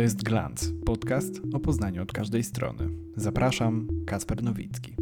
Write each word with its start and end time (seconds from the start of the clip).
To 0.00 0.04
jest 0.04 0.22
Glans, 0.22 0.72
podcast 0.86 1.40
o 1.52 1.60
Poznaniu 1.60 2.02
od 2.02 2.12
każdej 2.12 2.44
strony. 2.44 2.88
Zapraszam, 3.16 3.88
Kasper 4.06 4.42
Nowicki. 4.42 4.94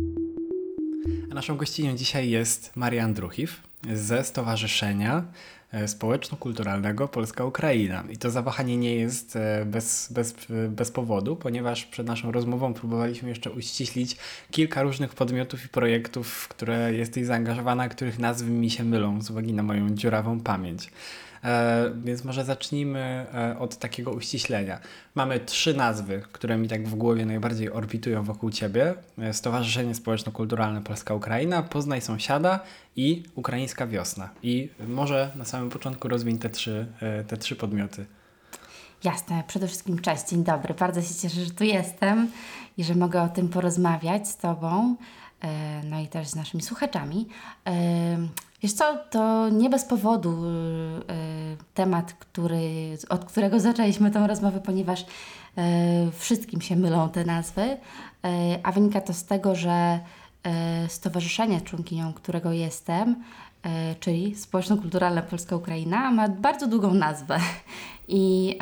A 1.30 1.34
naszą 1.34 1.56
gościnią 1.56 1.96
dzisiaj 1.96 2.30
jest 2.30 2.76
Maria 2.76 3.04
Andruchiw 3.04 3.62
ze 3.94 4.24
Stowarzyszenia 4.24 5.24
e, 5.72 5.88
Społeczno-Kulturalnego 5.88 7.08
Polska 7.08 7.44
Ukraina. 7.44 8.04
I 8.10 8.16
to 8.16 8.30
zawahanie 8.30 8.76
nie 8.76 8.94
jest 8.94 9.36
e, 9.36 9.64
bez, 9.66 10.12
bez, 10.12 10.34
bez 10.68 10.90
powodu, 10.90 11.36
ponieważ 11.36 11.84
przed 11.84 12.06
naszą 12.06 12.32
rozmową 12.32 12.74
próbowaliśmy 12.74 13.28
jeszcze 13.28 13.50
uściślić 13.50 14.16
kilka 14.50 14.82
różnych 14.82 15.14
podmiotów 15.14 15.64
i 15.64 15.68
projektów, 15.68 16.28
w 16.28 16.48
które 16.48 16.94
jesteś 16.94 17.26
zaangażowana, 17.26 17.88
których 17.88 18.18
nazwy 18.18 18.50
mi 18.50 18.70
się 18.70 18.84
mylą 18.84 19.22
z 19.22 19.30
uwagi 19.30 19.52
na 19.52 19.62
moją 19.62 19.90
dziurawą 19.90 20.40
pamięć. 20.40 20.90
E, 21.44 21.90
więc 22.04 22.24
może 22.24 22.44
zacznijmy 22.44 23.26
e, 23.34 23.58
od 23.58 23.76
takiego 23.76 24.10
uściślenia. 24.10 24.80
Mamy 25.14 25.40
trzy 25.40 25.74
nazwy, 25.74 26.22
które 26.32 26.58
mi 26.58 26.68
tak 26.68 26.88
w 26.88 26.94
głowie 26.94 27.26
najbardziej 27.26 27.70
orbitują 27.70 28.22
wokół 28.22 28.50
ciebie. 28.50 28.94
E, 29.18 29.32
Stowarzyszenie 29.32 29.94
Społeczno-Kulturalne 29.94 30.82
Polska-Ukraina, 30.82 31.62
Poznaj 31.62 32.00
Sąsiada 32.00 32.60
i 32.96 33.22
Ukraińska 33.34 33.86
Wiosna. 33.86 34.30
I 34.42 34.70
może 34.88 35.32
na 35.36 35.44
samym 35.44 35.70
początku 35.70 36.08
rozwiń 36.08 36.38
te 36.38 36.50
trzy, 36.50 36.86
te 37.28 37.36
trzy 37.36 37.56
podmioty. 37.56 38.06
Jasne, 39.04 39.42
przede 39.46 39.66
wszystkim 39.66 39.98
cześć, 39.98 40.28
dzień 40.28 40.44
dobry. 40.44 40.74
Bardzo 40.74 41.02
się 41.02 41.14
cieszę, 41.14 41.44
że 41.44 41.50
tu 41.50 41.64
jestem 41.64 42.30
i 42.76 42.84
że 42.84 42.94
mogę 42.94 43.22
o 43.22 43.28
tym 43.28 43.48
porozmawiać 43.48 44.28
z 44.28 44.36
Tobą, 44.36 44.96
no 45.84 46.00
i 46.00 46.08
też 46.08 46.28
z 46.28 46.36
naszymi 46.36 46.62
słuchaczami. 46.62 47.28
Wiesz 48.62 48.72
co, 48.72 48.98
to 49.10 49.48
nie 49.48 49.70
bez 49.70 49.84
powodu 49.84 50.44
y, 50.44 50.48
y, 50.48 51.56
temat, 51.74 52.12
który, 52.12 52.98
od 53.08 53.24
którego 53.24 53.60
zaczęliśmy 53.60 54.10
tę 54.10 54.26
rozmowę, 54.26 54.60
ponieważ 54.60 55.00
y, 55.00 55.04
wszystkim 56.12 56.60
się 56.60 56.76
mylą 56.76 57.08
te 57.08 57.24
nazwy, 57.24 57.76
a 58.62 58.72
wynika 58.72 59.00
to 59.00 59.14
z 59.14 59.24
tego, 59.24 59.54
że 59.54 60.00
stowarzyszenie 60.88 61.60
członkinią, 61.60 62.12
którego 62.12 62.52
jestem, 62.52 63.24
czyli 64.00 64.34
Społeczno-Kulturalne 64.34 65.22
Polska 65.22 65.56
Ukraina, 65.56 66.10
ma 66.10 66.28
bardzo 66.28 66.66
długą 66.66 66.94
nazwę 66.94 67.38
i 68.08 68.58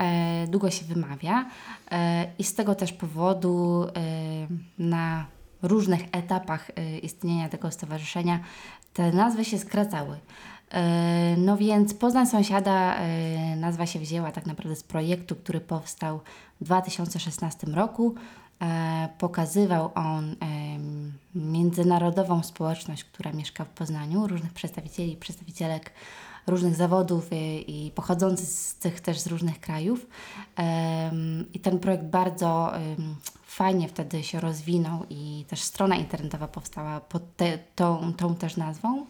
długo 0.48 0.70
się 0.70 0.84
wymawia. 0.84 1.44
I 2.38 2.44
z 2.44 2.55
tego 2.55 2.75
też 2.75 2.92
powodu 2.92 3.86
na 4.78 5.27
różnych 5.62 6.00
etapach 6.12 6.70
istnienia 7.02 7.48
tego 7.48 7.70
stowarzyszenia 7.70 8.40
te 8.92 9.12
nazwy 9.12 9.44
się 9.44 9.58
skracały. 9.58 10.18
E, 10.70 11.36
no 11.38 11.56
więc 11.56 11.94
Poznań 11.94 12.26
Sąsiada 12.26 12.96
e, 12.96 13.56
nazwa 13.56 13.86
się 13.86 13.98
wzięła 13.98 14.32
tak 14.32 14.46
naprawdę 14.46 14.76
z 14.76 14.82
projektu, 14.82 15.36
który 15.36 15.60
powstał 15.60 16.20
w 16.60 16.64
2016 16.64 17.66
roku. 17.66 18.14
Pokazywał 19.18 19.90
on 19.94 20.36
międzynarodową 21.34 22.42
społeczność, 22.42 23.04
która 23.04 23.32
mieszka 23.32 23.64
w 23.64 23.68
Poznaniu, 23.68 24.26
różnych 24.26 24.52
przedstawicieli 24.52 25.12
i 25.12 25.16
przedstawicielek 25.16 25.92
różnych 26.47 26.77
zawodów 26.77 27.28
i, 27.33 27.86
i 27.86 27.91
pochodzących 27.91 28.48
z 28.48 28.75
tych 28.75 29.00
też 29.00 29.20
z 29.20 29.27
różnych 29.27 29.61
krajów. 29.61 30.06
I 31.55 31.61
ten 31.61 31.78
projekt 31.78 32.05
bardzo 32.05 32.72
fajnie 33.47 33.88
wtedy 33.88 34.22
się 34.22 34.41
rozwinął 34.41 35.05
i 35.11 35.44
też 35.48 35.62
strona 35.62 35.97
internetowa 35.97 36.48
powstała 36.48 37.00
pod 37.00 37.36
te, 37.36 37.58
tą, 37.75 38.12
tą 38.12 38.34
też 38.34 38.56
nazwą. 38.56 39.06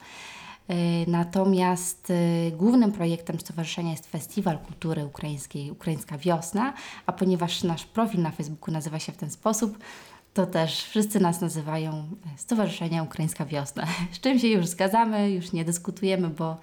Y, 0.70 1.11
natomiast 1.11 2.11
y, 2.11 2.53
głównym 2.56 2.93
projektem 2.93 3.41
stowarzyszenia 3.41 3.91
jest 3.91 4.06
Festiwal 4.06 4.59
Kultury 4.59 5.06
Ukraińskiej 5.06 5.71
Ukraińska 5.71 6.19
Wiosna, 6.19 6.73
a 7.06 7.12
ponieważ 7.12 7.62
nasz 7.62 7.87
profil 7.87 8.23
na 8.23 8.31
Facebooku 8.31 8.73
nazywa 8.73 8.98
się 8.98 9.12
w 9.12 9.17
ten 9.17 9.31
sposób, 9.31 9.78
to 10.37 10.47
też 10.47 10.84
wszyscy 10.84 11.20
nas 11.20 11.41
nazywają 11.41 12.09
Stowarzyszenie 12.37 13.03
Ukraińska 13.03 13.47
Wiosna. 13.47 13.87
Z 14.12 14.21
czym 14.21 14.38
się 14.38 14.49
już 14.49 14.66
zgadzamy, 14.66 15.31
już 15.31 15.53
nie 15.53 15.65
dyskutujemy, 15.65 16.28
bo 16.28 16.56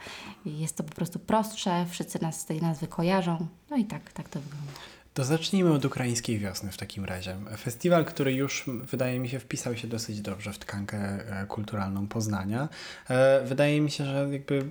jest 0.45 0.77
to 0.77 0.83
po 0.83 0.95
prostu 0.95 1.19
prostsze, 1.19 1.85
wszyscy 1.89 2.21
nas 2.21 2.39
z 2.39 2.45
tej 2.45 2.61
nazwy 2.61 2.87
kojarzą. 2.87 3.47
No 3.69 3.77
i 3.77 3.85
tak, 3.85 4.13
tak 4.13 4.29
to 4.29 4.39
wygląda. 4.39 4.92
To 5.13 5.23
zacznijmy 5.23 5.73
od 5.73 5.85
ukraińskiej 5.85 6.39
wiosny 6.39 6.71
w 6.71 6.77
takim 6.77 7.05
razie. 7.05 7.35
Festiwal, 7.57 8.05
który 8.05 8.33
już 8.33 8.65
wydaje 8.91 9.19
mi 9.19 9.29
się 9.29 9.39
wpisał 9.39 9.77
się 9.77 9.87
dosyć 9.87 10.21
dobrze 10.21 10.53
w 10.53 10.59
tkankę 10.59 10.97
e, 10.97 11.45
kulturalną 11.45 12.07
Poznania. 12.07 12.69
E, 13.09 13.43
wydaje 13.45 13.81
mi 13.81 13.91
się, 13.91 14.05
że 14.05 14.27
jakby 14.31 14.69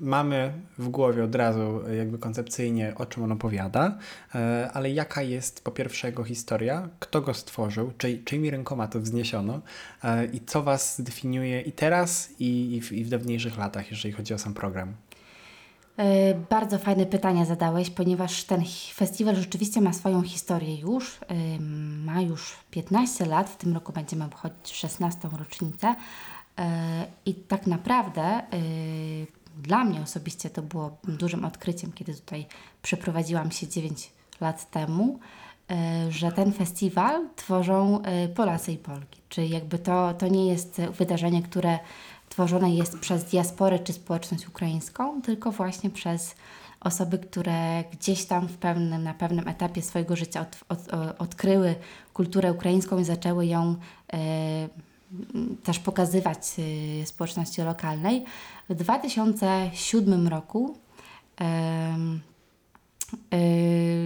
mamy 0.00 0.52
w 0.78 0.88
głowie 0.88 1.24
od 1.24 1.34
razu 1.34 1.80
jakby 1.98 2.18
koncepcyjnie 2.18 2.92
o 2.96 3.06
czym 3.06 3.22
on 3.22 3.32
opowiada, 3.32 3.98
e, 4.34 4.70
ale 4.72 4.90
jaka 4.90 5.22
jest 5.22 5.64
po 5.64 5.70
pierwsze 5.70 6.06
jego 6.06 6.24
historia, 6.24 6.88
kto 6.98 7.20
go 7.20 7.34
stworzył, 7.34 7.92
czy, 7.98 8.18
czyimi 8.24 8.50
rękoma 8.50 8.88
to 8.88 9.00
wzniesiono 9.00 9.60
i 10.32 10.40
co 10.40 10.62
was 10.62 11.00
definiuje 11.00 11.60
i 11.60 11.72
teraz 11.72 12.30
i, 12.38 12.76
i, 12.76 12.80
w, 12.80 12.92
i 12.92 13.04
w 13.04 13.08
dawniejszych 13.08 13.58
latach, 13.58 13.90
jeżeli 13.90 14.14
chodzi 14.14 14.34
o 14.34 14.38
sam 14.38 14.54
program. 14.54 14.94
E, 15.96 16.34
bardzo 16.34 16.78
fajne 16.78 17.06
pytania 17.06 17.44
zadałeś, 17.44 17.90
ponieważ 17.90 18.44
ten 18.44 18.62
festiwal 18.94 19.36
rzeczywiście 19.36 19.80
ma 19.80 19.92
swoją 19.92 20.22
historię 20.22 20.76
już. 20.76 21.18
E, 21.28 21.60
ma 22.04 22.20
już 22.20 22.56
15 22.70 23.26
lat, 23.26 23.50
w 23.50 23.56
tym 23.56 23.74
roku 23.74 23.92
będziemy 23.92 24.24
obchodzić 24.24 24.72
16. 24.72 25.28
rocznicę. 25.38 25.94
E, 26.58 27.06
I 27.26 27.34
tak 27.34 27.66
naprawdę 27.66 28.42
dla 29.62 29.84
mnie 29.84 30.00
osobiście 30.00 30.50
to 30.50 30.62
było 30.62 30.96
dużym 31.04 31.44
odkryciem, 31.44 31.92
kiedy 31.92 32.14
tutaj 32.14 32.46
przeprowadziłam 32.82 33.50
się 33.50 33.68
9 33.68 34.10
lat 34.40 34.70
temu, 34.70 35.18
że 36.08 36.32
ten 36.32 36.52
festiwal 36.52 37.28
tworzą 37.36 38.02
Polacy 38.34 38.72
i 38.72 38.78
Polki. 38.78 39.20
Czyli 39.28 39.50
jakby 39.50 39.78
to, 39.78 40.14
to 40.14 40.28
nie 40.28 40.48
jest 40.48 40.80
wydarzenie, 40.80 41.42
które 41.42 41.78
tworzone 42.28 42.74
jest 42.74 42.98
przez 42.98 43.24
diasporę 43.24 43.78
czy 43.78 43.92
społeczność 43.92 44.48
ukraińską, 44.48 45.22
tylko 45.22 45.50
właśnie 45.50 45.90
przez 45.90 46.34
osoby, 46.80 47.18
które 47.18 47.84
gdzieś 47.92 48.24
tam 48.24 48.48
w 48.48 48.56
pewnym, 48.56 49.02
na 49.02 49.14
pewnym 49.14 49.48
etapie 49.48 49.82
swojego 49.82 50.16
życia 50.16 50.40
od, 50.40 50.78
od, 50.78 50.94
odkryły 51.18 51.74
kulturę 52.12 52.52
ukraińską 52.52 52.98
i 52.98 53.04
zaczęły 53.04 53.46
ją 53.46 53.76
e, 54.12 54.68
też 55.62 55.78
pokazywać 55.78 56.38
e, 57.02 57.06
społeczności 57.06 57.62
lokalnej. 57.62 58.24
W 58.68 58.74
2007 58.74 60.28
roku 60.28 60.78
e, 61.40 61.96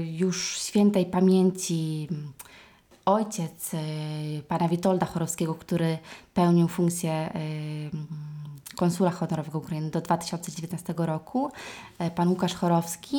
już 0.04 0.58
świętej 0.58 1.06
pamięci 1.06 2.08
ojciec 3.08 3.74
y, 3.74 4.42
pana 4.48 4.68
Witolda 4.68 5.06
Chorowskiego, 5.06 5.54
który 5.54 5.98
pełnił 6.34 6.68
funkcję 6.68 7.32
y, 7.36 8.76
konsula 8.76 9.10
honorowego 9.10 9.58
Ukrainy 9.58 9.90
do 9.90 10.00
2019 10.00 10.94
roku, 10.96 11.50
y, 12.06 12.10
pan 12.10 12.28
Łukasz 12.28 12.54
Chorowski 12.54 13.18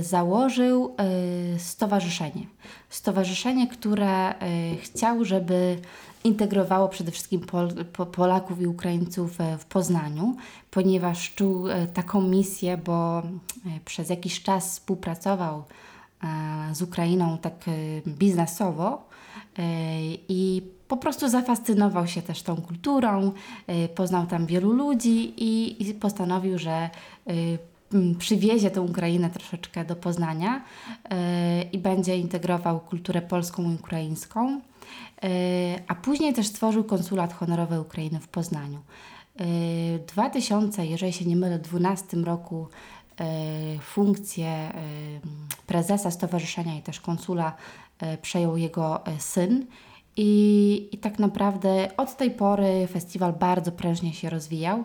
założył 0.00 0.96
stowarzyszenie. 1.58 2.46
Stowarzyszenie, 2.88 3.68
które 3.68 4.34
chciał, 4.82 5.24
żeby 5.24 5.78
integrowało 6.24 6.88
przede 6.88 7.10
wszystkim 7.10 7.40
Pol 7.40 7.68
Polaków 8.12 8.60
i 8.60 8.66
Ukraińców 8.66 9.38
w 9.58 9.64
Poznaniu, 9.64 10.36
ponieważ 10.70 11.34
czuł 11.34 11.64
taką 11.94 12.20
misję, 12.20 12.76
bo 12.76 13.22
przez 13.84 14.10
jakiś 14.10 14.42
czas 14.42 14.72
współpracował 14.72 15.64
z 16.72 16.82
Ukrainą 16.82 17.38
tak 17.38 17.54
e, 17.68 17.72
biznesowo 18.10 19.08
e, 19.58 19.62
i 20.28 20.62
po 20.88 20.96
prostu 20.96 21.28
zafascynował 21.28 22.06
się 22.06 22.22
też 22.22 22.42
tą 22.42 22.56
kulturą, 22.56 23.32
poznał 23.94 24.26
tam 24.26 24.46
wielu 24.46 24.72
ludzi 24.72 25.34
i, 25.36 25.94
postanowił, 25.94 26.58
że 26.58 26.90
przywiezie 28.18 28.70
tę 28.70 28.80
Ukrainę 28.80 29.30
troszeczkę 29.30 29.84
do 29.84 29.96
Poznania 29.96 30.64
i 31.72 31.78
będzie 31.78 32.16
integrował 32.16 32.80
kulturę 32.80 33.22
polską 33.22 33.70
i 33.70 33.74
ukraińską, 33.74 34.60
a 35.88 35.94
później 35.94 36.34
też 36.34 36.46
stworzył 36.46 36.84
konsulat 36.84 37.32
honorowy 37.32 37.80
Ukrainy 37.80 38.20
w 38.20 38.28
Poznaniu. 38.28 38.78
W 39.98 40.04
2000, 40.06 40.86
jeżeli 40.86 41.12
się 41.12 41.24
nie 41.24 41.36
mylę, 41.36 41.58
2012 41.58 42.16
roku 42.16 42.68
E, 42.99 42.99
funkcję 43.80 44.48
e, 44.48 44.72
prezesa 45.66 46.10
stowarzyszenia 46.10 46.76
i 46.76 46.82
też 46.82 47.00
konsula 47.00 47.52
e, 47.98 48.18
przejął 48.18 48.56
jego 48.56 49.00
syn. 49.18 49.66
I, 50.16 50.88
I 50.92 50.98
tak 50.98 51.18
naprawdę 51.18 51.88
od 51.96 52.16
tej 52.16 52.30
pory 52.30 52.88
festiwal 52.92 53.32
bardzo 53.32 53.72
prężnie 53.72 54.12
się 54.12 54.30
rozwijał. 54.30 54.84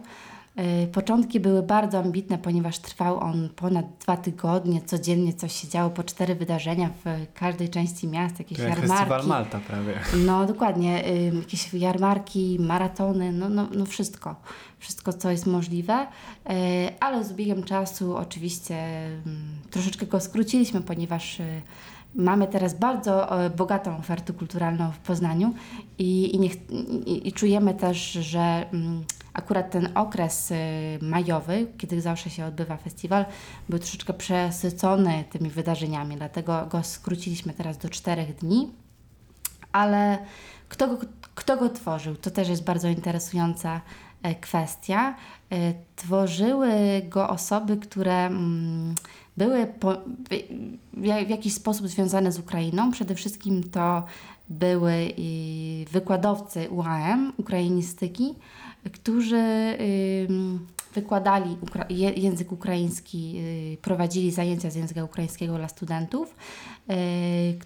Y, 0.83 0.87
początki 0.87 1.39
były 1.39 1.63
bardzo 1.63 1.99
ambitne, 1.99 2.37
ponieważ 2.37 2.79
trwał 2.79 3.19
on 3.19 3.49
ponad 3.55 3.85
dwa 3.99 4.17
tygodnie, 4.17 4.81
codziennie 4.81 5.33
coś 5.33 5.53
się 5.53 5.67
działo, 5.67 5.89
po 5.89 6.03
cztery 6.03 6.35
wydarzenia 6.35 6.89
w 7.05 7.33
każdej 7.33 7.69
części 7.69 8.07
miasta, 8.07 8.37
jakieś 8.39 8.57
to 8.57 8.63
jarmarki. 8.63 8.93
Festiwal 8.93 9.25
Malta 9.25 9.59
prawie. 9.59 9.93
No 10.25 10.45
dokładnie, 10.45 11.07
y, 11.07 11.31
jakieś 11.35 11.73
jarmarki, 11.73 12.57
maratony, 12.59 13.31
no, 13.31 13.49
no, 13.49 13.67
no 13.75 13.85
wszystko, 13.85 14.35
wszystko 14.79 15.13
co 15.13 15.31
jest 15.31 15.45
możliwe, 15.45 16.03
y, 16.03 16.49
ale 16.99 17.23
z 17.23 17.33
biegiem 17.33 17.63
czasu 17.63 18.15
oczywiście 18.17 18.75
mm, 18.75 19.59
troszeczkę 19.71 20.05
go 20.05 20.19
skróciliśmy, 20.19 20.81
ponieważ 20.81 21.41
mamy 22.15 22.47
teraz 22.47 22.73
bardzo 22.73 23.45
e, 23.45 23.49
bogatą 23.49 23.97
ofertę 23.97 24.33
kulturalną 24.33 24.91
w 24.91 24.97
Poznaniu 24.97 25.53
i, 25.97 26.35
i, 26.35 26.39
niech, 26.39 26.71
i, 27.05 27.27
i 27.27 27.33
czujemy 27.33 27.73
też, 27.73 28.11
że 28.11 28.39
mm, 28.73 29.03
akurat 29.33 29.71
ten 29.71 29.89
okres 29.95 30.51
y, 30.51 30.55
majowy, 31.01 31.67
kiedy 31.77 32.01
zawsze 32.01 32.29
się 32.29 32.45
odbywa 32.45 32.77
festiwal, 32.77 33.25
był 33.69 33.79
troszeczkę 33.79 34.13
przesycony 34.13 35.23
tymi 35.29 35.49
wydarzeniami, 35.49 36.15
dlatego 36.15 36.65
go 36.65 36.83
skróciliśmy 36.83 37.53
teraz 37.53 37.77
do 37.77 37.89
czterech 37.89 38.35
dni. 38.35 38.71
Ale 39.71 40.17
kto 40.69 40.87
go, 40.87 40.97
kto 41.35 41.57
go 41.57 41.69
tworzył? 41.69 42.15
To 42.15 42.31
też 42.31 42.49
jest 42.49 42.63
bardzo 42.63 42.87
interesująca 42.87 43.81
e, 44.23 44.35
kwestia. 44.35 45.15
E, 45.51 45.73
tworzyły 45.95 46.71
go 47.09 47.29
osoby, 47.29 47.77
które 47.77 48.25
mm, 48.25 48.95
były 49.37 49.67
po, 49.67 49.93
w 50.93 51.29
jakiś 51.29 51.53
sposób 51.53 51.87
związane 51.87 52.31
z 52.31 52.39
Ukrainą. 52.39 52.91
Przede 52.91 53.15
wszystkim 53.15 53.63
to 53.63 54.03
były 54.49 55.13
wykładowcy 55.91 56.69
UAM, 56.69 57.33
ukrainistyki, 57.37 58.35
którzy 58.93 59.77
wykładali 60.95 61.57
język 62.15 62.51
ukraiński, 62.51 63.35
y, 63.73 63.77
prowadzili 63.81 64.31
zajęcia 64.31 64.69
z 64.69 64.75
języka 64.75 65.03
ukraińskiego 65.03 65.57
dla 65.57 65.67
studentów, 65.67 66.35
y, 66.89 66.93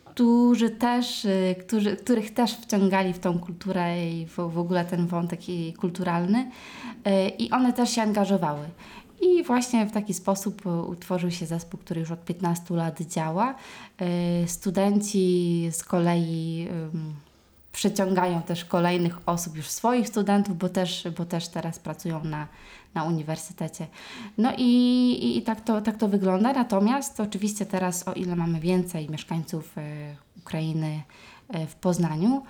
którzy 0.06 0.70
też, 0.70 1.26
y, 1.26 1.56
którzy, 1.60 1.96
których 1.96 2.34
też 2.34 2.54
wciągali 2.54 3.14
w 3.14 3.20
tą 3.20 3.40
kulturę 3.40 4.10
i 4.10 4.26
w, 4.26 4.36
w 4.36 4.60
ogóle 4.60 4.86
ten 4.86 5.08
wątek 5.08 5.40
kulturalny 5.78 6.52
i 7.38 7.52
one 7.52 7.74
też 7.74 7.90
się 7.90 8.02
angażowały. 8.02 8.66
I 9.22 9.44
właśnie 9.44 9.86
w 9.86 9.92
taki 9.92 10.14
sposób 10.14 10.66
utworzył 10.66 11.32
się 11.32 11.46
zespół, 11.46 11.80
który 11.80 12.02
już 12.02 12.12
od 12.12 12.26
15 12.26 12.74
lat 12.74 13.02
działa. 13.02 13.56
Studenci 14.46 15.68
z 15.72 15.84
kolei 15.84 16.68
przyciągają 17.72 18.42
też 18.42 18.66
kolejnych 18.66 19.18
osób, 19.26 19.58
już 19.58 19.68
swoich 19.68 20.08
studentów, 20.08 20.58
bo 20.58 20.70
też, 20.70 21.08
bo 21.18 21.26
też 21.26 21.48
teraz 21.48 21.80
pracują 21.80 22.24
na, 22.24 22.48
na 22.94 23.04
uniwersytecie. 23.04 23.88
No 24.38 24.54
i, 24.58 24.64
i, 25.22 25.38
i 25.38 25.42
tak, 25.42 25.62
to, 25.62 25.82
tak 25.82 25.98
to 25.98 26.08
wygląda. 26.08 26.54
Natomiast 26.54 27.20
oczywiście 27.20 27.66
teraz, 27.66 28.08
o 28.08 28.14
ile 28.14 28.36
mamy 28.36 28.60
więcej 28.60 29.10
mieszkańców 29.10 29.78
y, 29.78 29.82
Ukrainy 30.38 31.02
w 31.68 31.76
Poznaniu, 31.76 32.44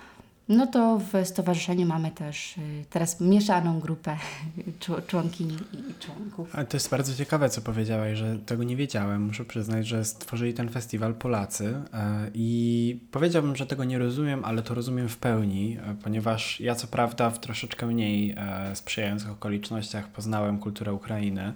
no 0.50 0.66
to 0.66 1.00
w 1.12 1.26
stowarzyszeniu 1.26 1.86
mamy 1.86 2.10
też 2.10 2.56
y, 2.58 2.60
teraz 2.90 3.20
mieszaną 3.20 3.80
grupę 3.80 4.16
członkini 5.08 5.56
i 5.72 6.04
członków. 6.04 6.52
To 6.68 6.76
jest 6.76 6.90
bardzo 6.90 7.14
ciekawe, 7.14 7.50
co 7.50 7.60
powiedziałaś, 7.60 8.18
że 8.18 8.38
tego 8.38 8.64
nie 8.64 8.76
wiedziałem. 8.76 9.22
Muszę 9.22 9.44
przyznać, 9.44 9.86
że 9.86 10.04
stworzyli 10.04 10.54
ten 10.54 10.68
festiwal 10.68 11.14
Polacy 11.14 11.82
e, 11.92 12.30
i 12.34 13.00
powiedziałbym, 13.10 13.56
że 13.56 13.66
tego 13.66 13.84
nie 13.84 13.98
rozumiem, 13.98 14.44
ale 14.44 14.62
to 14.62 14.74
rozumiem 14.74 15.08
w 15.08 15.16
pełni, 15.16 15.78
e, 15.78 15.94
ponieważ 16.02 16.60
ja 16.60 16.74
co 16.74 16.86
prawda 16.86 17.30
w 17.30 17.40
troszeczkę 17.40 17.86
mniej 17.86 18.34
e, 18.36 18.76
sprzyjających 18.76 19.30
okolicznościach 19.30 20.08
poznałem 20.08 20.58
kulturę 20.58 20.92
Ukrainy. 20.92 21.52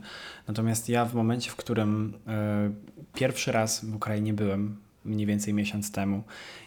Natomiast 0.48 0.88
ja 0.88 1.04
w 1.04 1.14
momencie, 1.14 1.50
w 1.50 1.56
którym 1.56 2.14
pierwszy 3.14 3.52
raz 3.52 3.84
w 3.84 3.94
Ukrainie 3.94 4.32
byłem, 4.32 4.76
mniej 5.04 5.26
więcej 5.26 5.54
miesiąc 5.54 5.92
temu 5.92 6.22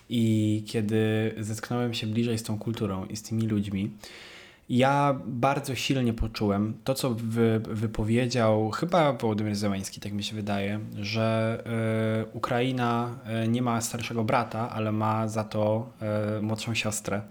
i 0.09 0.63
kiedy 0.67 1.33
zetknąłem 1.39 1.93
się 1.93 2.07
bliżej 2.07 2.37
z 2.37 2.43
tą 2.43 2.59
kulturą 2.59 3.05
i 3.05 3.15
z 3.15 3.23
tymi 3.23 3.47
ludźmi, 3.47 3.91
ja 4.69 5.19
bardzo 5.25 5.75
silnie 5.75 6.13
poczułem 6.13 6.73
to, 6.83 6.93
co 6.93 7.09
wy, 7.09 7.61
wypowiedział 7.69 8.71
chyba 8.71 9.13
Wołodymyr 9.13 9.55
Zełański, 9.55 9.99
tak 9.99 10.13
mi 10.13 10.23
się 10.23 10.35
wydaje, 10.35 10.79
że 10.99 11.57
y, 12.25 12.37
Ukraina 12.37 13.19
e, 13.25 13.47
nie 13.47 13.61
ma 13.61 13.81
starszego 13.81 14.23
brata, 14.23 14.69
ale 14.69 14.91
ma 14.91 15.27
za 15.27 15.43
to 15.43 15.89
y, 16.37 16.41
młodszą 16.41 16.73
siostrę 16.73 17.21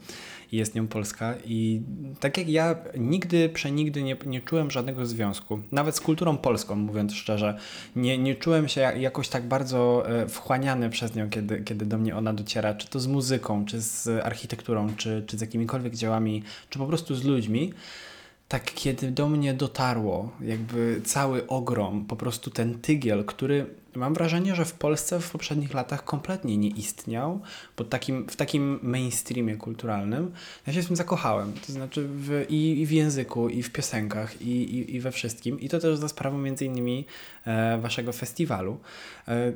jest 0.52 0.74
nią 0.74 0.88
Polska. 0.88 1.34
I 1.44 1.82
tak 2.20 2.38
jak 2.38 2.48
ja 2.48 2.76
nigdy, 2.98 3.48
przenigdy 3.48 4.02
nie, 4.02 4.16
nie 4.26 4.40
czułem 4.40 4.70
żadnego 4.70 5.06
związku, 5.06 5.60
nawet 5.72 5.96
z 5.96 6.00
kulturą 6.00 6.36
polską, 6.36 6.76
mówiąc 6.76 7.14
szczerze, 7.14 7.58
nie, 7.96 8.18
nie 8.18 8.34
czułem 8.34 8.68
się 8.68 8.80
jakoś 8.80 9.28
tak 9.28 9.48
bardzo 9.48 10.10
e, 10.10 10.28
wchłaniany 10.28 10.90
przez 10.90 11.14
nią, 11.14 11.30
kiedy, 11.30 11.60
kiedy 11.60 11.86
do 11.86 11.98
mnie 11.98 12.16
ona 12.16 12.32
dociera, 12.32 12.74
czy 12.74 12.88
to 12.88 13.00
z 13.00 13.06
muzyką, 13.06 13.64
czy 13.64 13.80
z 13.80 14.08
architekturą, 14.24 14.88
czy, 14.96 15.24
czy 15.26 15.38
z 15.38 15.40
jakimikolwiek 15.40 15.94
dziełami, 15.94 16.42
czy 16.70 16.78
po 16.78 16.86
prostu 16.86 17.14
z 17.14 17.24
ludźmi 17.24 17.72
tak 18.48 18.74
kiedy 18.74 19.10
do 19.10 19.28
mnie 19.28 19.54
dotarło, 19.54 20.30
jakby 20.40 21.00
cały 21.04 21.46
ogrom, 21.46 22.04
po 22.04 22.16
prostu 22.16 22.50
ten 22.50 22.78
tygiel, 22.78 23.24
który 23.24 23.66
mam 23.94 24.14
wrażenie, 24.14 24.54
że 24.54 24.64
w 24.64 24.72
Polsce 24.72 25.20
w 25.20 25.30
poprzednich 25.30 25.74
latach 25.74 26.04
kompletnie 26.04 26.56
nie 26.56 26.68
istniał, 26.68 27.40
bo 27.76 27.84
takim, 27.84 28.26
w 28.28 28.36
takim 28.36 28.78
mainstreamie 28.82 29.56
kulturalnym 29.56 30.32
ja 30.66 30.72
się 30.72 30.82
z 30.82 30.86
tym 30.86 30.96
zakochałem. 30.96 31.52
To 31.66 31.72
znaczy 31.72 32.08
w, 32.08 32.44
i, 32.48 32.80
i 32.80 32.86
w 32.86 32.90
języku, 32.90 33.48
i 33.48 33.62
w 33.62 33.72
piosenkach, 33.72 34.42
i, 34.42 34.50
i, 34.50 34.96
i 34.96 35.00
we 35.00 35.12
wszystkim. 35.12 35.60
I 35.60 35.68
to 35.68 35.78
też 35.78 35.98
za 35.98 36.08
sprawą 36.08 36.38
między 36.38 36.64
innymi 36.64 37.04
e, 37.46 37.78
waszego 37.78 38.12
festiwalu. 38.12 38.78
E, 39.28 39.52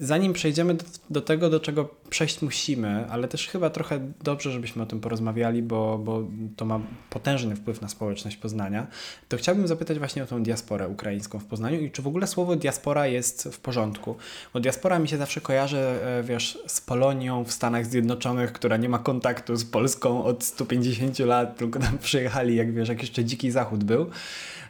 zanim 0.00 0.32
przejdziemy 0.32 0.74
do, 0.74 0.84
do, 1.10 1.20
tego, 1.20 1.50
do 1.50 1.60
czego 1.60 1.88
przejść 2.10 2.42
musimy, 2.42 3.06
ale 3.10 3.28
też 3.28 3.48
chyba 3.48 3.70
trochę 3.70 4.00
dobrze, 4.22 4.52
żebyśmy 4.52 4.82
o 4.82 4.86
tym 4.86 5.00
porozmawiali, 5.00 5.62
bo, 5.62 5.98
bo 5.98 6.22
to 6.56 6.64
ma 6.64 6.80
potężny 7.10 7.56
wpływ 7.56 7.80
na 7.80 7.88
społeczność 7.88 8.36
Poznania, 8.36 8.86
to 9.28 9.36
chciałbym 9.36 9.68
zapytać 9.68 9.98
właśnie 9.98 10.22
o 10.22 10.26
tą 10.26 10.42
diasporę 10.42 10.88
ukraińską 10.88 11.38
w 11.38 11.44
Poznaniu 11.44 11.80
i 11.80 11.90
czy 11.90 12.02
w 12.02 12.06
ogóle 12.06 12.26
słowo 12.26 12.56
diaspora 12.56 13.06
jest 13.06 13.48
w 13.52 13.60
porządku? 13.60 14.16
Bo 14.54 14.60
diaspora 14.60 14.98
mi 14.98 15.08
się 15.08 15.16
zawsze 15.16 15.40
kojarzy, 15.40 15.78
e, 15.78 16.22
wiesz, 16.22 16.58
z 16.66 16.80
Polonią 16.80 17.44
w 17.44 17.52
Stanach 17.52 17.86
Zjednoczonych, 17.86 18.52
która 18.52 18.76
nie 18.76 18.88
ma 18.88 18.98
kontaktu 18.98 19.56
z 19.56 19.64
Polską 19.64 20.24
od 20.24 20.44
150 20.44 21.18
lat, 21.18 21.56
tylko 21.56 21.78
tam 21.78 21.98
przyjechali, 21.98 22.56
jak 22.56 22.74
wiesz, 22.74 22.88
jak 22.88 23.00
jeszcze 23.00 23.24
dziki 23.24 23.50
zachód 23.50 23.84
był. 23.84 24.10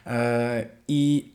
E, 0.05 0.65
I 0.87 1.34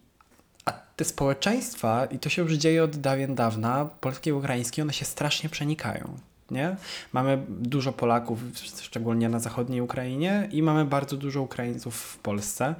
te 1.01 1.05
społeczeństwa, 1.05 2.05
i 2.05 2.19
to 2.19 2.29
się 2.29 2.43
już 2.43 2.53
dzieje 2.53 2.85
od 2.85 2.97
dawien 2.97 3.35
dawna, 3.35 3.89
polskie 4.01 4.31
i 4.31 4.33
ukraińskie, 4.33 4.83
one 4.83 4.93
się 4.93 5.05
strasznie 5.05 5.49
przenikają. 5.51 6.09
Nie? 6.51 6.77
Mamy 7.13 7.43
dużo 7.49 7.93
Polaków, 7.93 8.39
szczególnie 8.81 9.29
na 9.29 9.39
zachodniej 9.39 9.81
Ukrainie, 9.81 10.49
i 10.53 10.63
mamy 10.63 10.85
bardzo 10.85 11.17
dużo 11.17 11.43
Ukraińców 11.43 11.95
w 11.97 12.19
Polsce. 12.19 12.75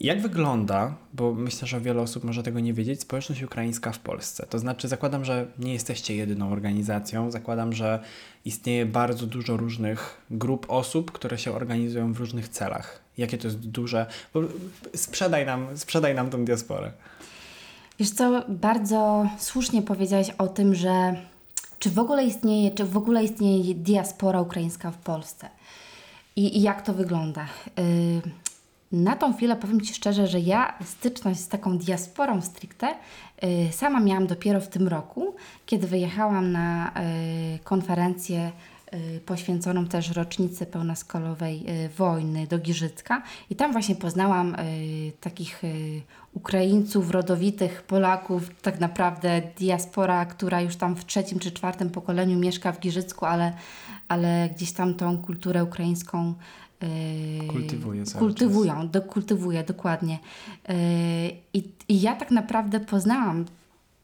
Jak 0.00 0.22
wygląda, 0.22 0.94
bo 1.14 1.34
myślę, 1.34 1.68
że 1.68 1.80
wiele 1.80 2.02
osób 2.02 2.24
może 2.24 2.42
tego 2.42 2.60
nie 2.60 2.74
wiedzieć, 2.74 3.00
społeczność 3.00 3.42
ukraińska 3.42 3.92
w 3.92 3.98
Polsce? 3.98 4.46
To 4.50 4.58
znaczy, 4.58 4.88
zakładam, 4.88 5.24
że 5.24 5.46
nie 5.58 5.72
jesteście 5.72 6.16
jedyną 6.16 6.52
organizacją, 6.52 7.30
zakładam, 7.30 7.72
że 7.72 8.02
istnieje 8.44 8.86
bardzo 8.86 9.26
dużo 9.26 9.56
różnych 9.56 10.20
grup 10.30 10.66
osób, 10.68 11.12
które 11.12 11.38
się 11.38 11.52
organizują 11.52 12.12
w 12.12 12.18
różnych 12.18 12.48
celach. 12.48 13.00
Jakie 13.18 13.38
to 13.38 13.46
jest 13.46 13.58
duże. 13.58 14.06
Bo 14.34 14.42
sprzedaj 14.94 15.46
nam, 15.46 15.78
sprzedaj 15.78 16.14
nam 16.14 16.30
tą 16.30 16.44
diasporę. 16.44 16.92
Wiesz 17.98 18.10
co, 18.10 18.42
bardzo 18.48 19.28
słusznie 19.38 19.82
powiedziałeś 19.82 20.30
o 20.30 20.48
tym, 20.48 20.74
że 20.74 21.16
czy 21.78 21.90
w 21.90 21.98
ogóle 21.98 22.24
istnieje, 22.24 22.70
czy 22.70 22.84
w 22.84 22.96
ogóle 22.96 23.24
istnieje 23.24 23.74
diaspora 23.74 24.40
ukraińska 24.40 24.90
w 24.90 24.96
Polsce 24.96 25.48
i, 26.36 26.58
i 26.58 26.62
jak 26.62 26.82
to 26.82 26.94
wygląda. 26.94 27.46
Yy, 27.76 28.22
na 28.92 29.16
tą 29.16 29.34
chwilę 29.34 29.56
powiem 29.56 29.80
Ci 29.80 29.94
szczerze, 29.94 30.26
że 30.26 30.40
ja 30.40 30.78
styczność 30.84 31.40
z 31.40 31.48
taką 31.48 31.78
diasporą 31.78 32.42
stricte 32.42 32.94
yy, 33.42 33.72
sama 33.72 34.00
miałam 34.00 34.26
dopiero 34.26 34.60
w 34.60 34.68
tym 34.68 34.88
roku, 34.88 35.34
kiedy 35.66 35.86
wyjechałam 35.86 36.52
na 36.52 36.92
yy, 37.52 37.58
konferencję 37.58 38.52
poświęconą 39.26 39.86
też 39.86 40.10
rocznicy 40.10 40.66
pełnoskalowej 40.66 41.64
y, 41.84 41.88
wojny 41.88 42.46
do 42.46 42.58
Giżycka 42.58 43.22
i 43.50 43.56
tam 43.56 43.72
właśnie 43.72 43.94
poznałam 43.94 44.54
y, 44.54 45.12
takich 45.20 45.62
Ukraińców, 46.32 47.10
rodowitych 47.10 47.82
Polaków, 47.82 48.50
tak 48.62 48.80
naprawdę 48.80 49.42
diaspora, 49.58 50.26
która 50.26 50.60
już 50.60 50.76
tam 50.76 50.96
w 50.96 51.04
trzecim 51.04 51.38
czy 51.38 51.52
czwartym 51.52 51.90
pokoleniu 51.90 52.38
mieszka 52.38 52.72
w 52.72 52.80
Giżycku, 52.80 53.24
ale, 53.24 53.52
ale 54.08 54.50
gdzieś 54.56 54.72
tam 54.72 54.94
tą 54.94 55.18
kulturę 55.18 55.64
ukraińską 55.64 56.34
kultywuje 57.48 58.04
kultywują, 58.18 58.88
do, 58.88 59.02
kultywuje 59.02 59.64
dokładnie. 59.64 60.18
I, 61.52 61.64
I 61.88 62.00
ja 62.00 62.16
tak 62.16 62.30
naprawdę 62.30 62.80
poznałam 62.80 63.44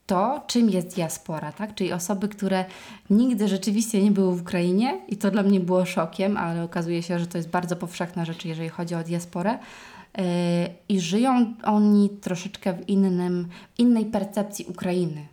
to, 0.05 0.41
czym 0.47 0.69
jest 0.69 0.95
diaspora, 0.95 1.51
tak? 1.51 1.75
Czyli 1.75 1.93
osoby, 1.93 2.27
które 2.27 2.65
nigdy 3.09 3.47
rzeczywiście 3.47 4.03
nie 4.03 4.11
były 4.11 4.35
w 4.35 4.41
Ukrainie 4.41 5.01
i 5.07 5.17
to 5.17 5.31
dla 5.31 5.43
mnie 5.43 5.59
było 5.59 5.85
szokiem, 5.85 6.37
ale 6.37 6.63
okazuje 6.63 7.03
się, 7.03 7.19
że 7.19 7.27
to 7.27 7.37
jest 7.37 7.49
bardzo 7.49 7.75
powszechna 7.75 8.25
rzecz, 8.25 8.45
jeżeli 8.45 8.69
chodzi 8.69 8.95
o 8.95 9.03
diasporę. 9.03 9.57
Yy, 10.17 10.23
I 10.89 10.99
żyją 10.99 11.53
oni 11.63 12.09
troszeczkę 12.09 12.73
w 12.73 12.89
innym, 12.89 13.47
innej 13.77 14.05
percepcji 14.05 14.65
Ukrainy. 14.65 15.27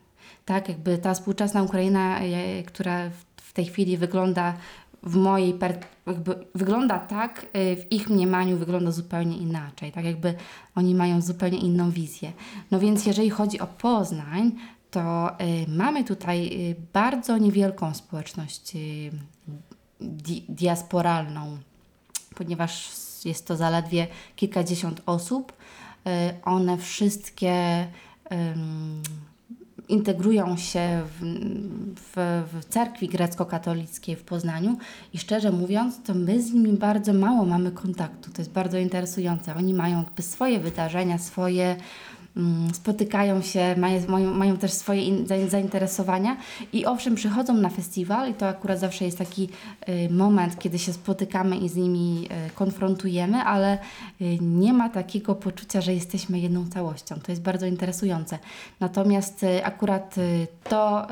Tak, 0.45 0.69
jakby 0.69 0.99
ta 0.99 1.15
współczesna 1.15 1.63
Ukraina, 1.63 2.21
e, 2.21 2.63
która 2.63 3.11
w 3.37 3.53
tej 3.53 3.65
chwili 3.65 3.97
wygląda 3.97 4.55
w 5.03 5.17
mojej 5.17 5.59
jakby 6.07 6.47
wygląda 6.55 6.99
tak, 6.99 7.47
y, 7.57 7.77
w 7.77 7.93
ich 7.93 8.11
mniemaniu 8.11 8.57
wygląda 8.57 8.91
zupełnie 8.91 9.37
inaczej, 9.37 9.93
tak 9.93 10.05
jakby 10.05 10.35
oni 10.75 10.95
mają 10.95 11.21
zupełnie 11.21 11.59
inną 11.59 11.91
wizję. 11.91 12.33
No 12.71 12.81
więc 12.81 13.07
jeżeli 13.07 13.31
chodzi 13.31 13.61
o 13.61 13.67
Poznań, 13.67 14.53
to 14.91 15.31
mamy 15.69 16.05
tutaj 16.05 16.51
bardzo 16.93 17.39
niewielką 17.39 17.95
społeczność 17.95 18.73
di 20.01 20.45
diasporalną, 20.49 21.59
ponieważ 22.35 22.91
jest 23.25 23.47
to 23.47 23.57
zaledwie 23.57 24.07
kilkadziesiąt 24.37 25.03
osób. 25.07 25.53
One 26.45 26.79
wszystkie 26.79 27.87
integrują 29.91 30.57
się 30.57 31.03
w, 31.05 31.25
w, 31.97 32.43
w 32.53 32.65
cerkwi 32.65 33.09
grecko-katolickiej 33.09 34.17
w 34.17 34.23
Poznaniu 34.23 34.77
i 35.15 35.19
szczerze 35.19 35.53
mówiąc, 35.53 36.03
to 36.03 36.15
my 36.15 36.43
z 36.43 36.53
nimi 36.53 36.73
bardzo 36.73 37.13
mało 37.13 37.45
mamy 37.45 37.71
kontaktu. 37.71 38.31
To 38.31 38.43
jest 38.43 38.53
bardzo 38.53 38.79
interesujące. 38.79 39.55
Oni 39.55 39.75
mają 39.75 40.05
swoje 40.21 40.61
wydarzenia, 40.61 41.19
swoje 41.19 41.77
spotykają 42.73 43.43
się, 43.43 43.75
mają, 43.79 44.35
mają 44.35 44.57
też 44.57 44.73
swoje 44.73 45.03
zainteresowania 45.49 46.37
i 46.73 46.87
owszem, 46.87 47.15
przychodzą 47.15 47.55
na 47.55 47.69
festiwal 47.69 48.31
i 48.31 48.35
to 48.35 48.49
akurat 48.49 48.79
zawsze 48.79 49.05
jest 49.05 49.19
taki 49.19 49.49
y, 49.89 50.09
moment, 50.11 50.59
kiedy 50.59 50.79
się 50.79 50.93
spotykamy 50.93 51.57
i 51.57 51.69
z 51.69 51.77
nimi 51.77 52.29
y, 52.49 52.51
konfrontujemy, 52.51 53.43
ale 53.43 53.79
y, 54.21 54.39
nie 54.41 54.73
ma 54.73 54.89
takiego 54.89 55.35
poczucia, 55.35 55.81
że 55.81 55.95
jesteśmy 55.95 56.39
jedną 56.39 56.69
całością. 56.69 57.15
To 57.23 57.33
jest 57.33 57.43
bardzo 57.43 57.67
interesujące. 57.67 58.39
Natomiast 58.81 59.47
akurat 59.63 60.15
to, 60.65 61.07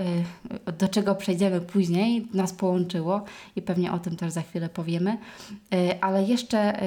do 0.78 0.88
czego 0.88 1.14
przejdziemy 1.14 1.60
później, 1.60 2.28
nas 2.34 2.52
połączyło 2.52 3.24
i 3.56 3.62
pewnie 3.62 3.92
o 3.92 3.98
tym 3.98 4.16
też 4.16 4.32
za 4.32 4.42
chwilę 4.42 4.68
powiemy, 4.68 5.18
ale 6.00 6.24
jeszcze 6.24 6.80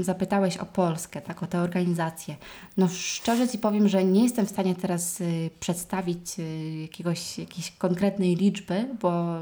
zapytałeś 0.00 0.56
o 0.56 0.66
Polskę, 0.66 1.20
tak, 1.20 1.42
o 1.42 1.46
tę 1.46 1.60
organizację. 1.60 2.36
No 2.76 2.88
szczerze 2.88 3.47
Ci 3.48 3.58
powiem, 3.58 3.88
że 3.88 4.04
nie 4.04 4.22
jestem 4.22 4.46
w 4.46 4.50
stanie 4.50 4.74
teraz 4.74 5.20
y, 5.20 5.50
przedstawić 5.60 6.38
y, 6.38 6.78
jakiegoś, 6.82 7.38
jakiejś 7.38 7.70
konkretnej 7.70 8.36
liczby, 8.36 8.88
bo 9.02 9.38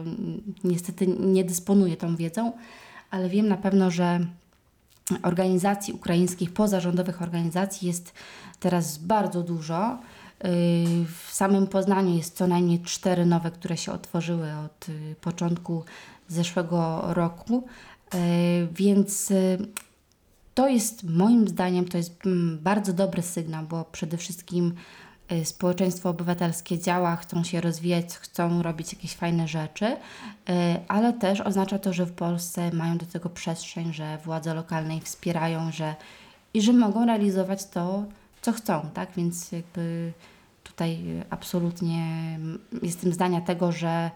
niestety 0.65 1.07
nie 1.07 1.45
dysponuję 1.45 1.97
tą 1.97 2.17
wiedzą, 2.17 2.53
ale 3.11 3.29
wiem 3.29 3.49
na 3.49 3.57
pewno, 3.57 3.91
że 3.91 4.21
organizacji 5.23 5.95
ukraińskich, 5.95 6.53
pozarządowych 6.53 7.23
organizacji 7.23 7.89
jest 7.89 8.13
teraz 8.61 8.99
bardzo 8.99 9.43
dużo. 9.43 9.93
Y, 9.93 9.99
w 11.27 11.31
samym 11.33 11.67
Poznaniu 11.67 12.17
jest 12.17 12.37
co 12.37 12.47
najmniej 12.47 12.81
cztery 12.81 13.27
nowe, 13.27 13.51
które 13.51 13.77
się 13.77 13.93
otworzyły 13.93 14.53
od 14.65 14.87
początku 15.21 15.85
zeszłego 16.29 17.03
roku, 17.15 17.65
więc 18.73 19.33
to 20.57 20.69
jest 20.69 21.05
moim 21.05 21.49
zdaniem 21.49 21.89
to 21.89 21.97
jest 21.97 22.27
mm, 22.27 22.59
bardzo 22.59 22.93
dobry 22.93 23.23
sygnał, 23.23 23.65
bo 23.65 23.85
przede 23.85 24.17
wszystkim 24.17 24.75
y, 25.33 25.45
społeczeństwo 25.45 26.11
obywatelskie 26.11 26.79
działa, 26.79 27.17
chcą 27.17 27.45
się 27.45 27.61
rozwijać, 27.61 28.07
chcą 28.19 28.63
robić 28.63 28.93
jakieś 28.93 29.15
fajne 29.15 29.49
rzeczy, 29.49 29.87
y, 29.87 29.97
ale 30.89 31.13
też 31.13 31.41
oznacza 31.41 31.79
to, 31.79 31.93
że 31.93 32.07
w 32.07 32.13
Polsce 32.13 32.71
mają 32.73 32.99
do 32.99 33.07
tego 33.07 33.29
przestrzeń, 33.29 33.93
że 33.93 34.19
władze 34.25 34.55
lokalne 34.55 34.97
ich 34.97 35.05
wspierają, 35.05 35.73
że 35.73 35.95
i 36.55 36.63
że 36.63 36.73
mogą 36.73 37.07
realizować 37.07 37.67
to, 37.67 38.05
co 38.43 38.53
chcą, 38.53 38.89
tak? 38.95 39.11
Więc 39.17 39.53
jakby 39.53 40.13
tutaj 40.65 40.99
absolutnie 41.31 42.05
mm, 42.37 42.59
jestem 42.83 43.13
zdania 43.13 43.41
tego, 43.41 43.73
że 43.73 44.11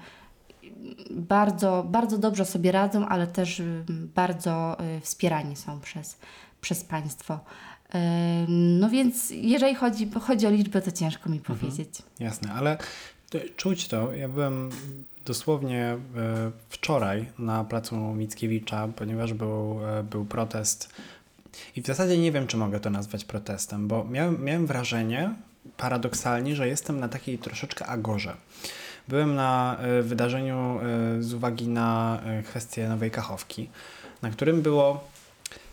bardzo, 1.11 1.87
bardzo 1.89 2.19
dobrze 2.19 2.45
sobie 2.45 2.73
radzą, 2.73 3.09
ale 3.09 3.27
też 3.27 3.61
y, 3.61 3.85
bardzo 4.15 4.77
y, 4.97 5.01
wspierani 5.01 5.57
są 5.57 5.81
przez, 5.81 6.17
przez 6.61 6.85
państwo. 6.85 7.41
No 8.49 8.91
więc 8.91 9.31
jeżeli 9.31 9.75
chodzi, 9.75 10.11
chodzi 10.21 10.47
o 10.47 10.51
liczbę, 10.51 10.83
to 10.83 10.93
ciężko 10.93 11.31
mi 11.31 11.39
mhm. 11.39 11.59
powiedzieć. 11.59 11.89
Mhm, 11.89 12.05
jasne, 12.21 12.53
ale 12.53 12.79
czuć 13.57 13.89
to. 13.89 14.13
Ja 14.13 14.29
byłem 14.29 14.71
dosłownie 15.25 15.99
wczoraj 16.69 17.27
na 17.39 17.65
placu 17.65 17.97
Mickiewicza, 17.97 18.89
ponieważ 18.97 19.35
był, 19.35 19.81
był 20.11 20.25
protest. 20.25 20.95
I 21.77 21.83
w 21.83 21.87
zasadzie 21.87 22.19
nie 22.19 22.33
wiem, 22.33 22.47
czy 22.47 22.57
mogę 22.57 22.81
to 22.81 22.91
nazwać 22.91 23.25
protestem, 23.25 23.89
bo 23.89 24.05
miałem, 24.05 24.45
miałem 24.45 24.67
wrażenie, 24.67 25.35
paradoksalnie, 25.77 26.57
że 26.57 26.69
jestem 26.69 27.01
na 27.01 27.09
takiej 27.09 27.39
troszeczkę 27.39 27.87
agorze. 27.87 28.37
Byłem 29.11 29.35
na 29.35 29.77
e, 29.79 30.03
wydarzeniu 30.03 30.81
e, 31.19 31.23
z 31.23 31.35
uwagi 31.35 31.69
na 31.69 32.21
e, 32.25 32.43
kwestię 32.43 32.89
Nowej 32.89 33.11
Kachowki, 33.11 33.71
na 34.23 34.31
którym 34.31 34.63
było 34.63 35.05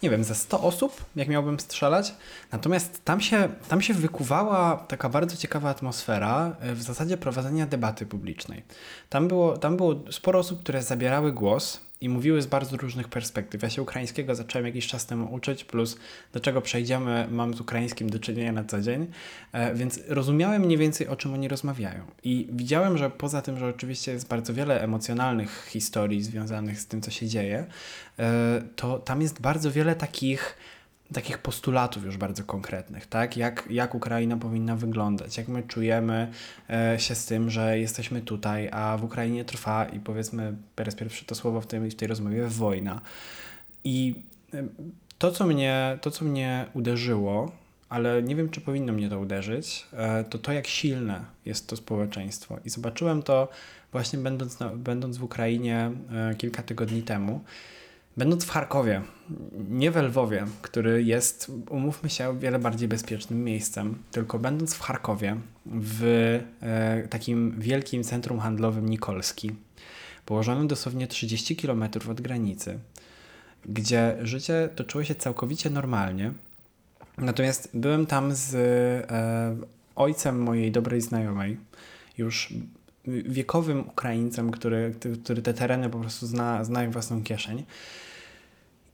nie 0.03 0.10
wiem, 0.10 0.24
ze 0.24 0.36
100 0.36 0.62
osób, 0.62 1.06
jak 1.15 1.27
miałbym 1.27 1.60
strzelać. 1.60 2.13
Natomiast 2.51 3.06
tam 3.06 3.22
się, 3.22 3.50
tam 3.70 3.82
się 3.82 3.94
wykuwała 3.94 4.77
taka 4.88 5.10
bardzo 5.10 5.38
ciekawa 5.38 5.70
atmosfera 5.70 6.56
w 6.62 6.82
zasadzie 6.82 7.17
prowadzenia 7.17 7.65
debaty 7.65 8.06
publicznej. 8.06 8.63
Tam 9.10 9.27
było, 9.27 9.58
tam 9.58 9.77
było 9.77 9.96
sporo 10.12 10.39
osób, 10.39 10.63
które 10.63 10.84
zabierały 10.84 11.32
głos 11.32 11.82
i 12.01 12.10
mówiły 12.10 12.42
z 12.42 12.48
bardzo 12.48 12.77
różnych 12.77 13.08
perspektyw. 13.08 13.62
Ja 13.62 13.70
się 13.70 13.82
ukraińskiego 13.82 14.36
zacząłem 14.36 14.66
jakiś 14.66 14.88
czas 14.88 15.06
temu 15.06 15.34
uczyć, 15.34 15.63
plus 15.63 15.98
do 16.34 16.39
czego 16.39 16.62
przejdziemy, 16.62 17.27
mam 17.32 17.54
z 17.54 17.62
ukraińskim 17.62 18.10
do 18.10 18.20
czynienia 18.20 18.51
na 18.51 18.63
co 18.63 18.82
dzień, 18.82 19.08
e, 19.51 19.75
więc 19.75 20.00
rozumiałem 20.08 20.62
mniej 20.62 20.77
więcej 20.77 21.08
o 21.08 21.16
czym 21.16 21.34
oni 21.34 21.48
rozmawiają. 21.48 22.04
I 22.24 22.48
widziałem, 22.51 22.98
że 22.98 23.10
poza 23.10 23.42
tym, 23.42 23.58
że 23.58 23.68
oczywiście 23.68 24.12
jest 24.12 24.27
bardzo 24.27 24.54
wiele 24.54 24.82
emocjonalnych 24.82 25.68
historii 25.70 26.24
związanych 26.24 26.80
z 26.80 26.88
tym, 26.88 27.01
co 27.01 27.12
się 27.12 27.27
dzieje, 27.27 27.66
e, 28.20 28.62
to 28.75 29.00
tam 29.00 29.22
jest 29.22 29.42
bardzo 29.42 29.72
wiele 29.72 29.96
takich 29.96 30.58
takich 31.14 31.38
postulatów 31.38 32.06
już 32.06 32.18
bardzo 32.18 32.44
konkretnych, 32.44 33.08
tak? 33.08 33.38
Jak, 33.38 33.68
jak 33.70 33.96
Ukraina 33.96 34.38
powinna 34.38 34.76
wyglądać, 34.76 35.38
jak 35.38 35.48
my 35.48 35.64
czujemy 35.64 36.32
e, 36.70 37.00
się 37.00 37.16
z 37.16 37.26
tym, 37.26 37.50
że 37.50 37.80
jesteśmy 37.80 38.22
tutaj, 38.22 38.70
a 38.72 38.98
w 38.98 39.04
Ukrainie 39.04 39.46
trwa 39.46 39.86
i 39.86 40.00
powiedzmy, 40.00 40.56
teraz 40.76 40.96
pierwsze 40.96 41.26
to 41.26 41.36
słowo 41.36 41.62
w 41.62 41.68
tej, 41.68 41.92
w 41.92 41.96
tej 41.96 42.08
rozmowie, 42.08 42.48
wojna. 42.48 43.02
I 43.84 44.24
e, 44.54 44.64
to, 45.18 45.32
co 45.32 45.46
mnie, 45.46 45.98
to, 46.02 46.12
co 46.12 46.26
mnie 46.26 46.66
uderzyło, 46.74 47.52
ale 47.90 48.24
nie 48.24 48.36
wiem, 48.36 48.50
czy 48.50 48.62
powinno 48.62 48.94
mnie 48.94 49.10
to 49.10 49.20
uderzyć, 49.20 49.86
e, 49.94 50.24
to 50.24 50.38
to, 50.38 50.52
jak 50.52 50.68
silne 50.68 51.26
jest 51.46 51.68
to 51.68 51.76
społeczeństwo. 51.76 52.58
I 52.66 52.70
zobaczyłem 52.70 53.24
to 53.24 53.48
właśnie 53.92 54.20
będąc, 54.20 54.60
na, 54.60 54.70
będąc 54.70 55.18
w 55.18 55.24
Ukrainie 55.24 55.92
e, 56.12 56.36
kilka 56.36 56.64
tygodni 56.64 57.04
temu. 57.04 57.42
Będąc 58.18 58.46
w 58.46 58.50
Charkowie, 58.50 59.02
nie 59.70 59.92
w 59.92 59.96
Lwowie, 59.96 60.46
który 60.62 61.04
jest, 61.04 61.52
umówmy 61.70 62.10
się, 62.10 62.40
wiele 62.40 62.60
bardziej 62.60 62.88
bezpiecznym 62.88 63.44
miejscem, 63.44 63.98
tylko 64.12 64.40
będąc 64.40 64.74
w 64.74 64.82
Charkowie, 64.82 65.38
w 65.66 66.04
e, 66.62 67.08
takim 67.08 67.60
wielkim 67.60 68.04
centrum 68.04 68.40
handlowym 68.40 68.90
Nikolski, 68.90 69.52
położonym 70.26 70.68
dosłownie 70.68 71.08
30 71.08 71.56
km 71.56 71.84
od 72.12 72.22
granicy, 72.22 72.80
gdzie 73.66 74.18
życie 74.22 74.70
toczyło 74.76 75.04
się 75.04 75.16
całkowicie 75.16 75.70
normalnie. 75.70 76.34
Natomiast 77.18 77.70
byłem 77.74 78.06
tam 78.06 78.36
z 78.36 78.56
e, 78.56 79.58
ojcem 79.96 80.42
mojej 80.42 80.72
dobrej 80.72 81.02
znajomej, 81.02 81.58
już 82.18 82.54
wiekowym 83.08 83.80
Ukraińcem, 83.80 84.52
który, 84.52 84.96
który 85.24 85.42
te 85.42 85.54
tereny 85.54 85.90
po 85.90 86.00
prostu 86.00 86.28
zna, 86.28 86.64
zna 86.64 86.82
jak 86.82 86.92
własną 86.92 87.24
kieszeń. 87.24 87.64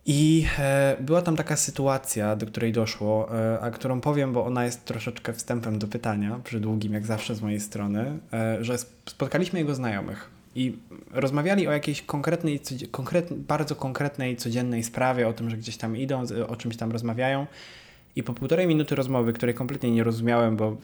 I 0.05 0.47
e, 0.59 0.97
była 0.99 1.21
tam 1.21 1.35
taka 1.35 1.55
sytuacja, 1.55 2.35
do 2.35 2.45
której 2.45 2.71
doszło, 2.71 3.35
e, 3.35 3.59
a 3.59 3.71
którą 3.71 4.01
powiem, 4.01 4.33
bo 4.33 4.45
ona 4.45 4.65
jest 4.65 4.85
troszeczkę 4.85 5.33
wstępem 5.33 5.79
do 5.79 5.87
pytania, 5.87 6.39
przydługim 6.43 6.93
jak 6.93 7.05
zawsze 7.05 7.35
z 7.35 7.41
mojej 7.41 7.59
strony, 7.59 8.19
e, 8.33 8.63
że 8.63 8.77
spotkaliśmy 9.05 9.59
jego 9.59 9.75
znajomych 9.75 10.29
i 10.55 10.77
rozmawiali 11.11 11.67
o 11.67 11.71
jakiejś 11.71 12.01
konkretnej, 12.01 12.59
konkret, 12.91 13.33
bardzo 13.33 13.75
konkretnej, 13.75 14.37
codziennej 14.37 14.83
sprawie, 14.83 15.27
o 15.27 15.33
tym, 15.33 15.49
że 15.49 15.57
gdzieś 15.57 15.77
tam 15.77 15.97
idą, 15.97 16.23
o 16.47 16.55
czymś 16.55 16.77
tam 16.77 16.91
rozmawiają. 16.91 17.47
I 18.15 18.23
po 18.23 18.33
półtorej 18.33 18.67
minuty 18.67 18.95
rozmowy, 18.95 19.33
której 19.33 19.55
kompletnie 19.55 19.91
nie 19.91 20.03
rozumiałem, 20.03 20.57
bo 20.57 20.77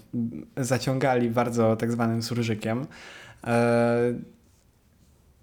zaciągali 0.58 1.30
bardzo 1.30 1.76
tak 1.76 1.92
zwanym 1.92 2.24
surżykiem, 2.24 2.86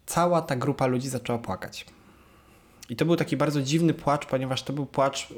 cała 0.06 0.42
ta 0.42 0.56
grupa 0.56 0.86
ludzi 0.86 1.08
zaczęła 1.08 1.38
płakać 1.38 1.86
i 2.90 2.96
to 2.96 3.04
był 3.04 3.16
taki 3.16 3.36
bardzo 3.36 3.62
dziwny 3.62 3.94
płacz, 3.94 4.26
ponieważ 4.26 4.62
to 4.62 4.72
był 4.72 4.86
płacz 4.86 5.28
e, 5.30 5.34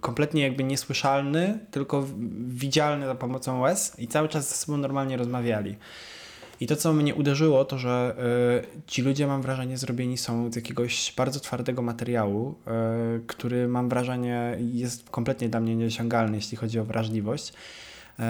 kompletnie 0.00 0.42
jakby 0.42 0.64
niesłyszalny, 0.64 1.58
tylko 1.70 2.06
widzialny 2.48 3.06
za 3.06 3.14
pomocą 3.14 3.60
łez 3.60 3.98
i 3.98 4.08
cały 4.08 4.28
czas 4.28 4.48
ze 4.48 4.54
sobą 4.54 4.78
normalnie 4.78 5.16
rozmawiali. 5.16 5.76
I 6.60 6.66
to, 6.66 6.76
co 6.76 6.92
mnie 6.92 7.14
uderzyło, 7.14 7.64
to 7.64 7.78
że 7.78 8.16
y, 8.84 8.86
ci 8.86 9.02
ludzie, 9.02 9.26
mam 9.26 9.42
wrażenie, 9.42 9.78
zrobieni 9.78 10.18
są 10.18 10.52
z 10.52 10.56
jakiegoś 10.56 11.14
bardzo 11.16 11.40
twardego 11.40 11.82
materiału, 11.82 12.54
y, 13.16 13.20
który 13.26 13.68
mam 13.68 13.88
wrażenie 13.88 14.56
jest 14.60 15.10
kompletnie 15.10 15.48
dla 15.48 15.60
mnie 15.60 15.76
nieosiągalny, 15.76 16.36
jeśli 16.36 16.56
chodzi 16.56 16.78
o 16.78 16.84
wrażliwość. 16.84 17.48
Y, 17.48 18.22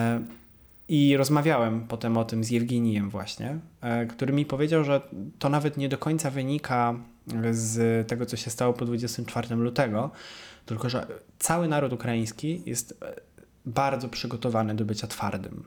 i 0.90 1.16
rozmawiałem 1.16 1.87
potem 1.87 2.16
o 2.16 2.25
tym 2.25 2.44
z 2.44 2.50
Jewgenijem 2.50 3.11
właśnie, 3.11 3.59
który 4.09 4.32
mi 4.32 4.47
powiedział, 4.47 4.85
że 4.85 5.00
to 5.38 5.49
nawet 5.49 5.76
nie 5.76 5.88
do 5.88 5.99
końca 5.99 6.30
wynika 6.30 6.94
z 7.50 8.09
tego, 8.09 8.26
co 8.26 8.37
się 8.37 8.50
stało 8.50 8.73
po 8.73 8.85
24 8.85 9.54
lutego, 9.54 10.11
tylko 10.66 10.88
że 10.88 11.06
cały 11.38 11.68
naród 11.68 11.92
ukraiński 11.92 12.62
jest 12.66 13.02
e, 13.02 13.14
bardzo 13.66 14.09
przygotowany 14.09 14.75
do 14.75 14.85
bycia 14.85 15.06
twardym. 15.06 15.64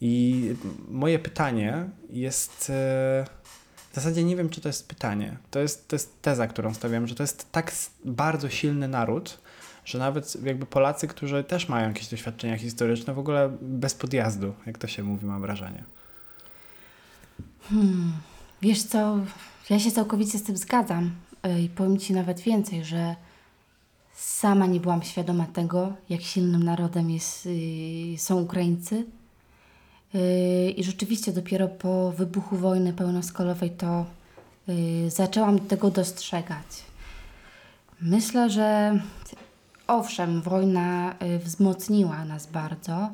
I 0.00 0.54
moje 0.88 1.18
pytanie 1.18 1.88
jest. 2.10 2.70
E, 2.70 3.24
w 3.90 3.94
zasadzie 3.94 4.24
nie 4.24 4.36
wiem, 4.36 4.48
czy 4.48 4.60
to 4.60 4.68
jest 4.68 4.88
pytanie. 4.88 5.36
To 5.50 5.60
jest, 5.60 5.88
to 5.88 5.96
jest 5.96 6.22
teza, 6.22 6.46
którą 6.46 6.74
stawiam, 6.74 7.06
że 7.06 7.14
to 7.14 7.22
jest 7.22 7.52
tak 7.52 7.72
bardzo 8.04 8.48
silny 8.48 8.88
naród, 8.88 9.38
że 9.84 9.98
nawet 9.98 10.44
jakby 10.44 10.66
Polacy, 10.66 11.08
którzy 11.08 11.44
też 11.44 11.68
mają 11.68 11.88
jakieś 11.88 12.08
doświadczenia 12.08 12.58
historyczne, 12.58 13.14
w 13.14 13.18
ogóle 13.18 13.56
bez 13.60 13.94
podjazdu, 13.94 14.54
jak 14.66 14.78
to 14.78 14.86
się 14.86 15.02
mówi, 15.02 15.26
mam 15.26 15.40
wrażenie. 15.40 15.84
Hmm. 17.62 18.12
Wiesz 18.62 18.82
co, 18.82 19.18
ja 19.70 19.78
się 19.78 19.90
całkowicie 19.90 20.38
z 20.38 20.42
tym 20.42 20.56
zgadzam 20.56 21.10
i 21.64 21.68
powiem 21.68 21.98
Ci 21.98 22.12
nawet 22.12 22.40
więcej, 22.40 22.84
że 22.84 23.16
sama 24.14 24.66
nie 24.66 24.80
byłam 24.80 25.02
świadoma 25.02 25.46
tego, 25.46 25.92
jak 26.08 26.22
silnym 26.22 26.62
narodem 26.62 27.10
jest, 27.10 27.46
y, 27.46 28.18
są 28.18 28.40
Ukraińcy. 28.42 29.04
Y, 30.14 30.70
I 30.70 30.84
rzeczywiście 30.84 31.32
dopiero 31.32 31.68
po 31.68 32.12
wybuchu 32.12 32.56
wojny 32.56 32.92
pełnoskalowej 32.92 33.70
to 33.70 34.06
y, 34.68 35.10
zaczęłam 35.10 35.58
tego 35.58 35.90
dostrzegać. 35.90 36.66
Myślę, 38.00 38.50
że 38.50 38.98
owszem, 39.92 40.42
wojna 40.42 41.14
wzmocniła 41.44 42.24
nas 42.24 42.46
bardzo, 42.46 43.10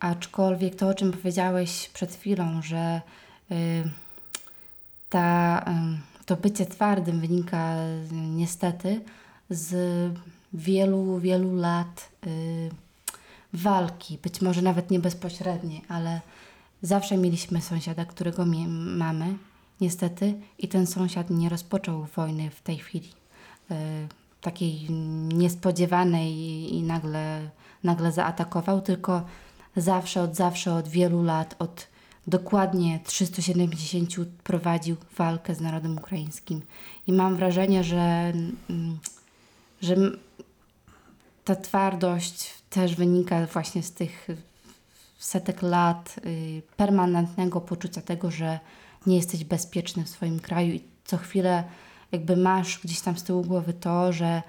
aczkolwiek 0.00 0.74
to, 0.74 0.88
o 0.88 0.94
czym 0.94 1.12
powiedziałeś 1.12 1.88
przed 1.88 2.14
chwilą, 2.14 2.62
że 2.62 3.00
ta, 5.10 5.64
to 6.26 6.36
bycie 6.36 6.66
twardym 6.66 7.20
wynika 7.20 7.76
niestety 8.12 9.00
z 9.50 9.74
wielu, 10.52 11.18
wielu 11.18 11.56
lat 11.56 12.08
y, 12.26 12.70
walki, 13.52 14.18
być 14.22 14.40
może 14.40 14.62
nawet 14.62 14.90
nie 14.90 14.98
bezpośredniej, 14.98 15.82
ale 15.88 16.20
zawsze 16.82 17.16
mieliśmy 17.16 17.60
sąsiada, 17.60 18.04
którego 18.04 18.44
mamy, 18.96 19.36
niestety, 19.80 20.34
i 20.58 20.68
ten 20.68 20.86
sąsiad 20.86 21.30
nie 21.30 21.48
rozpoczął 21.48 22.04
wojny 22.16 22.50
w 22.50 22.60
tej 22.60 22.78
chwili. 22.78 23.12
Takiej 24.44 24.86
niespodziewanej 25.34 26.32
i, 26.32 26.76
i 26.76 26.82
nagle, 26.82 27.50
nagle 27.84 28.12
zaatakował, 28.12 28.80
tylko 28.80 29.22
zawsze, 29.76 30.22
od 30.22 30.36
zawsze, 30.36 30.74
od 30.74 30.88
wielu 30.88 31.22
lat, 31.22 31.56
od 31.58 31.86
dokładnie 32.26 33.00
370 33.04 34.14
prowadził 34.42 34.96
walkę 35.16 35.54
z 35.54 35.60
narodem 35.60 35.98
ukraińskim. 35.98 36.62
I 37.06 37.12
mam 37.12 37.36
wrażenie, 37.36 37.84
że, 37.84 38.32
mm, 38.70 38.98
że 39.82 39.96
ta 41.44 41.56
twardość 41.56 42.54
też 42.70 42.94
wynika 42.94 43.46
właśnie 43.46 43.82
z 43.82 43.92
tych 43.92 44.28
setek 45.18 45.62
lat 45.62 46.16
y, 46.26 46.62
permanentnego 46.76 47.60
poczucia 47.60 48.00
tego, 48.00 48.30
że 48.30 48.60
nie 49.06 49.16
jesteś 49.16 49.44
bezpieczny 49.44 50.04
w 50.04 50.08
swoim 50.08 50.40
kraju 50.40 50.74
i 50.74 50.82
co 51.04 51.16
chwilę 51.16 51.64
jakby 52.14 52.36
masz 52.36 52.80
gdzieś 52.84 53.00
tam 53.00 53.18
z 53.18 53.22
tyłu 53.22 53.42
głowy 53.42 53.72
to, 53.72 54.12
że 54.12 54.42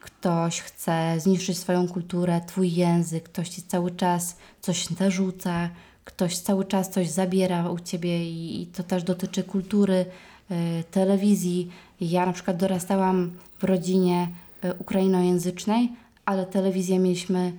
ktoś 0.00 0.60
chce 0.60 1.20
zniszczyć 1.20 1.58
swoją 1.58 1.88
kulturę, 1.88 2.40
twój 2.46 2.72
język, 2.72 3.24
ktoś 3.24 3.48
ci 3.48 3.62
cały 3.62 3.90
czas 3.90 4.36
coś 4.60 4.90
narzuca, 4.90 5.70
ktoś 6.04 6.38
cały 6.38 6.64
czas 6.64 6.90
coś 6.90 7.10
zabiera 7.10 7.70
u 7.70 7.78
ciebie 7.78 8.30
i, 8.30 8.62
i 8.62 8.66
to 8.66 8.82
też 8.82 9.02
dotyczy 9.02 9.42
kultury, 9.42 10.06
y, 10.50 10.84
telewizji. 10.90 11.70
Ja 12.00 12.26
na 12.26 12.32
przykład 12.32 12.56
dorastałam 12.56 13.30
w 13.58 13.64
rodzinie 13.64 14.28
y, 14.64 14.74
ukrainojęzycznej, 14.74 15.92
ale 16.24 16.46
telewizję 16.46 16.98
mieliśmy 16.98 17.52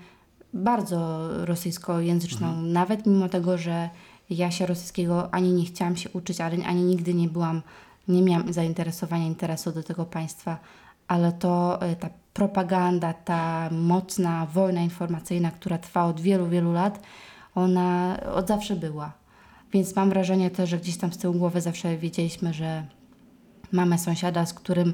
bardzo 0.53 1.29
rosyjskojęzyczną, 1.45 2.47
mhm. 2.47 2.73
nawet 2.73 3.05
mimo 3.05 3.29
tego, 3.29 3.57
że 3.57 3.89
ja 4.29 4.51
się 4.51 4.65
rosyjskiego 4.65 5.33
ani 5.33 5.53
nie 5.53 5.65
chciałam 5.65 5.97
się 5.97 6.09
uczyć, 6.09 6.41
ale 6.41 6.65
ani 6.65 6.83
nigdy 6.83 7.13
nie 7.13 7.27
byłam, 7.27 7.61
nie 8.11 8.21
miałam 8.21 8.53
zainteresowania, 8.53 9.25
interesu 9.25 9.71
do 9.71 9.83
tego 9.83 10.05
państwa, 10.05 10.57
ale 11.07 11.31
to 11.31 11.79
y, 11.91 11.95
ta 11.95 12.09
propaganda, 12.33 13.13
ta 13.13 13.69
mocna 13.71 14.45
wojna 14.45 14.81
informacyjna, 14.81 15.51
która 15.51 15.77
trwa 15.77 16.05
od 16.05 16.21
wielu, 16.21 16.47
wielu 16.47 16.73
lat, 16.73 16.99
ona 17.55 18.17
od 18.35 18.47
zawsze 18.47 18.75
była. 18.75 19.11
Więc 19.73 19.95
mam 19.95 20.09
wrażenie 20.09 20.49
też, 20.49 20.69
że 20.69 20.77
gdzieś 20.77 20.97
tam 20.97 21.13
z 21.13 21.17
tyłu 21.17 21.33
głowy 21.33 21.61
zawsze 21.61 21.97
wiedzieliśmy, 21.97 22.53
że 22.53 22.85
mamy 23.71 23.97
sąsiada, 23.97 24.45
z 24.45 24.53
którym 24.53 24.93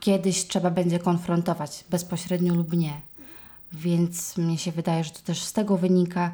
kiedyś 0.00 0.46
trzeba 0.46 0.70
będzie 0.70 0.98
konfrontować, 0.98 1.84
bezpośrednio 1.90 2.54
lub 2.54 2.72
nie. 2.72 3.00
Więc 3.72 4.36
mnie 4.36 4.58
się 4.58 4.72
wydaje, 4.72 5.04
że 5.04 5.10
to 5.10 5.20
też 5.24 5.42
z 5.42 5.52
tego 5.52 5.76
wynika. 5.76 6.32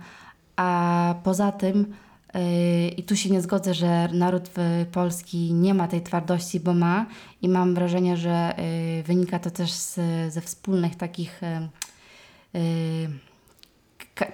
A 0.56 1.14
poza 1.22 1.52
tym, 1.52 1.94
i 2.96 3.02
tu 3.02 3.16
się 3.16 3.30
nie 3.30 3.42
zgodzę, 3.42 3.74
że 3.74 4.08
naród 4.12 4.50
polski 4.92 5.52
nie 5.52 5.74
ma 5.74 5.88
tej 5.88 6.02
twardości, 6.02 6.60
bo 6.60 6.74
ma, 6.74 7.06
i 7.42 7.48
mam 7.48 7.74
wrażenie, 7.74 8.16
że 8.16 8.54
yy, 8.96 9.02
wynika 9.02 9.38
to 9.38 9.50
też 9.50 9.72
z, 9.72 10.00
ze 10.32 10.40
wspólnych 10.40 10.96
takich. 10.96 11.40
Yy, 12.54 13.08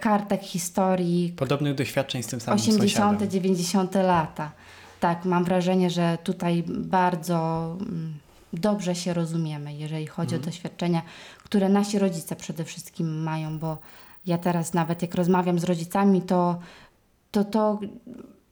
kartek 0.00 0.42
historii. 0.42 1.32
Podobnych 1.36 1.74
doświadczeń 1.74 2.22
z 2.22 2.26
tym 2.26 2.40
samym 2.40 2.60
80., 2.60 2.92
sąsiadem. 2.92 3.30
90. 3.30 3.94
lata. 3.94 4.52
Tak, 5.00 5.24
mam 5.24 5.44
wrażenie, 5.44 5.90
że 5.90 6.18
tutaj 6.24 6.64
bardzo 6.68 7.76
mm, 7.80 8.14
dobrze 8.52 8.94
się 8.94 9.14
rozumiemy, 9.14 9.74
jeżeli 9.74 10.06
chodzi 10.06 10.34
mhm. 10.34 10.42
o 10.42 10.46
doświadczenia, 10.46 11.02
które 11.44 11.68
nasi 11.68 11.98
rodzice 11.98 12.36
przede 12.36 12.64
wszystkim 12.64 13.22
mają, 13.22 13.58
bo 13.58 13.78
ja 14.26 14.38
teraz 14.38 14.74
nawet 14.74 15.02
jak 15.02 15.14
rozmawiam 15.14 15.58
z 15.58 15.64
rodzicami, 15.64 16.22
to 16.22 16.58
to, 17.30 17.44
to 17.44 17.80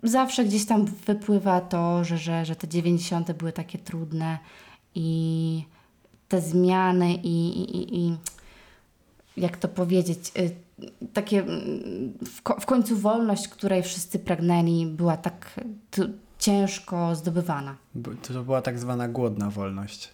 zawsze 0.03 0.45
gdzieś 0.45 0.67
tam 0.67 0.85
wypływa 0.87 1.61
to, 1.61 2.05
że, 2.05 2.19
że, 2.19 2.45
że 2.45 2.57
te 2.57 2.69
90. 2.69 3.33
były 3.33 3.53
takie 3.53 3.79
trudne 3.79 4.39
i 4.95 5.65
te 6.29 6.41
zmiany 6.41 7.15
i, 7.15 7.61
i, 7.61 7.99
i 7.99 8.17
jak 9.37 9.57
to 9.57 9.69
powiedzieć, 9.69 10.33
y, 10.39 10.51
takie 11.13 11.41
mm, 11.43 12.13
w, 12.25 12.63
w 12.63 12.67
końcu 12.67 12.97
wolność, 12.97 13.49
której 13.49 13.83
wszyscy 13.83 14.19
pragnęli, 14.19 14.87
była 14.87 15.17
tak 15.17 15.61
ciężko 16.39 17.15
zdobywana. 17.15 17.77
To 18.23 18.45
była 18.45 18.63
tak 18.63 18.79
zwana 18.79 19.09
głodna 19.09 19.51
wolność. 19.51 20.11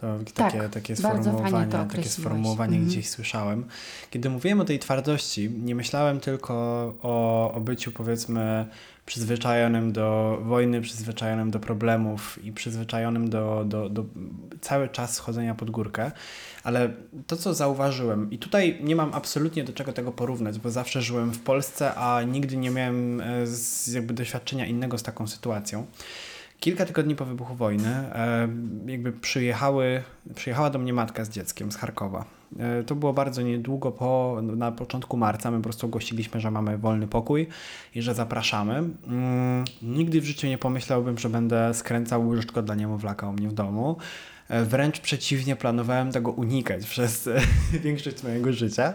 To 0.00 0.18
takie, 0.34 0.58
tak, 0.58 0.70
takie 0.70 0.96
sformułowanie, 0.96 1.72
to 1.72 1.84
takie 1.84 2.08
sformułowanie 2.08 2.76
mhm. 2.76 2.90
gdzieś 2.90 3.08
słyszałem. 3.08 3.64
Kiedy 4.10 4.30
mówiłem 4.30 4.60
o 4.60 4.64
tej 4.64 4.78
twardości, 4.78 5.50
nie 5.50 5.74
myślałem 5.74 6.20
tylko 6.20 6.54
o, 7.02 7.52
o 7.52 7.60
byciu 7.60 7.92
powiedzmy 7.92 8.66
przyzwyczajonym 9.06 9.92
do 9.92 10.38
wojny, 10.42 10.80
przyzwyczajonym 10.80 11.50
do 11.50 11.60
problemów 11.60 12.44
i 12.44 12.52
przyzwyczajonym 12.52 13.30
do, 13.30 13.64
do, 13.66 13.88
do 13.88 14.04
cały 14.60 14.88
czas 14.88 15.18
chodzenia 15.18 15.54
pod 15.54 15.70
górkę, 15.70 16.10
ale 16.64 16.90
to, 17.26 17.36
co 17.36 17.54
zauważyłem, 17.54 18.30
i 18.30 18.38
tutaj 18.38 18.78
nie 18.82 18.96
mam 18.96 19.14
absolutnie 19.14 19.64
do 19.64 19.72
czego 19.72 19.92
tego 19.92 20.12
porównać, 20.12 20.58
bo 20.58 20.70
zawsze 20.70 21.02
żyłem 21.02 21.32
w 21.32 21.40
Polsce, 21.40 21.94
a 21.94 22.22
nigdy 22.22 22.56
nie 22.56 22.70
miałem 22.70 23.20
e, 23.20 23.24
jakby 23.92 24.14
doświadczenia 24.14 24.66
innego 24.66 24.98
z 24.98 25.02
taką 25.02 25.26
sytuacją. 25.26 25.86
Kilka 26.60 26.86
tygodni 26.86 27.16
po 27.16 27.24
wybuchu 27.24 27.54
wojny 27.54 28.04
jakby 28.86 29.12
przyjechały, 29.12 30.02
przyjechała 30.34 30.70
do 30.70 30.78
mnie 30.78 30.92
matka 30.92 31.24
z 31.24 31.28
dzieckiem 31.28 31.72
z 31.72 31.76
Charkowa. 31.76 32.24
E, 32.58 32.82
to 32.82 32.94
było 32.94 33.12
bardzo 33.12 33.42
niedługo 33.42 33.92
po, 33.92 34.40
na 34.42 34.72
początku 34.72 35.16
marca. 35.16 35.50
My 35.50 35.56
po 35.56 35.62
prostu 35.62 35.86
ogłosiliśmy, 35.86 36.40
że 36.40 36.50
mamy 36.50 36.78
wolny 36.78 37.08
pokój 37.08 37.46
i 37.94 38.02
że 38.02 38.14
zapraszamy. 38.14 38.74
Mm, 38.74 39.64
nigdy 39.82 40.20
w 40.20 40.24
życiu 40.24 40.46
nie 40.46 40.58
pomyślałbym, 40.58 41.18
że 41.18 41.28
będę 41.28 41.74
skręcał 41.74 42.28
łyżeczko 42.28 42.62
dla 42.62 42.74
niemowlaka 42.74 43.28
u 43.28 43.32
mnie 43.32 43.48
w 43.48 43.52
domu. 43.52 43.96
E, 44.48 44.64
wręcz 44.64 45.00
przeciwnie, 45.00 45.56
planowałem 45.56 46.12
tego 46.12 46.30
unikać 46.30 46.86
przez 46.86 47.28
większość 47.84 48.22
mojego 48.22 48.52
życia. 48.52 48.94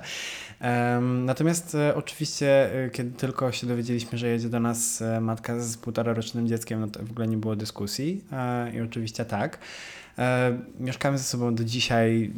Natomiast 1.02 1.76
e, 1.76 1.96
oczywiście, 1.96 2.74
e, 2.86 2.90
kiedy 2.90 3.12
tylko 3.12 3.52
się 3.52 3.68
dowiedzieliśmy, 3.68 4.18
że 4.18 4.28
jedzie 4.28 4.50
do 4.50 4.60
nas 4.60 5.04
matka 5.22 5.60
z 5.60 5.78
półtora 5.78 6.14
rocznym 6.14 6.48
dzieckiem, 6.48 6.80
no 6.80 6.88
to 6.88 7.06
w 7.06 7.12
ogóle 7.12 7.28
nie 7.28 7.38
było 7.38 7.56
dyskusji. 7.56 8.24
I 8.74 8.82
oczywiście 8.82 9.26
tak. 9.26 9.60
Mieszkamy 10.80 11.18
ze 11.18 11.24
sobą 11.24 11.56
do 11.56 11.64
dzisiaj 11.64 12.32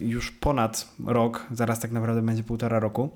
już 0.00 0.30
ponad 0.30 0.88
rok, 1.06 1.46
zaraz 1.52 1.80
tak 1.80 1.90
naprawdę 1.90 2.22
będzie 2.22 2.42
półtora 2.42 2.78
roku. 2.78 3.10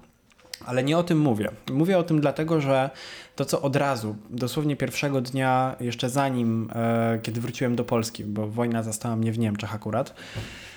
Ale 0.66 0.82
nie 0.82 0.98
o 0.98 1.02
tym 1.02 1.18
mówię. 1.18 1.50
Mówię 1.72 1.98
o 1.98 2.02
tym 2.02 2.20
dlatego, 2.20 2.60
że 2.60 2.90
to, 3.36 3.44
co 3.44 3.62
od 3.62 3.76
razu, 3.76 4.16
dosłownie 4.30 4.76
pierwszego 4.76 5.20
dnia, 5.20 5.76
jeszcze 5.80 6.10
zanim, 6.10 6.68
e, 6.74 7.18
kiedy 7.22 7.40
wróciłem 7.40 7.76
do 7.76 7.84
Polski, 7.84 8.24
bo 8.24 8.48
wojna 8.48 8.82
zastała 8.82 9.16
mnie 9.16 9.32
w 9.32 9.38
Niemczech 9.38 9.74
akurat, 9.74 10.14
E, 10.36 10.71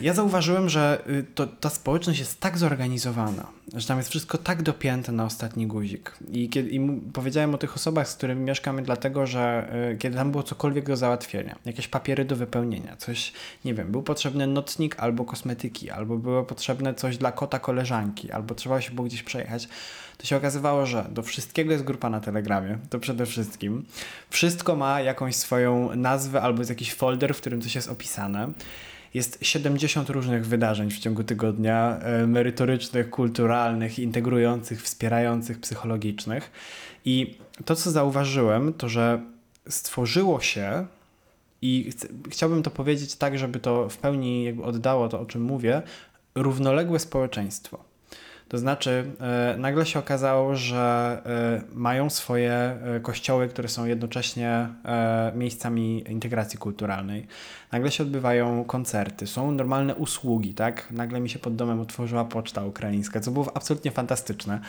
ja 0.00 0.14
zauważyłem, 0.14 0.68
że 0.68 1.02
y, 1.08 1.24
to, 1.34 1.46
ta 1.46 1.70
społeczność 1.70 2.18
jest 2.18 2.40
tak 2.40 2.58
zorganizowana, 2.58 3.46
że 3.74 3.86
tam 3.86 3.98
jest 3.98 4.10
wszystko 4.10 4.38
tak 4.38 4.62
dopięte 4.62 5.12
na 5.12 5.24
ostatni 5.24 5.66
guzik. 5.66 6.12
I, 6.32 6.48
kiedy, 6.48 6.70
i 6.70 7.00
powiedziałem 7.12 7.54
o 7.54 7.58
tych 7.58 7.76
osobach, 7.76 8.08
z 8.08 8.14
którymi 8.14 8.44
mieszkamy, 8.44 8.82
dlatego 8.82 9.26
że 9.26 9.72
y, 9.92 9.98
kiedy 9.98 10.16
tam 10.16 10.30
było 10.30 10.42
cokolwiek 10.42 10.86
do 10.86 10.96
załatwienia, 10.96 11.56
jakieś 11.64 11.88
papiery 11.88 12.24
do 12.24 12.36
wypełnienia, 12.36 12.96
coś, 12.96 13.32
nie 13.64 13.74
wiem, 13.74 13.92
był 13.92 14.02
potrzebny 14.02 14.46
nocnik 14.46 14.96
albo 14.98 15.24
kosmetyki, 15.24 15.90
albo 15.90 16.16
było 16.16 16.42
potrzebne 16.42 16.94
coś 16.94 17.16
dla 17.16 17.32
kota 17.32 17.58
koleżanki, 17.58 18.32
albo 18.32 18.54
trzeba 18.54 18.80
się 18.80 18.92
było 18.92 19.06
gdzieś 19.06 19.22
przejechać, 19.22 19.68
to 20.18 20.26
się 20.26 20.36
okazywało, 20.36 20.86
że 20.86 21.06
do 21.10 21.22
wszystkiego 21.22 21.72
jest 21.72 21.84
grupa 21.84 22.10
na 22.10 22.20
Telegramie, 22.20 22.78
to 22.90 22.98
przede 22.98 23.26
wszystkim. 23.26 23.84
Wszystko 24.30 24.76
ma 24.76 25.00
jakąś 25.00 25.36
swoją 25.36 25.96
nazwę 25.96 26.42
albo 26.42 26.60
jest 26.60 26.70
jakiś 26.70 26.94
folder, 26.94 27.34
w 27.34 27.40
którym 27.40 27.60
coś 27.60 27.74
jest 27.74 27.88
opisane. 27.88 28.52
Jest 29.14 29.38
70 29.42 30.10
różnych 30.10 30.46
wydarzeń 30.46 30.90
w 30.90 30.98
ciągu 30.98 31.24
tygodnia, 31.24 31.98
e, 31.98 32.26
merytorycznych, 32.26 33.10
kulturalnych, 33.10 33.98
integrujących, 33.98 34.82
wspierających, 34.82 35.60
psychologicznych. 35.60 36.50
I 37.04 37.38
to, 37.64 37.76
co 37.76 37.90
zauważyłem, 37.90 38.74
to 38.74 38.88
że 38.88 39.20
stworzyło 39.68 40.40
się 40.40 40.86
i 41.62 41.90
chciałbym 42.30 42.62
to 42.62 42.70
powiedzieć 42.70 43.14
tak, 43.14 43.38
żeby 43.38 43.60
to 43.60 43.88
w 43.88 43.96
pełni 43.96 44.44
jakby 44.44 44.62
oddało 44.62 45.08
to, 45.08 45.20
o 45.20 45.26
czym 45.26 45.42
mówię, 45.42 45.82
równoległe 46.34 46.98
społeczeństwo. 46.98 47.91
To 48.52 48.58
znaczy, 48.58 49.04
e, 49.20 49.56
nagle 49.58 49.86
się 49.86 49.98
okazało, 49.98 50.56
że 50.56 51.22
e, 51.26 51.74
mają 51.74 52.10
swoje 52.10 52.52
e, 52.52 53.00
kościoły, 53.02 53.48
które 53.48 53.68
są 53.68 53.86
jednocześnie 53.86 54.68
miejscami 55.34 56.04
integracji 56.08 56.58
kulturalnej. 56.58 57.26
Nagle 57.72 57.90
się 57.90 58.02
odbywają 58.02 58.64
koncerty, 58.64 59.26
są 59.26 59.52
normalne 59.52 59.94
usługi, 59.94 60.54
tak? 60.54 60.88
Nagle 60.90 61.20
mi 61.20 61.30
się 61.30 61.38
pod 61.38 61.56
domem 61.56 61.80
otworzyła 61.80 62.24
poczta 62.24 62.64
ukraińska, 62.64 63.20
co 63.20 63.30
było 63.30 63.56
absolutnie 63.56 63.90
fantastyczne. 63.90 64.60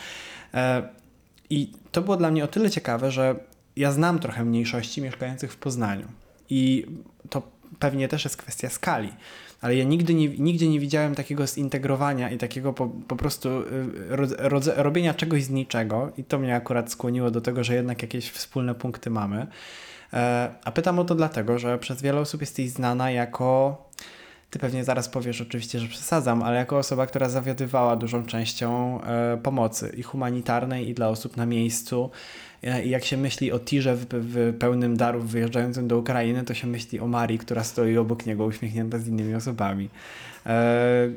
I 1.50 1.72
to 1.92 2.02
było 2.02 2.16
dla 2.16 2.30
mnie 2.30 2.44
o 2.44 2.48
tyle 2.48 2.70
ciekawe, 2.70 3.10
że 3.10 3.36
ja 3.76 3.92
znam 3.92 4.18
trochę 4.18 4.44
mniejszości 4.44 5.02
mieszkających 5.02 5.52
w 5.52 5.56
Poznaniu. 5.56 6.06
I 6.50 6.86
to 7.30 7.42
pewnie 7.78 8.08
też 8.08 8.24
jest 8.24 8.36
kwestia 8.36 8.68
skali 8.68 9.12
ale 9.64 9.76
ja 9.76 9.84
nigdy 9.84 10.14
nie, 10.14 10.28
nigdzie 10.28 10.68
nie 10.68 10.80
widziałem 10.80 11.14
takiego 11.14 11.46
zintegrowania 11.46 12.30
i 12.30 12.38
takiego 12.38 12.72
po, 12.72 12.90
po 13.08 13.16
prostu 13.16 13.48
y, 13.48 14.82
robienia 14.82 15.14
czegoś 15.14 15.44
z 15.44 15.50
niczego 15.50 16.12
i 16.18 16.24
to 16.24 16.38
mnie 16.38 16.56
akurat 16.56 16.90
skłoniło 16.90 17.30
do 17.30 17.40
tego, 17.40 17.64
że 17.64 17.74
jednak 17.74 18.02
jakieś 18.02 18.30
wspólne 18.30 18.74
punkty 18.74 19.10
mamy. 19.10 19.46
E, 20.12 20.54
a 20.64 20.72
pytam 20.72 20.98
o 20.98 21.04
to 21.04 21.14
dlatego, 21.14 21.58
że 21.58 21.78
przez 21.78 22.02
wiele 22.02 22.20
osób 22.20 22.40
jesteś 22.40 22.70
znana 22.70 23.10
jako 23.10 23.76
ty 24.54 24.58
pewnie 24.58 24.84
zaraz 24.84 25.08
powiesz 25.08 25.40
oczywiście, 25.40 25.78
że 25.78 25.88
przesadzam, 25.88 26.42
ale 26.42 26.56
jako 26.56 26.78
osoba, 26.78 27.06
która 27.06 27.28
zawiadywała 27.28 27.96
dużą 27.96 28.26
częścią 28.26 29.00
e, 29.02 29.38
pomocy 29.42 29.92
i 29.96 30.02
humanitarnej, 30.02 30.88
i 30.88 30.94
dla 30.94 31.08
osób 31.08 31.36
na 31.36 31.46
miejscu. 31.46 32.10
E, 32.62 32.84
I 32.84 32.90
jak 32.90 33.04
się 33.04 33.16
myśli 33.16 33.52
o 33.52 33.58
tirze 33.58 33.96
w, 33.96 34.06
w, 34.10 34.58
pełnym 34.58 34.96
darów 34.96 35.30
wyjeżdżającym 35.30 35.88
do 35.88 35.98
Ukrainy, 35.98 36.44
to 36.44 36.54
się 36.54 36.66
myśli 36.66 37.00
o 37.00 37.06
Marii, 37.06 37.38
która 37.38 37.64
stoi 37.64 37.96
obok 37.96 38.26
niego 38.26 38.44
uśmiechnięta 38.44 38.98
z 38.98 39.08
innymi 39.08 39.34
osobami. 39.34 39.88
E, 40.46 41.08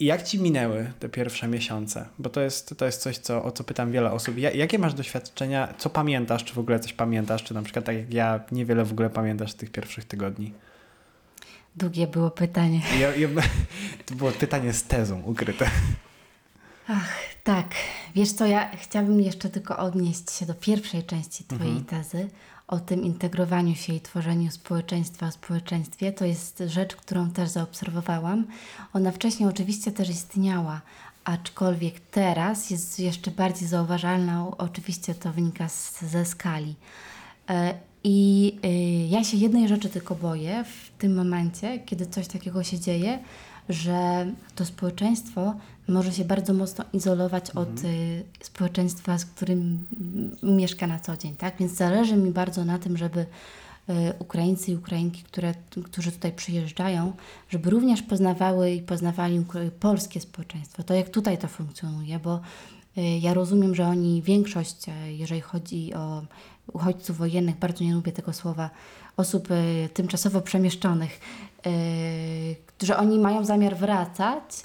i 0.00 0.04
jak 0.04 0.22
ci 0.22 0.40
minęły 0.40 0.92
te 1.00 1.08
pierwsze 1.08 1.48
miesiące? 1.48 2.06
Bo 2.18 2.30
to 2.30 2.40
jest, 2.40 2.74
to 2.78 2.86
jest 2.86 3.02
coś, 3.02 3.18
co, 3.18 3.44
o 3.44 3.52
co 3.52 3.64
pytam 3.64 3.92
wiele 3.92 4.12
osób. 4.12 4.38
jakie 4.38 4.78
masz 4.78 4.94
doświadczenia? 4.94 5.74
Co 5.78 5.90
pamiętasz? 5.90 6.44
Czy 6.44 6.54
w 6.54 6.58
ogóle 6.58 6.80
coś 6.80 6.92
pamiętasz? 6.92 7.42
Czy 7.42 7.54
na 7.54 7.62
przykład 7.62 7.84
tak 7.84 7.96
jak 7.96 8.14
ja, 8.14 8.40
niewiele 8.52 8.84
w 8.84 8.92
ogóle 8.92 9.10
pamiętasz 9.10 9.52
z 9.52 9.54
tych 9.54 9.70
pierwszych 9.70 10.04
tygodni? 10.04 10.52
Długie 11.76 12.06
było 12.06 12.30
pytanie. 12.30 12.80
Ja, 13.00 13.16
ja, 13.16 13.28
to 14.06 14.14
było 14.14 14.32
pytanie 14.32 14.72
z 14.72 14.84
tezą 14.84 15.22
ukryte. 15.22 15.70
Ach, 16.88 17.12
tak. 17.44 17.66
Wiesz 18.14 18.32
co, 18.32 18.46
ja 18.46 18.76
chciałabym 18.76 19.20
jeszcze 19.20 19.50
tylko 19.50 19.76
odnieść 19.78 20.30
się 20.30 20.46
do 20.46 20.54
pierwszej 20.54 21.04
części 21.04 21.44
Twojej 21.44 21.76
mhm. 21.76 21.84
tezy 21.84 22.28
o 22.66 22.80
tym 22.80 23.02
integrowaniu 23.02 23.74
się 23.74 23.92
i 23.92 24.00
tworzeniu 24.00 24.50
społeczeństwa 24.50 25.26
o 25.26 25.32
społeczeństwie. 25.32 26.12
To 26.12 26.24
jest 26.24 26.62
rzecz, 26.66 26.96
którą 26.96 27.30
też 27.30 27.48
zaobserwowałam. 27.48 28.46
Ona 28.92 29.12
wcześniej 29.12 29.48
oczywiście 29.48 29.92
też 29.92 30.10
istniała, 30.10 30.80
aczkolwiek 31.24 32.00
teraz 32.00 32.70
jest 32.70 33.00
jeszcze 33.00 33.30
bardziej 33.30 33.68
zauważalna. 33.68 34.46
Oczywiście 34.58 35.14
to 35.14 35.32
wynika 35.32 35.68
z, 35.68 36.00
ze 36.02 36.24
skali. 36.24 36.74
E, 37.50 37.74
i 38.08 38.52
y, 38.64 39.08
ja 39.08 39.24
się 39.24 39.36
jednej 39.36 39.68
rzeczy 39.68 39.88
tylko 39.88 40.14
boję 40.14 40.64
w 40.64 40.98
tym 40.98 41.14
momencie, 41.14 41.78
kiedy 41.78 42.06
coś 42.06 42.28
takiego 42.28 42.62
się 42.62 42.80
dzieje, 42.80 43.18
że 43.68 44.26
to 44.54 44.64
społeczeństwo 44.64 45.54
może 45.88 46.12
się 46.12 46.24
bardzo 46.24 46.54
mocno 46.54 46.84
izolować 46.92 47.48
mhm. 47.48 47.66
od 47.66 47.84
y, 47.84 48.22
społeczeństwa, 48.40 49.18
z 49.18 49.24
którym 49.24 49.86
mieszka 50.42 50.86
na 50.86 51.00
co 51.00 51.16
dzień, 51.16 51.36
tak? 51.36 51.54
Więc 51.60 51.72
zależy 51.72 52.16
mi 52.16 52.30
bardzo 52.30 52.64
na 52.64 52.78
tym, 52.78 52.96
żeby 52.96 53.20
y, 53.20 53.94
Ukraińcy 54.18 54.70
i 54.70 54.76
Ukrainki, 54.76 55.22
które, 55.22 55.54
którzy 55.84 56.12
tutaj 56.12 56.32
przyjeżdżają, 56.32 57.12
żeby 57.48 57.70
również 57.70 58.02
poznawały 58.02 58.70
i 58.70 58.82
poznawali 58.82 59.44
polskie 59.80 60.20
społeczeństwo, 60.20 60.82
to 60.82 60.94
jak 60.94 61.08
tutaj 61.08 61.38
to 61.38 61.48
funkcjonuje, 61.48 62.18
bo 62.18 62.40
ja 63.20 63.34
rozumiem, 63.34 63.74
że 63.74 63.86
oni 63.86 64.22
większość, 64.22 64.86
jeżeli 65.18 65.40
chodzi 65.40 65.94
o 65.94 66.22
uchodźców 66.72 67.16
wojennych, 67.18 67.56
bardzo 67.56 67.84
nie 67.84 67.94
lubię 67.94 68.12
tego 68.12 68.32
słowa, 68.32 68.70
osób 69.16 69.50
y, 69.50 69.88
tymczasowo 69.94 70.40
przemieszczonych, 70.40 71.20
y, 71.66 72.86
że 72.86 72.96
oni 72.96 73.18
mają 73.18 73.44
zamiar 73.44 73.76
wracać 73.76 74.62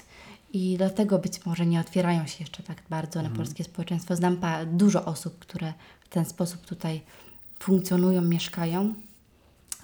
i 0.52 0.74
dlatego 0.78 1.18
być 1.18 1.46
może 1.46 1.66
nie 1.66 1.80
otwierają 1.80 2.26
się 2.26 2.36
jeszcze 2.44 2.62
tak 2.62 2.82
bardzo 2.90 3.18
na 3.18 3.28
mhm. 3.28 3.36
polskie 3.36 3.64
społeczeństwo. 3.64 4.16
Znam 4.16 4.40
dużo 4.66 5.04
osób, 5.04 5.38
które 5.38 5.72
w 6.00 6.08
ten 6.08 6.24
sposób 6.24 6.66
tutaj 6.66 7.00
funkcjonują, 7.58 8.22
mieszkają, 8.22 8.94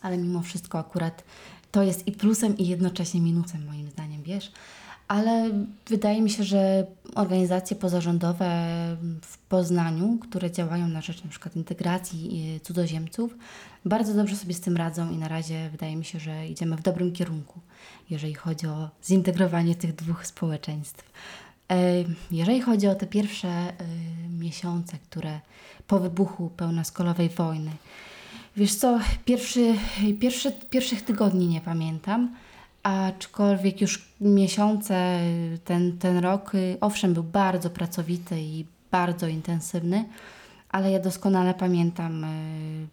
ale 0.03 0.19
mimo 0.19 0.43
wszystko 0.43 0.79
akurat 0.79 1.25
to 1.73 1.83
jest 1.83 2.07
i 2.07 2.13
plusem, 2.13 2.59
i 2.59 2.69
jednocześnie 2.69 3.21
minusem 3.21 3.67
moim 3.67 3.91
zdaniem, 3.91 4.23
wiesz 4.23 4.53
ale 5.09 5.51
wydaje 5.87 6.23
mi 6.23 6.31
się, 6.31 6.45
że 6.45 6.87
organizacje 7.15 7.77
pozarządowe 7.77 8.47
w 9.23 9.39
Poznaniu, 9.39 10.19
które 10.19 10.51
działają 10.51 10.89
na 10.89 11.01
rzecz 11.01 11.21
np. 11.21 11.51
integracji 11.55 12.55
y, 12.57 12.61
cudzoziemców, 12.61 13.35
bardzo 13.85 14.15
dobrze 14.15 14.37
sobie 14.37 14.55
z 14.55 14.61
tym 14.61 14.77
radzą 14.77 15.11
i 15.11 15.17
na 15.17 15.29
razie 15.29 15.69
wydaje 15.71 15.97
mi 15.97 16.05
się, 16.05 16.21
że 16.21 16.49
idziemy 16.49 16.77
w 16.77 16.83
dobrym 16.83 17.13
kierunku, 17.13 17.61
jeżeli 18.11 18.35
chodzi 18.35 18.67
o 18.67 18.91
zintegrowanie 19.05 19.75
tych 19.75 19.95
dwóch 19.95 20.27
społeczeństw. 20.27 21.13
E, 21.71 22.05
jeżeli 22.31 22.61
chodzi 22.61 22.89
o 22.89 22.95
te 22.95 23.07
pierwsze 23.07 23.49
y, 23.49 23.75
miesiące, 24.39 24.99
które 25.11 25.41
po 25.87 26.01
wybuchu 26.01 26.51
pełnoskalowej 26.57 27.29
wojny, 27.29 27.71
wiesz 28.57 28.75
co, 28.75 28.99
pierwszy, 29.25 29.75
pierwszy, 30.21 30.53
pierwszych 30.71 31.03
tygodni 31.03 31.47
nie 31.47 31.61
pamiętam, 31.61 32.35
aczkolwiek 32.89 33.81
już 33.81 34.09
miesiące, 34.21 35.21
ten, 35.65 35.99
ten 35.99 36.19
rok, 36.19 36.55
y, 36.55 36.77
owszem, 36.81 37.15
był 37.15 37.23
bardzo 37.23 37.71
pracowity 37.71 38.41
i 38.41 38.65
bardzo 38.91 39.27
intensywny, 39.27 40.05
ale 40.69 40.91
ja 40.91 41.01
doskonale 41.01 41.55
pamiętam 41.55 42.25
y, 42.25 42.29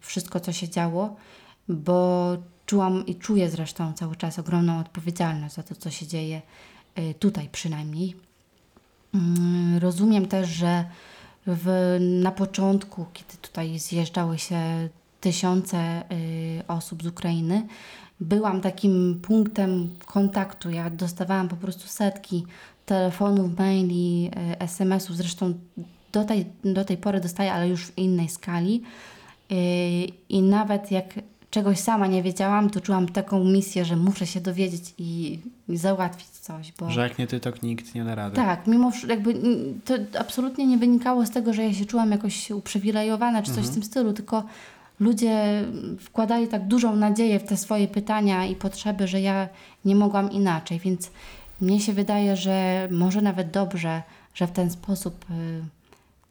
wszystko, 0.00 0.40
co 0.40 0.52
się 0.52 0.68
działo, 0.68 1.16
bo 1.68 2.36
czułam 2.66 3.06
i 3.06 3.14
czuję 3.14 3.50
zresztą 3.50 3.92
cały 3.92 4.16
czas 4.16 4.38
ogromną 4.38 4.80
odpowiedzialność 4.80 5.54
za 5.54 5.62
to, 5.62 5.74
co 5.74 5.90
się 5.90 6.06
dzieje 6.06 6.42
y, 6.98 7.14
tutaj 7.14 7.48
przynajmniej. 7.52 8.16
Mm, 9.14 9.78
rozumiem 9.78 10.26
też, 10.26 10.48
że 10.48 10.84
w, 11.46 11.96
na 12.22 12.32
początku, 12.32 13.06
kiedy 13.12 13.36
tutaj 13.42 13.78
zjeżdżały 13.78 14.38
się 14.38 14.88
tysiące 15.20 16.02
osób 16.68 17.02
z 17.02 17.06
Ukrainy, 17.06 17.66
byłam 18.20 18.60
takim 18.60 19.20
punktem 19.22 19.90
kontaktu. 20.06 20.70
Ja 20.70 20.90
dostawałam 20.90 21.48
po 21.48 21.56
prostu 21.56 21.88
setki 21.88 22.46
telefonów, 22.86 23.58
maili, 23.58 24.30
e, 24.36 24.60
SMS-ów. 24.60 25.16
Zresztą 25.16 25.54
do 26.12 26.24
tej, 26.24 26.46
do 26.64 26.84
tej 26.84 26.96
pory 26.96 27.20
dostaję, 27.20 27.52
ale 27.52 27.68
już 27.68 27.86
w 27.86 27.98
innej 27.98 28.28
skali. 28.28 28.82
E, 29.50 29.54
I 30.28 30.42
nawet 30.42 30.90
jak 30.90 31.14
czegoś 31.50 31.78
sama 31.78 32.06
nie 32.06 32.22
wiedziałam, 32.22 32.70
to 32.70 32.80
czułam 32.80 33.08
taką 33.08 33.44
misję, 33.44 33.84
że 33.84 33.96
muszę 33.96 34.26
się 34.26 34.40
dowiedzieć 34.40 34.94
i, 34.98 35.38
i 35.68 35.76
załatwić 35.76 36.28
coś. 36.28 36.72
Bo... 36.72 36.90
Że 36.90 37.00
jak 37.00 37.18
nie 37.18 37.26
ty, 37.26 37.40
to 37.40 37.52
nikt 37.62 37.94
nie 37.94 38.04
da 38.04 38.14
rady. 38.14 38.36
Tak, 38.36 38.66
mimo 38.66 38.92
jakby 39.08 39.34
to 39.84 39.94
absolutnie 40.18 40.66
nie 40.66 40.78
wynikało 40.78 41.26
z 41.26 41.30
tego, 41.30 41.52
że 41.52 41.62
ja 41.62 41.72
się 41.72 41.84
czułam 41.84 42.10
jakoś 42.10 42.50
uprzywilejowana 42.50 43.42
czy 43.42 43.50
coś 43.50 43.58
mhm. 43.58 43.72
w 43.72 43.74
tym 43.74 43.82
stylu, 43.82 44.12
tylko 44.12 44.44
ludzie 45.00 45.64
wkładali 46.00 46.48
tak 46.48 46.66
dużą 46.66 46.96
nadzieję 46.96 47.40
w 47.40 47.44
te 47.44 47.56
swoje 47.56 47.88
pytania 47.88 48.46
i 48.46 48.54
potrzeby, 48.54 49.08
że 49.08 49.20
ja 49.20 49.48
nie 49.84 49.96
mogłam 49.96 50.32
inaczej, 50.32 50.78
więc 50.78 51.10
mnie 51.60 51.80
się 51.80 51.92
wydaje, 51.92 52.36
że 52.36 52.88
może 52.90 53.22
nawet 53.22 53.50
dobrze, 53.50 54.02
że 54.34 54.46
w 54.46 54.52
ten 54.52 54.70
sposób 54.70 55.24
y, 55.30 55.64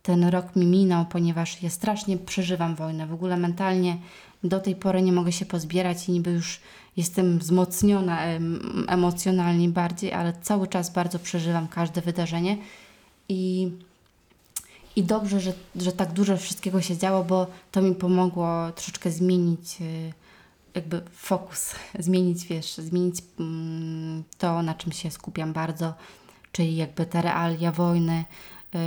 ten 0.04 0.24
rok 0.24 0.56
mi 0.56 0.66
minął, 0.66 1.06
ponieważ 1.06 1.64
ja 1.64 1.70
strasznie 1.70 2.18
przeżywam 2.18 2.76
wojnę. 2.76 3.08
W 3.08 3.14
ogóle 3.14 3.38
mentalnie 3.38 3.98
do 4.44 4.60
tej 4.60 4.76
pory 4.76 5.02
nie 5.02 5.12
mogę 5.12 5.32
się 5.32 5.46
pozbierać 5.46 6.10
i 6.10 6.12
niby 6.12 6.32
już 6.32 6.60
jestem 6.98 7.40
wzmocniona 7.40 8.20
emocjonalnie 8.88 9.70
bardziej, 9.70 10.14
ale 10.14 10.34
cały 10.42 10.68
czas 10.68 10.94
bardzo 10.94 11.20
przeżywam 11.20 11.68
każde 11.68 12.02
wydarzenie 12.02 12.58
i, 13.30 13.72
i 14.96 15.04
dobrze, 15.04 15.40
że, 15.40 15.54
że 15.76 15.92
tak 15.92 16.12
dużo 16.12 16.38
wszystkiego 16.38 16.82
się 16.82 16.98
działo, 16.98 17.24
bo 17.24 17.48
to 17.72 17.82
mi 17.82 17.96
pomogło 17.96 18.72
troszeczkę 18.72 19.12
zmienić 19.12 19.82
y, 19.82 20.14
jakby 20.76 21.02
fokus, 21.12 21.76
zmienić, 22.00 22.46
wiesz, 22.46 22.78
zmienić 22.78 23.16
mm, 23.40 24.24
to, 24.38 24.62
na 24.62 24.74
czym 24.74 24.92
się 24.92 25.12
skupiam 25.12 25.54
bardzo, 25.54 25.94
czyli 26.52 26.76
jakby 26.76 27.06
te 27.06 27.22
realia 27.22 27.72
wojny, 27.72 28.26
yy, 28.74 28.80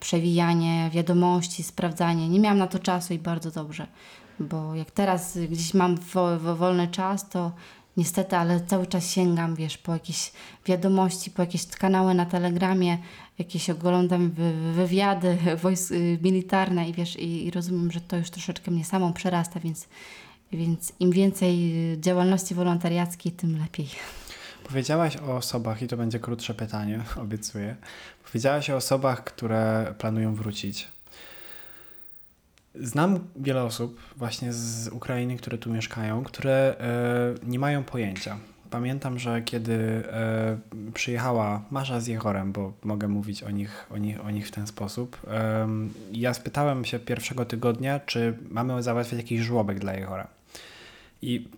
przewijanie 0.00 0.90
wiadomości, 0.92 1.62
sprawdzanie. 1.62 2.28
Nie 2.28 2.40
miałam 2.40 2.58
na 2.58 2.66
to 2.66 2.78
czasu 2.78 3.14
i 3.14 3.18
bardzo 3.18 3.50
dobrze, 3.50 3.86
bo 4.40 4.74
jak 4.74 4.90
teraz 4.90 5.38
gdzieś 5.38 5.74
mam 5.74 5.96
wo, 5.96 6.38
wo 6.38 6.56
wolny 6.56 6.88
czas, 6.88 7.28
to 7.28 7.52
niestety, 7.96 8.36
ale 8.36 8.60
cały 8.60 8.86
czas 8.86 9.10
sięgam, 9.10 9.54
wiesz, 9.54 9.78
po 9.78 9.92
jakieś 9.92 10.32
wiadomości, 10.66 11.30
po 11.30 11.42
jakieś 11.42 11.66
kanały 11.66 12.14
na 12.14 12.26
Telegramie, 12.26 12.98
jakieś 13.38 13.70
oglądam 13.70 14.30
wywiady 14.74 15.38
wojsk 15.62 15.90
y, 15.90 16.18
militarne 16.22 16.88
i 16.88 16.92
wiesz, 16.92 17.16
i, 17.16 17.46
i 17.46 17.50
rozumiem, 17.50 17.92
że 17.92 18.00
to 18.00 18.16
już 18.16 18.30
troszeczkę 18.30 18.70
mnie 18.70 18.84
samą 18.84 19.12
przerasta, 19.12 19.60
więc 19.60 19.88
więc 20.52 20.92
im 21.00 21.10
więcej 21.10 21.72
działalności 22.00 22.54
wolontariackiej, 22.54 23.32
tym 23.32 23.58
lepiej. 23.58 23.88
Powiedziałaś 24.68 25.16
o 25.16 25.36
osobach, 25.36 25.82
i 25.82 25.86
to 25.86 25.96
będzie 25.96 26.20
krótsze 26.20 26.54
pytanie, 26.54 27.00
obiecuję. 27.22 27.76
Powiedziałaś 28.24 28.70
o 28.70 28.76
osobach, 28.76 29.24
które 29.24 29.94
planują 29.98 30.34
wrócić. 30.34 30.88
Znam 32.74 33.18
wiele 33.36 33.62
osób 33.62 34.00
właśnie 34.16 34.52
z 34.52 34.88
Ukrainy, 34.88 35.36
które 35.36 35.58
tu 35.58 35.70
mieszkają, 35.70 36.24
które 36.24 36.76
e, 36.80 37.46
nie 37.46 37.58
mają 37.58 37.84
pojęcia 37.84 38.38
pamiętam, 38.74 39.18
że 39.18 39.42
kiedy 39.42 39.74
e, 39.74 40.58
przyjechała 40.94 41.62
Masza 41.70 42.00
z 42.00 42.06
Jehorem, 42.06 42.52
bo 42.52 42.72
mogę 42.82 43.08
mówić 43.08 43.42
o 43.42 43.50
nich, 43.50 43.86
o 43.90 43.98
nich, 43.98 44.24
o 44.24 44.30
nich 44.30 44.48
w 44.48 44.50
ten 44.50 44.66
sposób, 44.66 45.20
e, 45.26 45.68
ja 46.12 46.34
spytałem 46.34 46.84
się 46.84 46.98
pierwszego 46.98 47.44
tygodnia, 47.44 48.00
czy 48.00 48.38
mamy 48.50 48.82
załatwiać 48.82 49.20
jakiś 49.20 49.40
żłobek 49.40 49.78
dla 49.78 49.94
Jehora. 49.94 50.28
I 51.22 51.48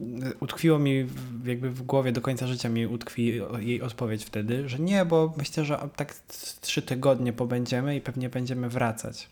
utkwiło 0.40 0.78
mi 0.78 1.06
jakby 1.44 1.70
w 1.70 1.82
głowie 1.82 2.12
do 2.12 2.20
końca 2.20 2.46
życia 2.46 2.68
mi 2.68 2.86
utkwi 2.86 3.40
jej 3.58 3.82
odpowiedź 3.82 4.24
wtedy, 4.24 4.68
że 4.68 4.78
nie, 4.78 5.04
bo 5.04 5.34
myślę, 5.36 5.64
że 5.64 5.88
tak 5.96 6.14
trzy 6.60 6.82
tygodnie 6.82 7.32
pobędziemy 7.32 7.96
i 7.96 8.00
pewnie 8.00 8.28
będziemy 8.28 8.68
wracać. 8.68 9.28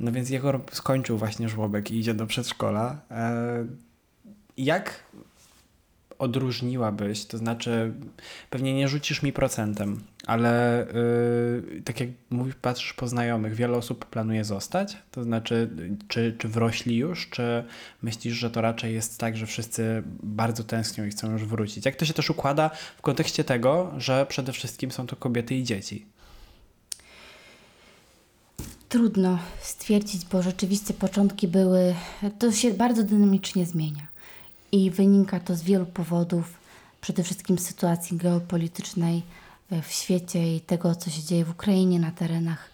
No 0.00 0.12
więc 0.12 0.30
Jehor 0.30 0.60
skończył 0.72 1.18
właśnie 1.18 1.48
żłobek 1.48 1.90
i 1.90 1.98
idzie 1.98 2.14
do 2.14 2.26
przedszkola. 2.26 3.00
E, 3.10 3.66
jak 4.56 5.02
odróżniłabyś? 6.18 7.24
To 7.24 7.38
znaczy, 7.38 7.92
pewnie 8.50 8.74
nie 8.74 8.88
rzucisz 8.88 9.22
mi 9.22 9.32
procentem, 9.32 10.00
ale 10.26 10.86
yy, 11.74 11.82
tak 11.82 12.00
jak 12.00 12.08
mówisz, 12.30 12.54
patrzysz 12.54 12.92
po 12.92 13.08
znajomych, 13.08 13.54
wiele 13.54 13.76
osób 13.76 14.04
planuje 14.04 14.44
zostać. 14.44 14.96
To 15.10 15.24
znaczy, 15.24 15.70
czy, 16.08 16.36
czy 16.38 16.48
wrośli 16.48 16.96
już, 16.96 17.30
czy 17.30 17.64
myślisz, 18.02 18.34
że 18.34 18.50
to 18.50 18.60
raczej 18.60 18.94
jest 18.94 19.18
tak, 19.18 19.36
że 19.36 19.46
wszyscy 19.46 20.02
bardzo 20.22 20.64
tęsknią 20.64 21.04
i 21.04 21.10
chcą 21.10 21.32
już 21.32 21.44
wrócić? 21.44 21.86
Jak 21.86 21.96
to 21.96 22.04
się 22.04 22.14
też 22.14 22.30
układa 22.30 22.70
w 22.98 23.02
kontekście 23.02 23.44
tego, 23.44 23.92
że 23.98 24.26
przede 24.28 24.52
wszystkim 24.52 24.90
są 24.90 25.06
to 25.06 25.16
kobiety 25.16 25.54
i 25.54 25.64
dzieci? 25.64 26.06
Trudno 28.88 29.38
stwierdzić, 29.62 30.24
bo 30.24 30.42
rzeczywiście 30.42 30.94
początki 30.94 31.48
były. 31.48 31.94
To 32.38 32.52
się 32.52 32.74
bardzo 32.74 33.02
dynamicznie 33.02 33.66
zmienia 33.66 34.06
i 34.72 34.90
wynika 34.90 35.40
to 35.40 35.56
z 35.56 35.62
wielu 35.62 35.86
powodów, 35.86 36.54
przede 37.00 37.22
wszystkim 37.22 37.58
sytuacji 37.58 38.16
geopolitycznej 38.16 39.22
e, 39.70 39.82
w 39.82 39.92
świecie 39.92 40.56
i 40.56 40.60
tego, 40.60 40.94
co 40.94 41.10
się 41.10 41.22
dzieje 41.22 41.44
w 41.44 41.50
Ukrainie 41.50 42.00
na 42.00 42.10
terenach, 42.10 42.70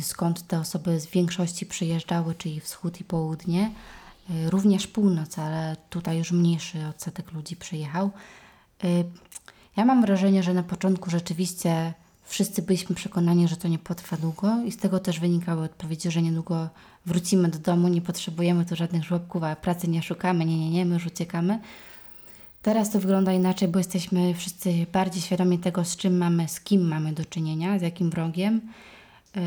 skąd 0.00 0.46
te 0.46 0.60
osoby 0.60 1.00
z 1.00 1.06
większości 1.06 1.66
przyjeżdżały, 1.66 2.34
czyli 2.34 2.60
wschód 2.60 3.00
i 3.00 3.04
południe, 3.04 3.70
e, 4.30 4.50
również 4.50 4.86
północ, 4.86 5.38
ale 5.38 5.76
tutaj 5.90 6.18
już 6.18 6.32
mniejszy 6.32 6.86
odsetek 6.86 7.32
ludzi 7.32 7.56
przyjechał. 7.56 8.10
E, 8.84 8.88
ja 9.76 9.84
mam 9.84 10.02
wrażenie, 10.02 10.42
że 10.42 10.54
na 10.54 10.62
początku 10.62 11.10
rzeczywiście 11.10 11.94
wszyscy 12.24 12.62
byliśmy 12.62 12.96
przekonani, 12.96 13.48
że 13.48 13.56
to 13.56 13.68
nie 13.68 13.78
potrwa 13.78 14.16
długo 14.16 14.62
i 14.64 14.72
z 14.72 14.76
tego 14.76 14.98
też 15.00 15.20
wynikały 15.20 15.64
odpowiedzi, 15.64 16.10
że 16.10 16.22
niedługo 16.22 16.68
wrócimy 17.06 17.48
do 17.48 17.58
domu, 17.58 17.88
nie 17.88 18.00
potrzebujemy 18.00 18.64
tu 18.64 18.76
żadnych 18.76 19.04
żłobków, 19.04 19.42
a 19.42 19.56
pracy 19.56 19.88
nie 19.88 20.02
szukamy, 20.02 20.44
nie, 20.44 20.58
nie, 20.58 20.70
nie, 20.70 20.84
my 20.84 20.94
już 20.94 21.06
uciekamy. 21.06 21.58
Teraz 22.62 22.90
to 22.90 23.00
wygląda 23.00 23.32
inaczej, 23.32 23.68
bo 23.68 23.78
jesteśmy 23.78 24.34
wszyscy 24.34 24.86
bardziej 24.92 25.22
świadomi 25.22 25.58
tego, 25.58 25.84
z 25.84 25.96
czym 25.96 26.18
mamy, 26.18 26.48
z 26.48 26.60
kim 26.60 26.88
mamy 26.88 27.12
do 27.12 27.24
czynienia, 27.24 27.78
z 27.78 27.82
jakim 27.82 28.10
wrogiem 28.10 28.60
yy, 29.34 29.42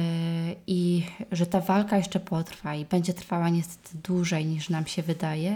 i 0.67 1.03
że 1.31 1.45
ta 1.45 1.61
walka 1.61 1.97
jeszcze 1.97 2.19
potrwa 2.19 2.75
i 2.75 2.85
będzie 2.85 3.13
trwała 3.13 3.49
niestety 3.49 3.97
dłużej 4.03 4.45
niż 4.45 4.69
nam 4.69 4.87
się 4.87 5.03
wydaje. 5.03 5.49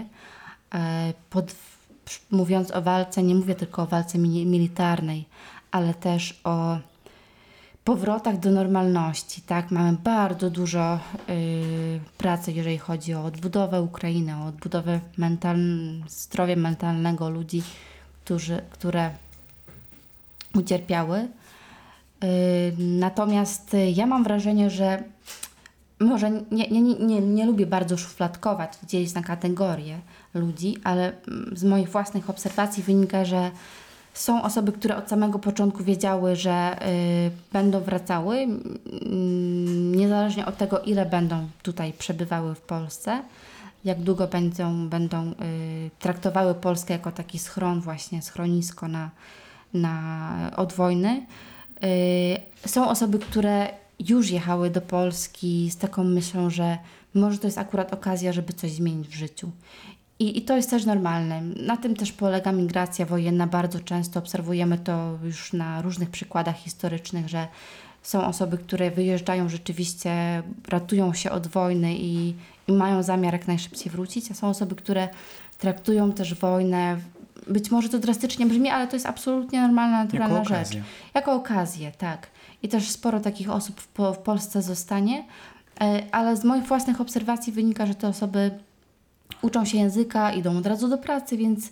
Yy, 0.74 0.80
pod, 1.30 1.54
mówiąc 2.30 2.70
o 2.70 2.82
walce, 2.82 3.22
nie 3.22 3.34
mówię 3.34 3.54
tylko 3.54 3.82
o 3.82 3.86
walce 3.86 4.18
militarnej, 4.18 5.24
ale 5.70 5.94
też 5.94 6.40
o 6.44 6.78
powrotach 7.84 8.38
do 8.38 8.50
normalności, 8.50 9.42
tak? 9.42 9.70
Mamy 9.70 9.92
bardzo 10.04 10.50
dużo 10.50 10.98
y, 11.28 12.00
pracy, 12.18 12.52
jeżeli 12.52 12.78
chodzi 12.78 13.14
o 13.14 13.24
odbudowę 13.24 13.82
Ukrainy, 13.82 14.36
o 14.36 14.46
odbudowę 14.46 15.00
mental, 15.16 15.56
zdrowia 16.08 16.56
mentalnego 16.56 17.30
ludzi, 17.30 17.62
którzy, 18.24 18.62
które 18.70 19.10
ucierpiały. 20.54 21.18
Y, 21.18 22.72
natomiast 22.78 23.76
ja 23.94 24.06
mam 24.06 24.24
wrażenie, 24.24 24.70
że 24.70 25.02
może 26.00 26.30
nie, 26.30 26.68
nie, 26.68 26.82
nie, 26.82 27.20
nie 27.20 27.46
lubię 27.46 27.66
bardzo 27.66 27.96
szufladkować, 27.96 28.72
dzielić 28.88 29.14
na 29.14 29.22
kategorie 29.22 29.98
ludzi, 30.34 30.76
ale 30.84 31.12
z 31.52 31.64
moich 31.64 31.90
własnych 31.90 32.30
obserwacji 32.30 32.82
wynika, 32.82 33.24
że 33.24 33.50
są 34.14 34.42
osoby, 34.42 34.72
które 34.72 34.96
od 34.96 35.08
samego 35.08 35.38
początku 35.38 35.84
wiedziały, 35.84 36.36
że 36.36 36.76
y, 37.26 37.30
będą 37.52 37.80
wracały, 37.80 38.36
y, 38.36 38.48
niezależnie 39.96 40.46
od 40.46 40.56
tego, 40.56 40.80
ile 40.80 41.06
będą 41.06 41.48
tutaj 41.62 41.92
przebywały 41.92 42.54
w 42.54 42.60
Polsce, 42.60 43.22
jak 43.84 44.00
długo 44.00 44.26
będą, 44.26 44.88
będą 44.88 45.30
y, 45.30 45.34
traktowały 45.98 46.54
Polskę 46.54 46.94
jako 46.94 47.12
taki 47.12 47.38
schron, 47.38 47.80
właśnie 47.80 48.22
schronisko 48.22 48.88
na, 48.88 49.10
na, 49.74 50.50
od 50.56 50.72
wojny. 50.72 51.26
Y, 52.64 52.68
są 52.68 52.88
osoby, 52.88 53.18
które 53.18 53.68
już 54.08 54.30
jechały 54.30 54.70
do 54.70 54.80
Polski 54.80 55.70
z 55.70 55.76
taką 55.76 56.04
myślą, 56.04 56.50
że 56.50 56.78
może 57.14 57.38
to 57.38 57.46
jest 57.46 57.58
akurat 57.58 57.92
okazja, 57.92 58.32
żeby 58.32 58.52
coś 58.52 58.72
zmienić 58.72 59.08
w 59.08 59.14
życiu. 59.14 59.50
I, 60.22 60.38
I 60.38 60.42
to 60.42 60.56
jest 60.56 60.70
też 60.70 60.84
normalne. 60.84 61.40
Na 61.40 61.76
tym 61.76 61.96
też 61.96 62.12
polega 62.12 62.52
migracja 62.52 63.06
wojenna. 63.06 63.46
Bardzo 63.46 63.80
często 63.80 64.18
obserwujemy 64.18 64.78
to 64.78 65.18
już 65.24 65.52
na 65.52 65.82
różnych 65.82 66.10
przykładach 66.10 66.56
historycznych, 66.56 67.28
że 67.28 67.48
są 68.02 68.26
osoby, 68.26 68.58
które 68.58 68.90
wyjeżdżają 68.90 69.48
rzeczywiście, 69.48 70.42
ratują 70.68 71.14
się 71.14 71.30
od 71.30 71.46
wojny 71.46 71.94
i, 71.94 72.34
i 72.68 72.72
mają 72.72 73.02
zamiar 73.02 73.32
jak 73.32 73.48
najszybciej 73.48 73.92
wrócić, 73.92 74.30
a 74.30 74.34
są 74.34 74.48
osoby, 74.48 74.74
które 74.74 75.08
traktują 75.58 76.12
też 76.12 76.34
wojnę, 76.34 76.96
być 77.48 77.70
może 77.70 77.88
to 77.88 77.98
drastycznie 77.98 78.46
brzmi, 78.46 78.68
ale 78.68 78.86
to 78.86 78.96
jest 78.96 79.06
absolutnie 79.06 79.62
normalna, 79.62 80.04
naturalna 80.04 80.38
jako 80.38 80.48
rzecz. 80.48 80.58
Okazję. 80.58 80.82
Jako 81.14 81.32
okazję, 81.32 81.92
tak. 81.98 82.26
I 82.62 82.68
też 82.68 82.90
sporo 82.90 83.20
takich 83.20 83.50
osób 83.50 83.80
w, 83.80 84.14
w 84.14 84.18
Polsce 84.18 84.62
zostanie, 84.62 85.24
e, 85.80 86.02
ale 86.12 86.36
z 86.36 86.44
moich 86.44 86.64
własnych 86.64 87.00
obserwacji 87.00 87.52
wynika, 87.52 87.86
że 87.86 87.94
te 87.94 88.08
osoby 88.08 88.50
uczą 89.42 89.64
się 89.64 89.78
języka, 89.78 90.32
idą 90.32 90.58
od 90.58 90.66
razu 90.66 90.88
do 90.88 90.98
pracy, 90.98 91.36
więc 91.36 91.66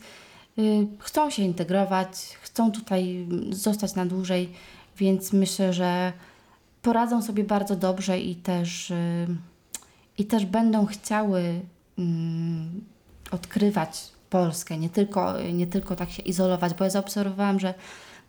y, 0.59 0.87
chcą 0.99 1.31
się 1.31 1.42
integrować, 1.42 2.09
chcą 2.40 2.73
tutaj 2.73 3.29
zostać 3.51 3.94
na 3.94 4.07
dłużej, 4.07 4.53
więc 4.96 5.33
myślę, 5.33 5.73
że 5.73 6.12
poradzą 6.83 7.23
sobie 7.23 7.44
bardzo 7.44 7.77
dobrze 7.77 8.20
i 8.20 8.37
też, 8.37 8.90
y, 8.90 9.27
i 10.18 10.25
też 10.25 10.46
będą 10.46 10.87
chciały 10.87 11.40
y, 11.40 12.03
odkrywać 13.31 14.11
Polskę, 14.31 14.79
nie 14.79 14.90
tylko, 14.90 15.35
nie 15.53 15.66
tylko 15.66 15.96
tak 15.96 16.11
się 16.11 16.23
izolować, 16.23 16.75
bo 16.75 16.85
ja 16.85 16.90
zaobserwowałam, 16.90 17.61
że 17.61 17.75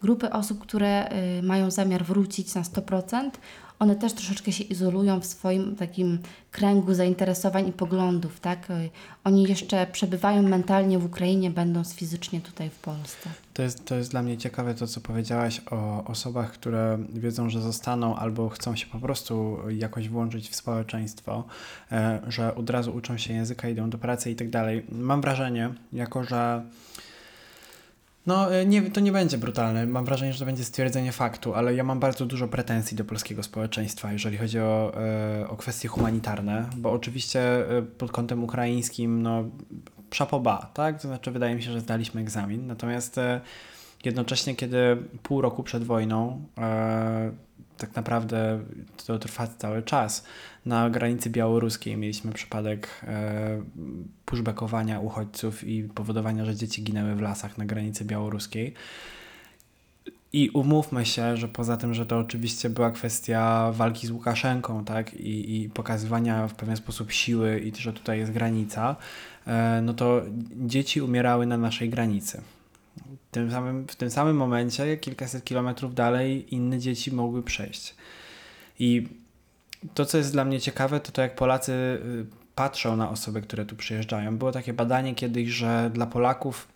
grupy 0.04 0.30
osób, 0.30 0.60
które 0.60 1.10
y, 1.40 1.44
mają 1.44 1.72
zamiar 1.72 2.04
wrócić 2.04 2.56
na 2.56 2.62
100%, 2.62 3.30
one 3.82 3.96
też 3.96 4.14
troszeczkę 4.14 4.52
się 4.52 4.64
izolują 4.64 5.20
w 5.20 5.26
swoim 5.26 5.76
takim 5.76 6.20
kręgu 6.52 6.94
zainteresowań 6.94 7.68
i 7.68 7.72
poglądów, 7.72 8.40
tak? 8.40 8.70
Y, 8.70 8.90
oni 9.24 9.44
jeszcze 9.44 9.88
przebywają 9.92 10.42
mentalnie 10.42 11.00
w 11.00 11.06
Ukrainie, 11.06 11.52
będąc 11.52 11.94
fizycznie 11.94 12.42
tutaj 12.42 12.70
w 12.70 12.80
Polsce. 12.80 13.30
To 13.54 13.62
jest, 13.62 13.86
to 13.86 13.96
jest 13.96 14.12
dla 14.12 14.22
mnie 14.24 14.38
ciekawe 14.38 14.76
to, 14.76 14.88
co 14.88 15.02
powiedziałaś 15.02 15.62
o 15.72 16.04
osobach, 16.04 16.52
które 16.52 16.98
wiedzą, 17.14 17.50
że 17.50 17.62
zostaną 17.62 18.16
albo 18.16 18.50
chcą 18.50 18.76
się 18.76 18.88
po 18.88 19.00
prostu 19.00 19.58
jakoś 19.70 20.10
włączyć 20.10 20.50
w 20.50 20.56
społeczeństwo, 20.56 21.44
e, 21.92 22.20
że 22.28 22.56
od 22.56 22.70
razu 22.70 22.96
uczą 22.96 23.18
się 23.18 23.34
języka, 23.34 23.70
idą 23.70 23.90
do 23.90 23.98
pracy 23.98 24.32
i 24.32 24.36
tak 24.36 24.50
dalej. 24.50 24.86
Mam 24.92 25.22
wrażenie, 25.22 25.74
jako 25.94 26.24
że 26.24 26.64
no, 28.26 28.56
e, 28.56 28.66
nie, 28.66 28.82
to 28.82 29.00
nie 29.00 29.12
będzie 29.12 29.38
brutalne. 29.38 29.86
Mam 29.88 30.06
wrażenie, 30.06 30.34
że 30.34 30.40
to 30.40 30.46
będzie 30.46 30.64
stwierdzenie 30.64 31.12
faktu, 31.12 31.54
ale 31.54 31.76
ja 31.76 31.84
mam 31.84 32.00
bardzo 32.00 32.26
dużo 32.26 32.48
pretensji 32.48 32.98
do 32.98 33.06
polskiego 33.06 33.44
społeczeństwa, 33.44 34.14
jeżeli 34.14 34.38
chodzi 34.38 34.60
o, 34.60 34.94
e, 35.42 35.48
o 35.50 35.58
kwestie 35.58 35.88
humanitarne, 35.88 36.70
bo 36.78 36.92
oczywiście 36.92 37.42
e, 37.78 37.82
pod 37.82 38.12
kątem 38.12 38.44
ukraińskim, 38.44 39.22
no, 39.22 39.44
szapoba, 40.14 40.72
tak? 40.74 41.02
To 41.02 41.08
znaczy, 41.08 41.32
wydaje 41.32 41.56
mi 41.56 41.64
się, 41.64 41.72
że 41.72 41.80
zdaliśmy 41.80 42.22
egzamin. 42.22 42.68
Natomiast 42.68 43.20
jednocześnie, 44.06 44.56
kiedy 44.56 44.98
pół 45.24 45.42
roku 45.42 45.64
przed 45.64 45.84
wojną, 45.84 46.46
tak 47.82 47.96
naprawdę 47.96 48.60
to 49.06 49.20
trwa 49.20 49.48
cały 49.48 49.84
czas, 49.84 50.26
na 50.66 50.90
granicy 50.90 51.30
białoruskiej 51.30 51.98
mieliśmy 51.98 52.32
przypadek 52.32 52.90
e, 53.04 53.62
pushbackowania 54.26 55.00
uchodźców 55.00 55.64
i 55.64 55.84
powodowania, 55.84 56.46
że 56.46 56.56
dzieci 56.56 56.84
ginęły 56.84 57.16
w 57.16 57.22
lasach 57.22 57.58
na 57.58 57.66
granicy 57.66 58.06
białoruskiej. 58.06 58.74
I 60.34 60.50
umówmy 60.50 61.06
się, 61.06 61.38
że 61.38 61.48
poza 61.48 61.78
tym, 61.78 61.94
że 61.94 62.06
to 62.06 62.18
oczywiście 62.18 62.70
była 62.70 62.92
kwestia 62.92 63.72
walki 63.72 64.08
z 64.08 64.12
Łukaszenką, 64.12 64.86
tak, 64.86 65.14
i, 65.14 65.62
i 65.62 65.70
pokazywania 65.70 66.48
w 66.48 66.54
pewien 66.54 66.78
sposób 66.78 67.12
siły 67.12 67.60
i 67.60 67.76
że 67.76 67.94
tutaj 67.94 68.20
jest 68.20 68.32
granica, 68.32 68.96
e, 69.48 69.82
no 69.84 69.94
to 69.94 70.22
dzieci 70.52 71.02
umierały 71.02 71.46
na 71.46 71.58
naszej 71.58 71.90
granicy. 71.90 72.42
Tym 73.32 73.52
samym, 73.52 73.88
w 73.88 73.96
tym 73.96 74.10
samym 74.10 74.38
momencie, 74.38 74.98
kilkaset 74.98 75.44
kilometrów 75.44 75.96
dalej, 75.96 76.56
inne 76.56 76.80
dzieci 76.80 77.12
mogły 77.12 77.44
przejść. 77.44 77.96
I 78.80 79.08
to, 79.94 80.06
co 80.06 80.18
jest 80.18 80.32
dla 80.32 80.46
mnie 80.46 80.60
ciekawe, 80.60 81.00
to 81.00 81.12
to, 81.12 81.22
jak 81.22 81.36
Polacy 81.36 81.72
y, 81.72 82.26
patrzą 82.56 82.96
na 82.98 83.10
osoby, 83.10 83.42
które 83.42 83.66
tu 83.66 83.76
przyjeżdżają. 83.76 84.38
Było 84.38 84.52
takie 84.52 84.74
badanie 84.74 85.16
kiedyś, 85.16 85.50
że 85.50 85.92
dla 85.94 86.06
Polaków 86.06 86.68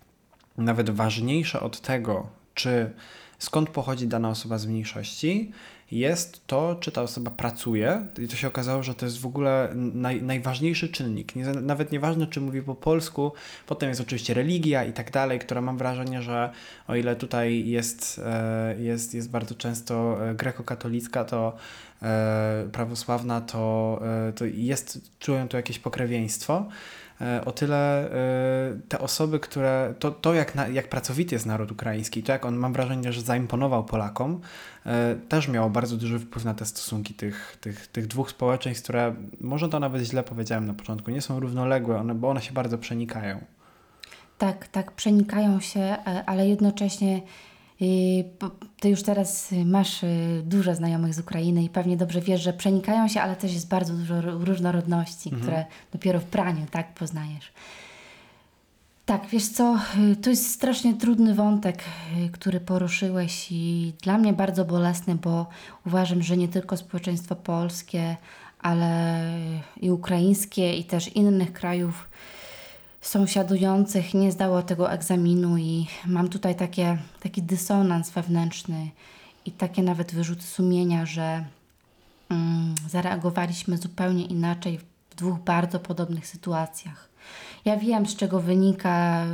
nawet 0.56 0.90
ważniejsze 0.90 1.60
od 1.60 1.80
tego, 1.80 2.26
czy 2.54 2.90
skąd 3.38 3.70
pochodzi 3.70 4.08
dana 4.08 4.28
osoba 4.28 4.58
z 4.58 4.66
mniejszości, 4.66 5.52
jest 5.90 6.46
to, 6.46 6.76
czy 6.80 6.92
ta 6.92 7.02
osoba 7.02 7.30
pracuje. 7.30 8.06
I 8.18 8.28
to 8.28 8.36
się 8.36 8.48
okazało, 8.48 8.82
że 8.82 8.94
to 8.94 9.06
jest 9.06 9.20
w 9.20 9.26
ogóle 9.26 9.72
naj, 9.74 10.22
najważniejszy 10.22 10.88
czynnik. 10.88 11.36
Nie, 11.36 11.44
nawet 11.44 11.92
nieważne, 11.92 12.26
czy 12.26 12.40
mówi 12.40 12.62
po 12.62 12.74
polsku, 12.74 13.32
potem 13.66 13.88
jest 13.88 14.00
oczywiście 14.00 14.34
religia 14.34 14.84
i 14.84 14.92
tak 14.92 15.10
dalej, 15.10 15.38
która 15.38 15.60
mam 15.60 15.78
wrażenie, 15.78 16.22
że 16.22 16.50
o 16.88 16.96
ile 16.96 17.16
tutaj 17.16 17.68
jest, 17.68 18.20
e, 18.24 18.76
jest, 18.80 19.14
jest 19.14 19.30
bardzo 19.30 19.54
często 19.54 20.26
e, 20.30 20.34
grekokatolicka, 20.34 21.24
to 21.24 21.56
e, 22.02 22.68
prawosławna, 22.72 23.40
to, 23.40 24.00
to 24.36 24.44
jest, 24.44 25.00
czują 25.18 25.48
tu 25.48 25.56
jakieś 25.56 25.78
pokrewieństwo. 25.78 26.68
E, 27.20 27.44
o 27.44 27.52
tyle 27.52 28.10
e, 28.10 28.78
te 28.88 28.98
osoby, 28.98 29.40
które, 29.40 29.94
to, 29.98 30.10
to 30.10 30.34
jak, 30.34 30.54
na, 30.54 30.68
jak 30.68 30.88
pracowity 30.88 31.34
jest 31.34 31.46
naród 31.46 31.72
ukraiński, 31.72 32.22
to 32.22 32.32
jak 32.32 32.44
on, 32.44 32.56
mam 32.56 32.72
wrażenie, 32.72 33.12
że 33.12 33.20
zaimponował 33.20 33.84
Polakom, 33.84 34.40
e, 34.86 35.16
też 35.28 35.48
miało 35.48 35.70
bardzo 35.70 35.96
duży 35.96 36.18
wpływ 36.18 36.44
na 36.44 36.54
te 36.54 36.66
stosunki 36.66 37.14
tych, 37.14 37.56
tych, 37.60 37.86
tych 37.86 38.06
dwóch 38.06 38.30
społeczeństw, 38.30 38.82
które, 38.82 39.14
może 39.40 39.68
to 39.68 39.80
nawet 39.80 40.02
źle 40.02 40.22
powiedziałem 40.22 40.66
na 40.66 40.74
początku, 40.74 41.10
nie 41.10 41.22
są 41.22 41.40
równoległe, 41.40 41.98
one, 41.98 42.14
bo 42.14 42.30
one 42.30 42.42
się 42.42 42.52
bardzo 42.52 42.78
przenikają. 42.78 43.44
Tak, 44.38 44.68
tak, 44.68 44.92
przenikają 44.92 45.60
się, 45.60 45.96
ale 46.26 46.48
jednocześnie 46.48 47.22
ty 48.80 48.88
już 48.88 49.02
teraz 49.02 49.54
masz 49.64 50.02
y, 50.02 50.42
dużo 50.44 50.74
znajomych 50.74 51.14
z 51.14 51.18
Ukrainy 51.18 51.64
i 51.64 51.68
pewnie 51.68 51.96
dobrze 51.96 52.20
wiesz, 52.20 52.42
że 52.42 52.52
przenikają 52.52 53.08
się, 53.08 53.20
ale 53.20 53.36
też 53.36 53.52
jest 53.52 53.68
bardzo 53.68 53.94
dużo 53.94 54.20
różnorodności, 54.20 55.28
mhm. 55.28 55.42
które 55.42 55.64
dopiero 55.92 56.20
w 56.20 56.24
praniu 56.24 56.66
tak 56.70 56.94
poznajesz. 56.94 57.52
Tak, 59.06 59.26
wiesz 59.26 59.48
co, 59.48 59.78
y, 60.12 60.16
to 60.16 60.30
jest 60.30 60.50
strasznie 60.50 60.94
trudny 60.94 61.34
wątek, 61.34 61.84
y, 62.26 62.30
który 62.30 62.60
poruszyłeś 62.60 63.46
i 63.50 63.92
dla 64.02 64.18
mnie 64.18 64.32
bardzo 64.32 64.64
bolesny, 64.64 65.14
bo 65.14 65.46
uważam, 65.86 66.22
że 66.22 66.36
nie 66.36 66.48
tylko 66.48 66.76
społeczeństwo 66.76 67.36
polskie, 67.36 68.16
ale 68.58 69.22
i 69.80 69.90
ukraińskie 69.90 70.76
i 70.76 70.84
też 70.84 71.08
innych 71.08 71.52
krajów 71.52 72.08
sąsiadujących 73.06 74.14
nie 74.14 74.32
zdało 74.32 74.62
tego 74.62 74.92
egzaminu 74.92 75.58
i 75.58 75.86
mam 76.06 76.28
tutaj 76.28 76.54
takie, 76.54 76.98
taki 77.20 77.42
dysonans 77.42 78.10
wewnętrzny 78.10 78.90
i 79.44 79.52
takie 79.52 79.82
nawet 79.82 80.14
wyrzuty 80.14 80.42
sumienia, 80.42 81.06
że 81.06 81.44
mm, 82.28 82.74
zareagowaliśmy 82.88 83.78
zupełnie 83.78 84.24
inaczej 84.24 84.78
w 85.10 85.14
dwóch 85.16 85.38
bardzo 85.38 85.80
podobnych 85.80 86.26
sytuacjach. 86.26 87.08
Ja 87.64 87.76
wiem, 87.76 88.06
z 88.06 88.16
czego 88.16 88.40
wynika 88.40 89.24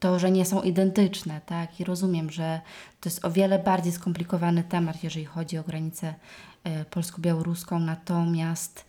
to, 0.00 0.18
że 0.18 0.30
nie 0.30 0.44
są 0.44 0.62
identyczne, 0.62 1.40
tak? 1.46 1.80
I 1.80 1.84
rozumiem, 1.84 2.30
że 2.30 2.60
to 3.00 3.08
jest 3.08 3.24
o 3.24 3.30
wiele 3.30 3.58
bardziej 3.58 3.92
skomplikowany 3.92 4.64
temat, 4.64 5.04
jeżeli 5.04 5.24
chodzi 5.24 5.58
o 5.58 5.62
granicę 5.62 6.14
y, 6.66 6.84
polsko-białoruską, 6.90 7.78
natomiast 7.78 8.84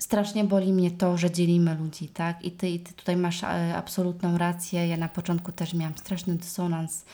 strasznie 0.00 0.44
boli 0.44 0.72
mnie 0.72 0.90
to, 0.90 1.18
że 1.18 1.30
dzielimy 1.30 1.74
ludzi, 1.74 2.08
tak? 2.08 2.44
I 2.44 2.50
ty, 2.50 2.68
i 2.68 2.80
ty 2.80 2.92
tutaj 2.92 3.16
masz 3.16 3.44
e, 3.44 3.76
absolutną 3.76 4.38
rację. 4.38 4.88
Ja 4.88 4.96
na 4.96 5.08
początku 5.08 5.52
też 5.52 5.74
miałam 5.74 5.98
straszny 5.98 6.34
dysonans 6.34 7.04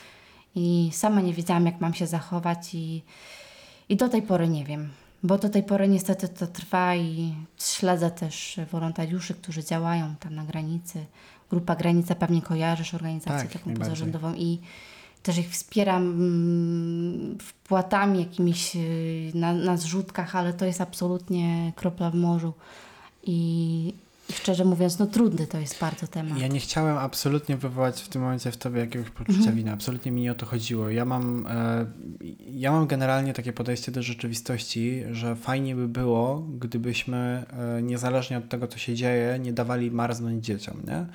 i 0.55 0.89
sama 0.93 1.21
nie 1.21 1.33
wiedziałam, 1.33 1.65
jak 1.65 1.81
mam 1.81 1.93
się 1.93 2.07
zachować 2.07 2.75
i, 2.75 3.03
i 3.89 3.95
do 3.95 4.09
tej 4.09 4.21
pory 4.21 4.47
nie 4.49 4.65
wiem. 4.65 4.89
Bo 5.23 5.37
do 5.37 5.49
tej 5.49 5.63
pory 5.63 5.87
niestety 5.87 6.27
to 6.27 6.47
trwa 6.47 6.95
i 6.95 7.33
śledzę 7.59 8.11
też 8.11 8.59
wolontariuszy, 8.71 9.33
którzy 9.33 9.63
działają 9.63 10.15
tam 10.19 10.35
na 10.35 10.43
granicy. 10.43 11.05
Grupa 11.49 11.75
Granica 11.75 12.15
pewnie 12.15 12.41
kojarzysz 12.41 12.93
organizację 12.93 13.49
tak, 13.49 13.61
taką 13.61 13.73
pozarządową 13.73 14.33
i 14.33 14.59
też 15.25 15.37
ich 15.37 15.49
wspieram 15.49 16.03
mm, 16.03 17.37
wpłatami 17.39 18.19
jakimiś 18.19 18.75
y, 18.75 19.31
na, 19.33 19.53
na 19.53 19.77
zrzutkach, 19.77 20.35
ale 20.35 20.53
to 20.53 20.65
jest 20.65 20.81
absolutnie 20.81 21.73
kropla 21.75 22.11
w 22.11 22.15
morzu. 22.15 22.53
I, 23.23 23.93
i 24.29 24.33
szczerze 24.33 24.65
mówiąc, 24.65 24.99
no 24.99 25.05
trudny 25.05 25.47
to 25.47 25.59
jest 25.59 25.79
bardzo 25.79 26.07
temat. 26.07 26.39
Ja 26.39 26.47
nie 26.47 26.59
chciałem 26.59 26.97
absolutnie 26.97 27.57
wywołać 27.57 28.01
w 28.01 28.09
tym 28.09 28.21
momencie 28.21 28.51
w 28.51 28.57
tobie 28.57 28.79
jakiegoś 28.79 29.09
poczucia 29.09 29.37
mhm. 29.37 29.55
winy. 29.55 29.71
Absolutnie 29.71 30.11
mi 30.11 30.21
nie 30.21 30.31
o 30.31 30.35
to 30.35 30.45
chodziło. 30.45 30.89
Ja 30.89 31.05
mam, 31.05 31.47
e, 31.47 31.85
ja 32.51 32.71
mam 32.71 32.87
generalnie 32.87 33.33
takie 33.33 33.53
podejście 33.53 33.91
do 33.91 34.03
rzeczywistości, 34.03 35.03
że 35.11 35.35
fajnie 35.35 35.75
by 35.75 35.87
było, 35.87 36.43
gdybyśmy 36.59 37.45
e, 37.77 37.81
niezależnie 37.81 38.37
od 38.37 38.49
tego, 38.49 38.67
co 38.67 38.77
się 38.77 38.95
dzieje, 38.95 39.39
nie 39.39 39.53
dawali 39.53 39.91
marznąć 39.91 40.45
dzieciom, 40.45 40.81
nie? 40.87 41.05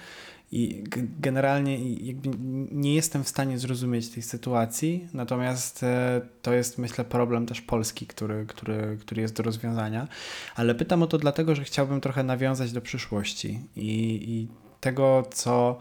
I 0.53 0.85
generalnie 1.21 1.95
jakby 1.95 2.31
nie 2.73 2.95
jestem 2.95 3.25
w 3.25 3.29
stanie 3.29 3.59
zrozumieć 3.59 4.09
tej 4.09 4.23
sytuacji, 4.23 5.09
natomiast 5.15 5.83
e, 5.83 6.21
to 6.43 6.53
jest 6.53 6.79
myślę 6.79 7.05
problem 7.05 7.47
też 7.47 7.61
polski, 7.61 8.07
który, 8.07 8.47
który, 8.47 8.99
który 9.01 9.23
jest 9.23 9.35
do 9.35 9.43
rozwiązania. 9.43 10.09
Ale 10.57 10.75
pytam 10.75 11.03
o 11.03 11.07
to 11.07 11.19
dlatego, 11.19 11.55
że 11.55 11.65
chciałbym 11.65 12.01
trochę 12.01 12.23
nawiązać 12.23 12.73
do 12.73 12.81
przyszłości 12.81 13.61
i, 13.77 14.21
i 14.29 14.49
tego, 14.81 15.29
co. 15.33 15.79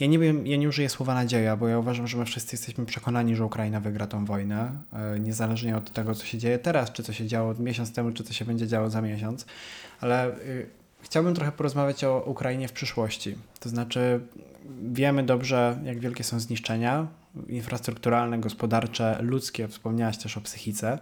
Ja 0.00 0.06
nie 0.06 0.18
wiem, 0.18 0.46
ja 0.46 0.56
nie 0.56 0.68
użyję 0.68 0.88
słowa 0.88 1.14
nadzieja, 1.14 1.56
bo 1.56 1.68
ja 1.68 1.78
uważam, 1.78 2.06
że 2.06 2.18
my 2.18 2.24
wszyscy 2.24 2.56
jesteśmy 2.56 2.86
przekonani, 2.86 3.36
że 3.36 3.44
Ukraina 3.44 3.80
wygra 3.80 4.06
tą 4.06 4.24
wojnę, 4.24 4.72
e, 4.92 5.20
niezależnie 5.20 5.76
od 5.76 5.92
tego, 5.92 6.14
co 6.14 6.24
się 6.24 6.38
dzieje 6.38 6.58
teraz, 6.58 6.92
czy 6.92 7.02
co 7.02 7.12
się 7.12 7.26
działo 7.26 7.54
miesiąc 7.54 7.92
temu, 7.92 8.12
czy 8.12 8.24
co 8.24 8.32
się 8.32 8.44
będzie 8.44 8.66
działo 8.66 8.90
za 8.90 9.02
miesiąc. 9.02 9.46
Ale 10.00 10.36
y, 10.36 10.70
Chciałbym 11.02 11.34
trochę 11.34 11.52
porozmawiać 11.52 12.04
o 12.04 12.22
Ukrainie 12.26 12.68
w 12.68 12.72
przyszłości. 12.72 13.36
To 13.60 13.68
znaczy, 13.68 14.20
wiemy 14.92 15.22
dobrze, 15.22 15.78
jak 15.84 15.98
wielkie 15.98 16.24
są 16.24 16.40
zniszczenia 16.40 17.06
infrastrukturalne, 17.48 18.38
gospodarcze, 18.38 19.18
ludzkie. 19.20 19.68
Wspomniałaś 19.68 20.18
też 20.18 20.36
o 20.36 20.40
psychice, 20.40 20.98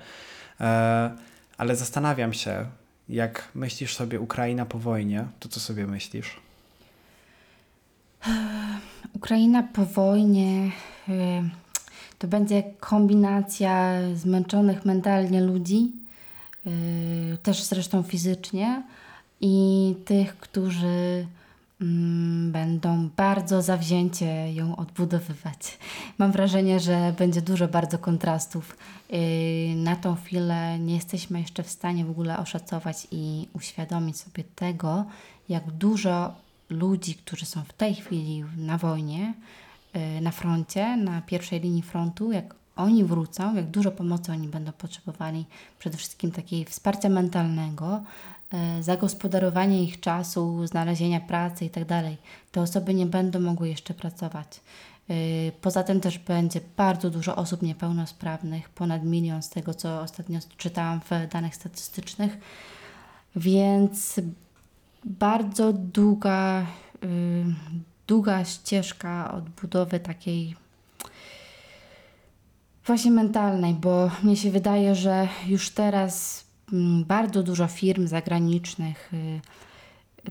e, 0.60 1.10
ale 1.58 1.76
zastanawiam 1.76 2.32
się, 2.32 2.66
jak 3.08 3.48
myślisz 3.54 3.96
sobie 3.96 4.20
Ukraina 4.20 4.66
po 4.66 4.78
wojnie, 4.78 5.24
to 5.40 5.48
co 5.48 5.60
sobie 5.60 5.86
myślisz? 5.86 6.36
Ukraina 9.12 9.62
po 9.62 9.86
wojnie 9.86 10.70
e, 11.08 11.42
to 12.18 12.28
będzie 12.28 12.62
kombinacja 12.80 13.92
zmęczonych 14.14 14.84
mentalnie 14.84 15.40
ludzi, 15.40 15.92
e, 16.66 16.70
też 17.36 17.62
zresztą 17.62 18.02
fizycznie 18.02 18.82
i 19.40 19.94
tych, 20.04 20.38
którzy 20.38 21.26
mm, 21.80 22.52
będą 22.52 23.08
bardzo 23.16 23.62
zawzięcie 23.62 24.52
ją 24.52 24.76
odbudowywać. 24.76 25.78
Mam 26.18 26.32
wrażenie, 26.32 26.80
że 26.80 27.14
będzie 27.18 27.42
dużo 27.42 27.68
bardzo 27.68 27.98
kontrastów. 27.98 28.76
Yy, 29.10 29.18
na 29.76 29.96
tą 29.96 30.14
chwilę 30.14 30.78
nie 30.78 30.94
jesteśmy 30.94 31.40
jeszcze 31.40 31.62
w 31.62 31.70
stanie 31.70 32.04
w 32.04 32.10
ogóle 32.10 32.38
oszacować 32.38 33.06
i 33.10 33.48
uświadomić 33.52 34.16
sobie 34.16 34.44
tego, 34.54 35.04
jak 35.48 35.70
dużo 35.70 36.34
ludzi, 36.70 37.14
którzy 37.14 37.46
są 37.46 37.64
w 37.64 37.72
tej 37.72 37.94
chwili 37.94 38.44
na 38.56 38.78
wojnie, 38.78 39.34
yy, 39.94 40.20
na 40.20 40.30
froncie, 40.30 40.96
na 40.96 41.20
pierwszej 41.20 41.60
linii 41.60 41.82
frontu, 41.82 42.32
jak 42.32 42.54
oni 42.76 43.04
wrócą, 43.04 43.54
jak 43.54 43.66
dużo 43.66 43.90
pomocy 43.90 44.32
oni 44.32 44.48
będą 44.48 44.72
potrzebowali, 44.72 45.44
przede 45.78 45.96
wszystkim 45.96 46.30
takiej 46.30 46.64
wsparcia 46.64 47.08
mentalnego, 47.08 48.02
zagospodarowanie 48.80 49.84
ich 49.84 50.00
czasu, 50.00 50.66
znalezienia 50.66 51.20
pracy 51.20 51.64
itd. 51.64 51.86
Tak 51.86 52.12
Te 52.52 52.60
osoby 52.60 52.94
nie 52.94 53.06
będą 53.06 53.40
mogły 53.40 53.68
jeszcze 53.68 53.94
pracować. 53.94 54.60
E, 55.10 55.14
poza 55.60 55.82
tym 55.82 56.00
też 56.00 56.18
będzie 56.18 56.60
bardzo 56.76 57.10
dużo 57.10 57.36
osób 57.36 57.62
niepełnosprawnych, 57.62 58.68
ponad 58.68 59.04
milion 59.04 59.42
z 59.42 59.48
tego, 59.48 59.74
co 59.74 60.00
ostatnio 60.00 60.40
czytałam 60.56 61.00
w 61.00 61.32
danych 61.32 61.54
statystycznych, 61.54 62.38
więc 63.36 64.20
bardzo 65.04 65.72
długa, 65.72 66.66
y, 67.04 67.44
długa 68.06 68.44
ścieżka 68.44 69.32
odbudowy 69.32 70.00
takiej 70.00 70.56
właśnie 72.86 73.10
mentalnej, 73.10 73.74
bo 73.74 74.10
mnie 74.22 74.36
się 74.36 74.50
wydaje, 74.50 74.94
że 74.94 75.28
już 75.46 75.70
teraz 75.70 76.45
bardzo 77.06 77.42
dużo 77.42 77.66
firm 77.66 78.06
zagranicznych 78.06 79.10
y, 79.14 79.40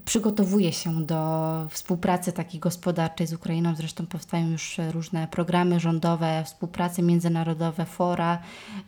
przygotowuje 0.05 0.73
się 0.73 1.05
do 1.05 1.67
współpracy 1.69 2.31
takiej 2.31 2.59
gospodarczej 2.59 3.27
z 3.27 3.33
Ukrainą. 3.33 3.75
Zresztą 3.75 4.05
powstają 4.05 4.49
już 4.49 4.77
różne 4.91 5.27
programy 5.27 5.79
rządowe, 5.79 6.43
współpracy 6.45 7.01
międzynarodowe, 7.01 7.85
fora 7.85 8.39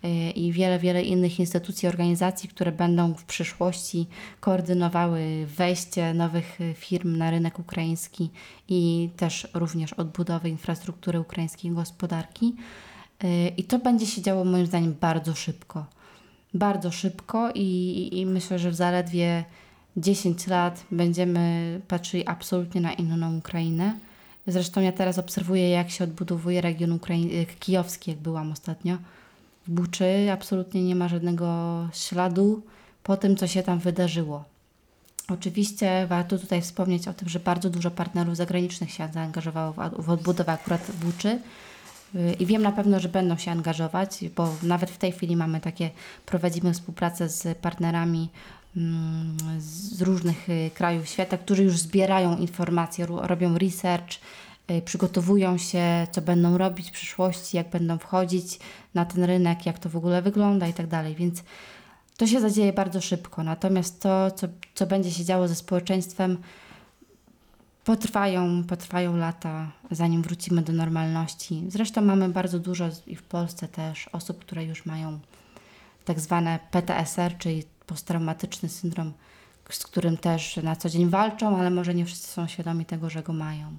y, 0.05 0.07
i 0.31 0.51
wiele, 0.51 0.79
wiele 0.79 1.03
innych 1.03 1.39
instytucji, 1.39 1.87
organizacji, 1.87 2.49
które 2.49 2.71
będą 2.71 3.13
w 3.13 3.23
przyszłości 3.23 4.07
koordynowały 4.39 5.45
wejście 5.45 6.13
nowych 6.13 6.59
firm 6.75 7.17
na 7.17 7.31
rynek 7.31 7.59
ukraiński 7.59 8.29
i 8.67 9.09
też 9.17 9.47
również 9.53 9.93
odbudowę 9.93 10.49
infrastruktury 10.49 11.19
ukraińskiej 11.19 11.71
gospodarki. 11.71 12.55
Y, 13.23 13.51
I 13.57 13.63
to 13.63 13.79
będzie 13.79 14.05
się 14.05 14.21
działo 14.21 14.45
moim 14.45 14.65
zdaniem 14.65 14.95
bardzo 15.01 15.35
szybko 15.35 15.96
bardzo 16.57 16.91
szybko 16.91 17.51
i, 17.55 18.09
i 18.11 18.25
myślę, 18.25 18.59
że 18.59 18.71
w 18.71 18.75
zaledwie 18.75 19.43
10 19.97 20.47
lat 20.47 20.83
będziemy 20.91 21.81
patrzyli 21.87 22.27
absolutnie 22.27 22.81
na 22.81 22.93
inną 22.93 23.37
Ukrainę. 23.37 23.99
Zresztą 24.47 24.81
ja 24.81 24.91
teraz 24.91 25.17
obserwuję, 25.17 25.69
jak 25.69 25.89
się 25.89 26.03
odbudowuje 26.03 26.61
region 26.61 26.97
Ukrai- 26.97 27.45
kijowski, 27.59 28.11
jak 28.11 28.19
byłam 28.19 28.51
ostatnio. 28.51 28.97
W 29.67 29.71
Buczy 29.71 30.31
absolutnie 30.33 30.83
nie 30.83 30.95
ma 30.95 31.07
żadnego 31.07 31.47
śladu 31.93 32.61
po 33.03 33.17
tym, 33.17 33.35
co 33.35 33.47
się 33.47 33.63
tam 33.63 33.79
wydarzyło. 33.79 34.43
Oczywiście 35.29 36.07
warto 36.07 36.37
tutaj 36.37 36.61
wspomnieć 36.61 37.07
o 37.07 37.13
tym, 37.13 37.29
że 37.29 37.39
bardzo 37.39 37.69
dużo 37.69 37.91
partnerów 37.91 38.37
zagranicznych 38.37 38.91
się 38.91 39.09
zaangażowało 39.13 39.73
w 39.99 40.09
odbudowę 40.09 40.51
akurat 40.51 40.91
Buczy. 40.91 41.39
I 42.39 42.45
wiem 42.45 42.61
na 42.61 42.71
pewno, 42.71 42.99
że 42.99 43.09
będą 43.09 43.37
się 43.37 43.51
angażować, 43.51 44.19
bo 44.35 44.55
nawet 44.63 44.91
w 44.91 44.97
tej 44.97 45.11
chwili 45.11 45.35
mamy 45.35 45.59
takie, 45.59 45.89
prowadzimy 46.25 46.73
współpracę 46.73 47.29
z 47.29 47.57
partnerami 47.57 48.29
mm, 48.77 49.37
z 49.59 50.01
różnych 50.01 50.49
y, 50.49 50.71
krajów 50.73 51.07
świata, 51.07 51.37
którzy 51.37 51.63
już 51.63 51.77
zbierają 51.77 52.37
informacje, 52.37 53.05
robią 53.05 53.57
research, 53.57 54.19
y, 54.71 54.81
przygotowują 54.81 55.57
się, 55.57 56.07
co 56.11 56.21
będą 56.21 56.57
robić 56.57 56.89
w 56.89 56.91
przyszłości, 56.91 57.57
jak 57.57 57.69
będą 57.69 57.97
wchodzić 57.97 58.59
na 58.93 59.05
ten 59.05 59.23
rynek, 59.23 59.65
jak 59.65 59.79
to 59.79 59.89
w 59.89 59.95
ogóle 59.95 60.21
wygląda 60.21 60.67
i 60.67 60.73
tak 60.73 60.87
dalej. 60.87 61.15
Więc 61.15 61.43
to 62.17 62.27
się 62.27 62.41
zadzieje 62.41 62.73
bardzo 62.73 63.01
szybko. 63.01 63.43
Natomiast 63.43 64.01
to, 64.01 64.31
co, 64.31 64.47
co 64.75 64.87
będzie 64.87 65.11
się 65.11 65.25
działo 65.25 65.47
ze 65.47 65.55
społeczeństwem, 65.55 66.37
potrwają, 67.87 68.63
potrwają 68.63 69.17
lata, 69.17 69.71
zanim 69.91 70.21
wrócimy 70.21 70.61
do 70.61 70.73
normalności. 70.73 71.63
Zresztą 71.67 72.01
mamy 72.01 72.29
bardzo 72.29 72.59
dużo 72.59 72.89
i 73.07 73.15
w 73.15 73.23
Polsce 73.23 73.67
też 73.67 74.07
osób, 74.07 74.39
które 74.39 74.65
już 74.65 74.85
mają 74.85 75.19
tak 76.05 76.19
zwane 76.19 76.59
PTSR, 76.71 77.37
czyli 77.37 77.63
posttraumatyczny 77.85 78.69
syndrom, 78.69 79.13
z 79.69 79.83
którym 79.83 80.17
też 80.17 80.57
na 80.57 80.75
co 80.75 80.89
dzień 80.89 81.09
walczą, 81.09 81.57
ale 81.57 81.69
może 81.69 81.95
nie 81.95 82.05
wszyscy 82.05 82.27
są 82.27 82.47
świadomi 82.47 82.85
tego, 82.85 83.09
że 83.09 83.23
go 83.23 83.33
mają. 83.33 83.77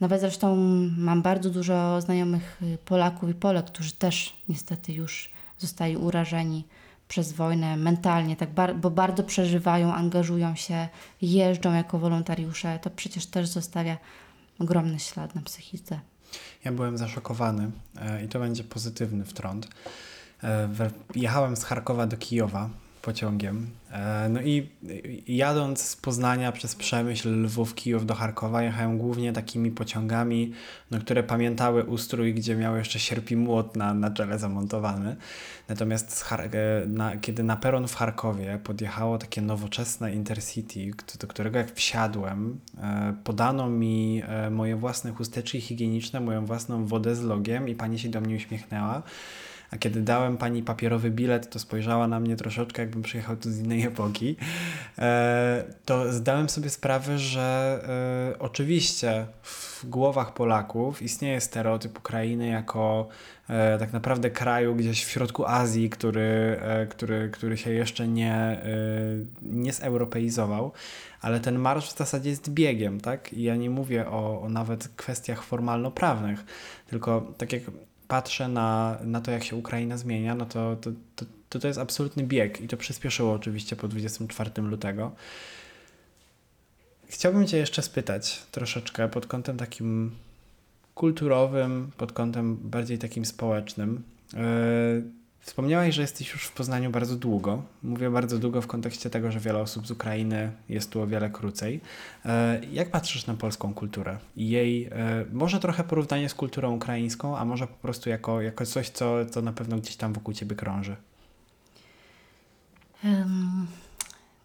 Nawet 0.00 0.20
zresztą 0.20 0.56
mam 0.98 1.22
bardzo 1.22 1.50
dużo 1.50 2.00
znajomych 2.00 2.60
Polaków 2.84 3.30
i 3.30 3.34
Polek, 3.34 3.66
którzy 3.66 3.92
też 3.92 4.36
niestety 4.48 4.92
już 4.92 5.30
zostali 5.58 5.96
urażeni 5.96 6.64
przez 7.12 7.32
wojnę 7.32 7.76
mentalnie, 7.76 8.36
tak 8.36 8.50
bar 8.50 8.76
bo 8.76 8.90
bardzo 8.90 9.22
przeżywają, 9.22 9.94
angażują 9.94 10.54
się, 10.54 10.88
jeżdżą 11.22 11.72
jako 11.74 11.98
wolontariusze, 11.98 12.78
to 12.82 12.90
przecież 12.90 13.26
też 13.26 13.48
zostawia 13.48 13.96
ogromny 14.58 14.98
ślad 14.98 15.34
na 15.34 15.42
psychice. 15.42 16.00
Ja 16.64 16.72
byłem 16.72 16.98
zaszokowany 16.98 17.70
e, 18.00 18.24
i 18.24 18.28
to 18.28 18.38
będzie 18.38 18.64
pozytywny 18.64 19.24
wtrąd. 19.24 19.68
E, 20.42 20.68
jechałem 21.14 21.56
z 21.56 21.64
Charkowa 21.64 22.06
do 22.06 22.16
Kijowa 22.16 22.70
pociągiem. 23.02 23.70
E, 23.90 24.28
no 24.28 24.42
i 24.42 24.68
jadąc 25.26 25.82
z 25.82 25.96
Poznania 25.96 26.52
przez 26.52 26.74
Przemyśl, 26.74 27.42
Lwów, 27.42 27.74
Kijów 27.74 28.06
do 28.06 28.14
Charkowa, 28.14 28.62
jechałem 28.62 28.98
głównie 28.98 29.32
takimi 29.32 29.70
pociągami, 29.70 30.52
no, 30.90 30.98
które 30.98 31.22
pamiętały 31.22 31.84
ustrój, 31.84 32.34
gdzie 32.34 32.56
miał 32.56 32.76
jeszcze 32.76 32.98
sierp 32.98 33.30
i 33.30 33.36
młot 33.36 33.76
na, 33.76 33.94
na 33.94 34.10
czele 34.10 34.38
zamontowany. 34.38 35.16
Natomiast 35.68 36.24
e, 36.32 36.86
na, 36.86 37.16
kiedy 37.16 37.42
na 37.42 37.56
peron 37.56 37.88
w 37.88 37.94
Charkowie 37.94 38.58
podjechało 38.64 39.18
takie 39.18 39.42
nowoczesne 39.42 40.14
Intercity, 40.14 40.90
do 41.20 41.26
którego 41.26 41.58
jak 41.58 41.74
wsiadłem, 41.74 42.60
e, 42.78 43.14
podano 43.24 43.68
mi 43.68 44.22
moje 44.50 44.76
własne 44.76 45.12
chusteczki 45.12 45.60
higieniczne, 45.60 46.20
moją 46.20 46.46
własną 46.46 46.86
wodę 46.86 47.16
z 47.16 47.22
logiem 47.22 47.68
i 47.68 47.74
pani 47.74 47.98
się 47.98 48.08
do 48.08 48.20
mnie 48.20 48.36
uśmiechnęła. 48.36 49.02
A 49.72 49.76
kiedy 49.76 50.02
dałem 50.02 50.36
pani 50.36 50.62
papierowy 50.62 51.10
bilet, 51.10 51.50
to 51.50 51.58
spojrzała 51.58 52.08
na 52.08 52.20
mnie 52.20 52.36
troszeczkę, 52.36 52.82
jakbym 52.82 53.02
przyjechał 53.02 53.36
tu 53.36 53.50
z 53.50 53.58
innej 53.58 53.82
epoki. 53.82 54.36
E, 54.98 55.64
to 55.84 56.12
zdałem 56.12 56.48
sobie 56.48 56.70
sprawę, 56.70 57.18
że 57.18 57.80
e, 58.34 58.38
oczywiście 58.38 59.26
w 59.42 59.86
głowach 59.86 60.34
Polaków 60.34 61.02
istnieje 61.02 61.40
stereotyp 61.40 61.98
Ukrainy 61.98 62.48
jako 62.48 63.08
e, 63.48 63.78
tak 63.78 63.92
naprawdę 63.92 64.30
kraju 64.30 64.74
gdzieś 64.74 65.04
w 65.04 65.10
środku 65.10 65.46
Azji, 65.46 65.90
który, 65.90 66.60
który, 66.90 67.30
który 67.30 67.56
się 67.56 67.70
jeszcze 67.70 68.08
nie, 68.08 68.62
nie 69.42 69.72
zeuropeizował 69.72 70.72
ale 71.22 71.40
ten 71.40 71.58
marsz 71.58 71.92
w 71.92 71.98
zasadzie 71.98 72.30
jest 72.30 72.50
biegiem, 72.50 73.00
tak? 73.00 73.32
I 73.32 73.42
ja 73.42 73.56
nie 73.56 73.70
mówię 73.70 74.08
o, 74.08 74.42
o 74.42 74.48
nawet 74.48 74.88
kwestiach 74.88 75.42
formalno-prawnych, 75.42 76.44
tylko 76.86 77.32
tak 77.38 77.52
jak 77.52 77.62
patrzę 78.08 78.48
na, 78.48 78.98
na 79.04 79.20
to, 79.20 79.30
jak 79.30 79.44
się 79.44 79.56
Ukraina 79.56 79.96
zmienia, 79.96 80.34
no 80.34 80.46
to 80.46 80.76
to, 80.76 80.90
to, 81.16 81.24
to, 81.48 81.58
to 81.58 81.66
jest 81.68 81.78
absolutny 81.78 82.22
bieg 82.22 82.60
i 82.60 82.68
to 82.68 82.76
przyspieszyło 82.76 83.32
oczywiście 83.32 83.76
po 83.76 83.88
24 83.88 84.62
lutego. 84.62 85.12
Chciałbym 87.06 87.46
Cię 87.46 87.56
jeszcze 87.56 87.82
spytać 87.82 88.42
troszeczkę 88.50 89.08
pod 89.08 89.26
kątem 89.26 89.56
takim 89.56 90.10
kulturowym, 90.94 91.90
pod 91.96 92.12
kątem 92.12 92.56
bardziej 92.56 92.98
takim 92.98 93.24
społecznym. 93.24 94.02
Yy, 94.32 95.21
Wspomniałaś, 95.42 95.94
że 95.94 96.02
jesteś 96.02 96.32
już 96.32 96.44
w 96.44 96.52
Poznaniu 96.52 96.90
bardzo 96.90 97.16
długo. 97.16 97.62
Mówię 97.82 98.10
bardzo 98.10 98.38
długo 98.38 98.62
w 98.62 98.66
kontekście 98.66 99.10
tego, 99.10 99.32
że 99.32 99.40
wiele 99.40 99.58
osób 99.58 99.86
z 99.86 99.90
Ukrainy 99.90 100.52
jest 100.68 100.90
tu 100.90 101.00
o 101.00 101.06
wiele 101.06 101.30
krócej. 101.30 101.80
E, 102.24 102.60
jak 102.72 102.90
patrzysz 102.90 103.26
na 103.26 103.34
polską 103.34 103.74
kulturę 103.74 104.18
i 104.36 104.48
jej, 104.48 104.84
e, 104.84 105.24
może 105.32 105.60
trochę 105.60 105.84
porównanie 105.84 106.28
z 106.28 106.34
kulturą 106.34 106.74
ukraińską, 106.74 107.38
a 107.38 107.44
może 107.44 107.66
po 107.66 107.74
prostu 107.74 108.10
jako, 108.10 108.40
jako 108.40 108.66
coś, 108.66 108.90
co, 108.90 109.26
co 109.26 109.42
na 109.42 109.52
pewno 109.52 109.78
gdzieś 109.78 109.96
tam 109.96 110.12
wokół 110.12 110.34
ciebie 110.34 110.56
krąży? 110.56 110.96
Um, 113.04 113.66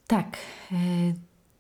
tak. 0.07 0.37
E, 0.71 0.75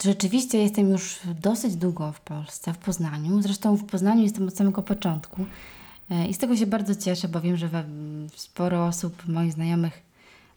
rzeczywiście 0.03 0.57
jestem 0.57 0.89
już 0.89 1.19
dosyć 1.41 1.75
długo 1.75 2.11
w 2.11 2.21
Polsce, 2.21 2.73
w 2.73 2.77
Poznaniu. 2.77 3.41
Zresztą 3.41 3.75
w 3.75 3.85
Poznaniu 3.85 4.23
jestem 4.23 4.47
od 4.47 4.57
samego 4.57 4.83
początku. 4.83 5.45
I 6.29 6.33
z 6.33 6.37
tego 6.37 6.55
się 6.55 6.67
bardzo 6.67 6.95
cieszę, 6.95 7.27
bo 7.27 7.41
wiem, 7.41 7.57
że 7.57 7.69
sporo 8.35 8.85
osób, 8.85 9.27
moich 9.27 9.53
znajomych, 9.53 10.07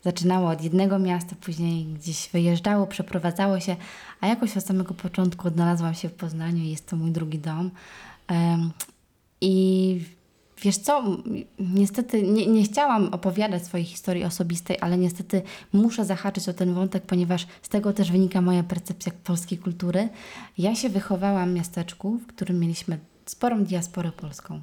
zaczynało 0.04 0.50
od 0.50 0.62
jednego 0.62 0.98
miasta, 0.98 1.36
później 1.40 1.84
gdzieś 1.84 2.28
wyjeżdżało, 2.32 2.86
przeprowadzało 2.86 3.60
się, 3.60 3.76
a 4.20 4.26
jakoś 4.26 4.56
od 4.56 4.64
samego 4.64 4.94
początku 4.94 5.48
odnalazłam 5.48 5.94
się 5.94 6.08
w 6.08 6.14
Poznaniu 6.14 6.64
i 6.64 6.70
jest 6.70 6.86
to 6.86 6.96
mój 6.96 7.10
drugi 7.10 7.38
dom. 7.38 7.70
I 9.40 10.00
wiesz 10.62 10.76
co, 10.76 11.16
niestety 11.58 12.22
nie, 12.22 12.46
nie 12.46 12.62
chciałam 12.62 13.08
opowiadać 13.14 13.64
swojej 13.64 13.86
historii 13.86 14.24
osobistej, 14.24 14.76
ale 14.80 14.98
niestety 14.98 15.42
muszę 15.72 16.04
zahaczyć 16.04 16.48
o 16.48 16.52
ten 16.52 16.74
wątek, 16.74 17.02
ponieważ 17.02 17.46
z 17.62 17.68
tego 17.68 17.92
też 17.92 18.12
wynika 18.12 18.40
moja 18.40 18.62
percepcja 18.62 19.12
polskiej 19.24 19.58
kultury. 19.58 20.08
Ja 20.58 20.74
się 20.74 20.88
wychowałam 20.88 21.50
w 21.50 21.54
miasteczku, 21.54 22.18
w 22.18 22.26
którym 22.26 22.60
mieliśmy 22.60 22.98
sporą 23.30 23.64
diasporę 23.64 24.12
polską. 24.12 24.60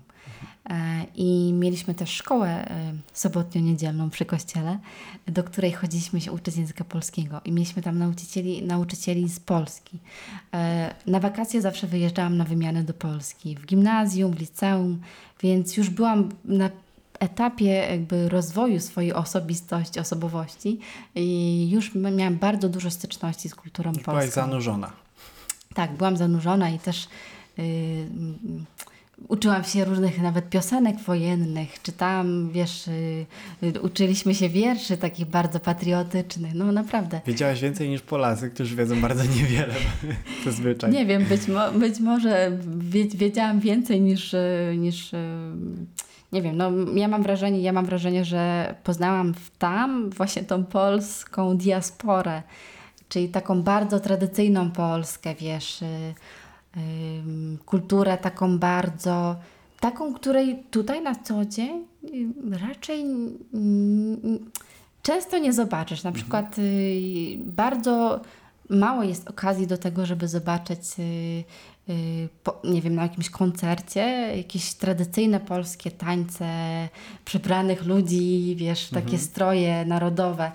E, 0.69 1.05
I 1.15 1.53
mieliśmy 1.53 1.93
też 1.93 2.09
szkołę 2.09 2.47
e, 2.47 2.93
sobotnio-niedzielną 3.13 4.09
przy 4.09 4.25
kościele, 4.25 4.79
do 5.27 5.43
której 5.43 5.71
chodziliśmy 5.71 6.21
się 6.21 6.31
uczyć 6.31 6.57
języka 6.57 6.83
polskiego. 6.83 7.41
I 7.45 7.51
mieliśmy 7.51 7.81
tam 7.81 7.97
nauczycieli, 7.97 8.63
nauczycieli 8.63 9.29
z 9.29 9.39
Polski. 9.39 9.99
E, 10.53 10.93
na 11.07 11.19
wakacje 11.19 11.61
zawsze 11.61 11.87
wyjeżdżałam 11.87 12.37
na 12.37 12.43
wymianę 12.43 12.83
do 12.83 12.93
Polski. 12.93 13.55
W 13.55 13.65
gimnazjum, 13.65 14.33
w 14.33 14.39
liceum, 14.39 15.01
więc 15.41 15.77
już 15.77 15.89
byłam 15.89 16.29
na 16.45 16.69
etapie 17.19 17.65
jakby 17.65 18.29
rozwoju 18.29 18.79
swojej 18.79 19.13
osobistości, 19.13 19.99
osobowości 19.99 20.79
i 21.15 21.69
już 21.71 21.95
miałam 21.95 22.37
bardzo 22.37 22.69
dużo 22.69 22.91
styczności 22.91 23.49
z 23.49 23.55
kulturą 23.55 23.89
już 23.89 24.03
polską. 24.03 24.11
Byłaś 24.11 24.29
zanurzona. 24.29 24.91
Tak, 25.73 25.91
byłam 25.91 26.17
zanurzona 26.17 26.69
i 26.69 26.79
też 26.79 27.07
uczyłam 29.27 29.63
się 29.63 29.85
różnych 29.85 30.21
nawet 30.21 30.49
piosenek 30.49 30.99
wojennych, 30.99 31.81
czytałam, 31.81 32.49
wiesz, 32.51 32.89
yy, 33.61 33.81
uczyliśmy 33.81 34.35
się 34.35 34.49
wierszy 34.49 34.97
takich 34.97 35.25
bardzo 35.25 35.59
patriotycznych, 35.59 36.53
no 36.53 36.71
naprawdę. 36.71 37.21
Wiedziałaś 37.25 37.61
więcej 37.61 37.89
niż 37.89 38.01
Polacy, 38.01 38.49
którzy 38.49 38.75
wiedzą 38.75 39.01
bardzo 39.01 39.23
niewiele 39.23 39.73
zazwyczaj. 40.45 40.91
Nie 40.91 41.05
wiem, 41.05 41.23
być, 41.23 41.47
mo 41.47 41.71
być 41.71 41.99
może 41.99 42.51
wiedziałam 43.15 43.59
więcej 43.59 44.01
niż, 44.01 44.35
niż 44.77 45.11
nie 46.31 46.41
wiem, 46.41 46.57
no 46.57 46.71
ja 46.95 47.07
mam 47.07 47.23
wrażenie, 47.23 47.61
ja 47.61 47.73
mam 47.73 47.85
wrażenie, 47.85 48.25
że 48.25 48.75
poznałam 48.83 49.33
tam 49.59 50.09
właśnie 50.09 50.43
tą 50.43 50.65
polską 50.65 51.57
diasporę, 51.57 52.43
czyli 53.09 53.29
taką 53.29 53.61
bardzo 53.61 53.99
tradycyjną 53.99 54.71
Polskę, 54.71 55.35
wiesz, 55.35 55.83
kulturę 57.65 58.17
taką 58.17 58.59
bardzo, 58.59 59.35
taką, 59.79 60.13
której 60.13 60.63
tutaj 60.71 61.01
na 61.01 61.15
co 61.15 61.45
dzień 61.45 61.87
raczej 62.51 63.05
często 65.01 65.37
nie 65.37 65.53
zobaczysz. 65.53 66.03
Na 66.03 66.09
mhm. 66.09 66.23
przykład 66.23 66.59
y, 66.59 67.37
bardzo 67.45 68.21
mało 68.69 69.03
jest 69.03 69.27
okazji 69.27 69.67
do 69.67 69.77
tego, 69.77 70.05
żeby 70.05 70.27
zobaczyć 70.27 70.79
y, 71.89 71.93
y, 71.93 72.71
nie 72.71 72.81
wiem, 72.81 72.95
na 72.95 73.01
jakimś 73.01 73.29
koncercie, 73.29 74.01
jakieś 74.37 74.73
tradycyjne 74.73 75.39
polskie 75.39 75.91
tańce 75.91 76.47
przebranych 77.25 77.85
ludzi, 77.85 78.55
wiesz, 78.57 78.89
takie 78.89 79.03
mhm. 79.03 79.21
stroje 79.21 79.85
narodowe. 79.85 80.51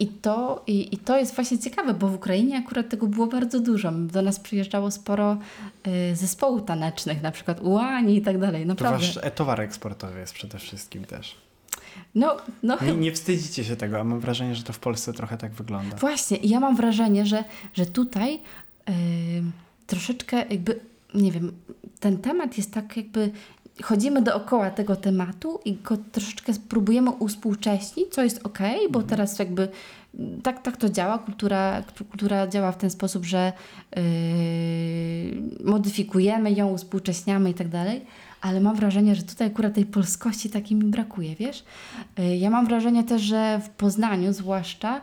I 0.00 0.06
to, 0.06 0.62
i, 0.66 0.94
I 0.94 0.98
to 0.98 1.18
jest 1.18 1.34
właśnie 1.34 1.58
ciekawe, 1.58 1.94
bo 1.94 2.08
w 2.08 2.14
Ukrainie 2.14 2.58
akurat 2.58 2.88
tego 2.88 3.06
było 3.06 3.26
bardzo 3.26 3.60
dużo. 3.60 3.92
Do 3.92 4.22
nas 4.22 4.40
przyjeżdżało 4.40 4.90
sporo 4.90 5.38
y, 5.86 6.16
zespołów 6.16 6.64
tanecznych, 6.64 7.22
na 7.22 7.30
przykład 7.30 7.60
ułani 7.60 8.16
i 8.16 8.22
tak 8.22 8.38
dalej. 8.38 8.66
Naprawdę. 8.66 9.06
To 9.06 9.20
wasz 9.20 9.34
towar 9.34 9.60
eksportowy 9.60 10.20
jest 10.20 10.34
przede 10.34 10.58
wszystkim 10.58 11.04
też. 11.04 11.36
No, 12.14 12.36
no. 12.62 12.76
Nie, 12.82 12.92
nie 12.92 13.12
wstydzicie 13.12 13.64
się 13.64 13.76
tego, 13.76 14.00
a 14.00 14.04
mam 14.04 14.20
wrażenie, 14.20 14.54
że 14.54 14.62
to 14.62 14.72
w 14.72 14.78
Polsce 14.78 15.12
trochę 15.12 15.36
tak 15.36 15.52
wygląda. 15.52 15.96
Właśnie, 15.96 16.36
i 16.36 16.48
ja 16.48 16.60
mam 16.60 16.76
wrażenie, 16.76 17.26
że, 17.26 17.44
że 17.74 17.86
tutaj 17.86 18.32
yy, 18.88 18.94
troszeczkę 19.88 20.36
jakby, 20.36 20.80
nie 21.14 21.32
wiem, 21.32 21.52
ten 22.00 22.18
temat 22.18 22.56
jest 22.56 22.72
tak 22.72 22.96
jakby 22.96 23.30
chodzimy 23.82 24.22
dookoła 24.22 24.70
tego 24.70 24.96
tematu 24.96 25.60
i 25.64 25.74
go 25.74 25.96
troszeczkę 26.12 26.52
próbujemy 26.68 27.10
uspółcześnić, 27.10 28.08
co 28.10 28.22
jest 28.22 28.46
ok, 28.46 28.58
bo 28.90 28.98
mhm. 28.98 29.06
teraz 29.06 29.38
jakby 29.38 29.68
tak, 30.42 30.62
tak 30.62 30.76
to 30.76 30.88
działa. 30.88 31.18
Kultura, 31.18 31.82
kultura 32.10 32.46
działa 32.46 32.72
w 32.72 32.76
ten 32.76 32.90
sposób, 32.90 33.24
że 33.24 33.52
yy, 33.96 34.02
modyfikujemy 35.64 36.52
ją, 36.52 36.68
uspółcześniamy 36.68 37.50
i 37.50 37.54
tak 37.54 37.68
dalej. 37.68 38.04
Ale 38.40 38.60
mam 38.60 38.76
wrażenie, 38.76 39.14
że 39.14 39.22
tutaj 39.22 39.46
akurat 39.46 39.74
tej 39.74 39.86
polskości 39.86 40.50
takiej 40.50 40.76
mi 40.76 40.84
brakuje, 40.84 41.36
wiesz? 41.36 41.64
Yy, 42.18 42.36
ja 42.36 42.50
mam 42.50 42.66
wrażenie 42.66 43.04
też, 43.04 43.22
że 43.22 43.60
w 43.64 43.68
Poznaniu 43.68 44.32
zwłaszcza 44.32 45.00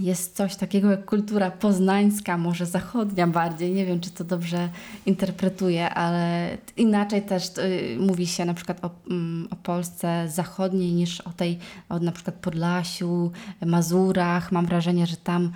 jest 0.00 0.36
coś 0.36 0.56
takiego 0.56 0.90
jak 0.90 1.04
kultura 1.04 1.50
poznańska, 1.50 2.38
może 2.38 2.66
zachodnia 2.66 3.26
bardziej. 3.26 3.72
Nie 3.72 3.86
wiem, 3.86 4.00
czy 4.00 4.10
to 4.10 4.24
dobrze 4.24 4.68
interpretuję, 5.06 5.90
ale 5.90 6.48
inaczej 6.76 7.22
też 7.22 7.58
y, 7.58 7.96
mówi 8.00 8.26
się 8.26 8.44
na 8.44 8.54
przykład 8.54 8.84
o, 8.84 8.90
mm, 9.10 9.48
o 9.50 9.56
Polsce 9.56 10.28
zachodniej 10.28 10.92
niż 10.92 11.20
o 11.20 11.30
tej, 11.30 11.58
o 11.88 11.98
na 11.98 12.12
przykład 12.12 12.36
Podlasiu, 12.36 13.30
Mazurach. 13.66 14.52
Mam 14.52 14.66
wrażenie, 14.66 15.06
że 15.06 15.16
tam 15.16 15.52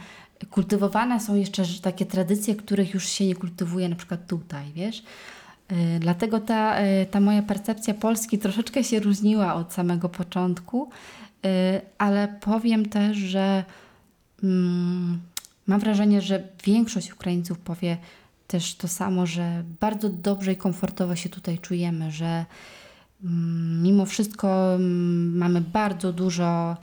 kultywowane 0.51 1.21
są 1.21 1.35
jeszcze 1.35 1.63
takie 1.83 2.07
tradycje, 2.07 2.55
których 2.55 2.95
już 2.95 3.09
się 3.09 3.27
nie 3.27 3.35
kultywuje 3.35 3.89
na 3.89 3.97
przykład 3.97 4.27
tutaj, 4.27 4.73
wiesz? 4.75 4.99
Y, 5.73 5.99
dlatego 6.01 6.41
ta, 6.41 6.85
y, 6.85 7.07
ta 7.11 7.21
moja 7.21 7.43
percepcja 7.43 7.95
Polski 7.95 8.39
troszeczkę 8.39 8.85
się 8.85 9.01
różniła 9.01 9.55
od 9.55 9.73
samego 9.73 10.09
początku, 10.09 10.91
ale 11.99 12.29
powiem 12.41 12.89
też, 12.89 13.17
że 13.17 13.65
Mm, 14.43 15.21
mam 15.67 15.81
wrażenie, 15.81 16.21
że 16.21 16.49
większość 16.65 17.13
Ukraińców 17.13 17.59
powie 17.59 17.97
też 18.47 18.75
to 18.75 18.89
samo, 18.89 19.27
że 19.27 19.65
bardzo 19.81 20.09
dobrze 20.09 20.53
i 20.53 20.57
komfortowo 20.57 21.17
się 21.17 21.29
tutaj 21.29 21.59
czujemy, 21.59 22.11
że 22.11 22.45
mm, 23.25 23.83
mimo 23.83 24.07
wszystko 24.07 24.75
mm, 24.75 25.37
mamy 25.37 25.61
bardzo 25.61 26.13
dużo. 26.13 26.77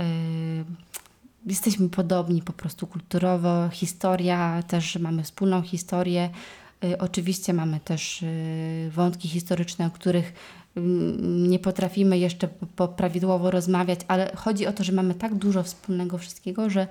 Y, 0.00 0.04
jesteśmy 1.46 1.88
podobni 1.88 2.42
po 2.42 2.52
prostu 2.52 2.86
kulturowo, 2.86 3.68
historia, 3.68 4.62
też 4.62 4.96
mamy 4.96 5.22
wspólną 5.22 5.62
historię. 5.62 6.30
Y, 6.84 6.98
oczywiście 6.98 7.52
mamy 7.52 7.80
też 7.80 8.22
y, 8.22 8.90
wątki 8.94 9.28
historyczne, 9.28 9.86
o 9.86 9.90
których 9.90 10.32
nie 11.22 11.58
potrafimy 11.58 12.18
jeszcze 12.18 12.48
prawidłowo 12.96 13.50
rozmawiać, 13.50 14.00
ale 14.08 14.32
chodzi 14.36 14.66
o 14.66 14.72
to, 14.72 14.84
że 14.84 14.92
mamy 14.92 15.14
tak 15.14 15.34
dużo 15.34 15.62
wspólnego 15.62 16.18
wszystkiego, 16.18 16.70
że, 16.70 16.86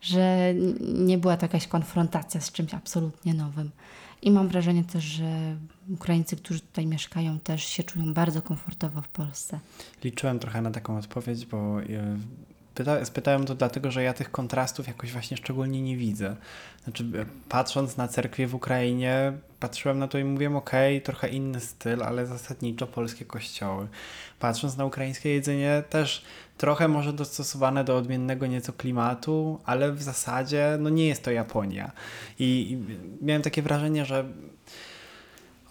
że 0.00 0.54
nie 0.94 1.18
była 1.18 1.36
to 1.36 1.44
jakaś 1.44 1.66
konfrontacja 1.66 2.40
z 2.40 2.52
czymś 2.52 2.74
absolutnie 2.74 3.34
nowym. 3.34 3.70
I 4.22 4.30
mam 4.30 4.48
wrażenie 4.48 4.84
też, 4.84 5.04
że 5.04 5.56
Ukraińcy, 5.90 6.36
którzy 6.36 6.60
tutaj 6.60 6.86
mieszkają, 6.86 7.38
też 7.38 7.64
się 7.64 7.82
czują 7.82 8.14
bardzo 8.14 8.42
komfortowo 8.42 9.02
w 9.02 9.08
Polsce. 9.08 9.60
Liczyłem 10.04 10.38
trochę 10.38 10.62
na 10.62 10.70
taką 10.70 10.98
odpowiedź, 10.98 11.46
bo 11.46 11.82
e, 11.82 12.18
Pyta, 12.76 13.04
spytałem 13.04 13.44
to 13.44 13.54
dlatego, 13.54 13.90
że 13.90 14.02
ja 14.02 14.12
tych 14.12 14.30
kontrastów 14.30 14.86
jakoś 14.86 15.12
właśnie 15.12 15.36
szczególnie 15.36 15.82
nie 15.82 15.96
widzę. 15.96 16.36
Znaczy, 16.84 17.04
patrząc 17.48 17.96
na 17.96 18.08
cerkwie 18.08 18.46
w 18.46 18.54
Ukrainie, 18.54 19.32
patrzyłem 19.60 19.98
na 19.98 20.08
to 20.08 20.18
i 20.18 20.24
mówiłem, 20.24 20.56
ok, 20.56 20.70
trochę 21.04 21.28
inny 21.28 21.60
styl, 21.60 22.02
ale 22.02 22.26
zasadniczo 22.26 22.86
polskie 22.86 23.24
kościoły. 23.24 23.88
Patrząc 24.38 24.76
na 24.76 24.84
ukraińskie 24.84 25.30
jedzenie, 25.30 25.82
też 25.90 26.24
trochę 26.58 26.88
może 26.88 27.12
dostosowane 27.12 27.84
do 27.84 27.96
odmiennego 27.96 28.46
nieco 28.46 28.72
klimatu, 28.72 29.60
ale 29.64 29.92
w 29.92 30.02
zasadzie 30.02 30.76
no 30.80 30.90
nie 30.90 31.06
jest 31.06 31.22
to 31.22 31.30
Japonia. 31.30 31.92
I, 32.38 32.44
i 32.70 32.78
miałem 33.24 33.42
takie 33.42 33.62
wrażenie, 33.62 34.04
że 34.04 34.24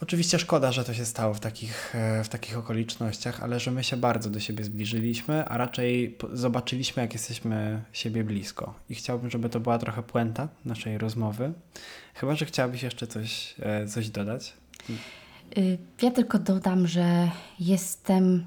Oczywiście 0.02 0.40
szkoda, 0.40 0.72
że 0.72 0.84
to 0.84 0.94
się 0.94 1.06
stało 1.06 1.34
w 1.34 1.40
takich, 1.40 1.96
e, 1.96 2.24
w 2.24 2.30
takich 2.30 2.58
okolicznościach, 2.58 3.44
ale 3.44 3.60
że 3.60 3.72
my 3.72 3.84
się 3.84 3.98
bardzo 3.98 4.30
do 4.30 4.40
siebie 4.40 4.64
zbliżyliśmy, 4.64 5.46
a 5.46 5.58
raczej 5.58 6.18
zobaczyliśmy, 6.34 7.02
jak 7.02 7.14
jesteśmy 7.14 7.82
siebie 7.94 8.24
blisko. 8.24 8.74
I 8.90 8.96
chciałbym, 8.96 9.30
żeby 9.30 9.50
to 9.50 9.60
była 9.60 9.78
trochę 9.78 10.04
puenta 10.04 10.48
naszej 10.66 10.98
rozmowy. 10.98 11.54
Chyba, 12.14 12.36
że 12.36 12.46
chciałabyś 12.46 12.84
jeszcze 12.84 13.08
coś, 13.08 13.56
e, 13.60 13.88
coś 13.88 14.10
dodać. 14.10 14.54
Y, 15.58 15.78
ja 16.02 16.12
tylko 16.12 16.40
dodam, 16.40 16.88
że 16.88 17.30
jestem. 17.60 18.46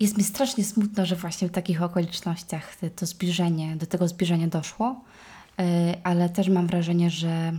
Jest 0.00 0.18
mi 0.18 0.24
strasznie 0.24 0.64
smutno, 0.64 1.06
że 1.06 1.16
właśnie 1.16 1.48
w 1.48 1.52
takich 1.52 1.82
okolicznościach 1.82 2.76
to 2.96 3.06
zbliżenie, 3.06 3.76
do 3.76 3.86
tego 3.86 4.08
zbliżenia 4.08 4.48
doszło, 4.48 5.00
y, 5.60 5.64
ale 6.04 6.28
też 6.28 6.48
mam 6.48 6.66
wrażenie, 6.66 7.10
że 7.10 7.52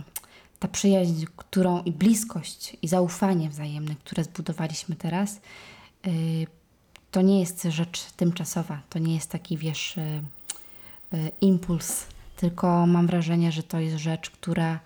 ta 0.62 0.68
przyjaźń, 0.68 1.24
którą 1.36 1.82
i 1.82 1.92
bliskość 1.92 2.76
i 2.82 2.88
zaufanie 2.88 3.48
wzajemne, 3.48 3.94
które 3.94 4.24
zbudowaliśmy 4.24 4.96
teraz, 4.96 5.40
yy, 6.06 6.12
to 7.10 7.22
nie 7.22 7.40
jest 7.40 7.62
rzecz 7.62 8.04
tymczasowa, 8.16 8.82
to 8.90 8.98
nie 8.98 9.14
jest 9.14 9.30
taki, 9.30 9.56
wiesz, 9.56 9.96
yy, 11.12 11.18
yy, 11.18 11.30
impuls, 11.40 12.06
tylko 12.36 12.86
mam 12.86 13.06
wrażenie, 13.06 13.52
że 13.52 13.62
to 13.62 13.80
jest 13.80 13.96
rzecz, 13.96 14.30
która 14.30 14.80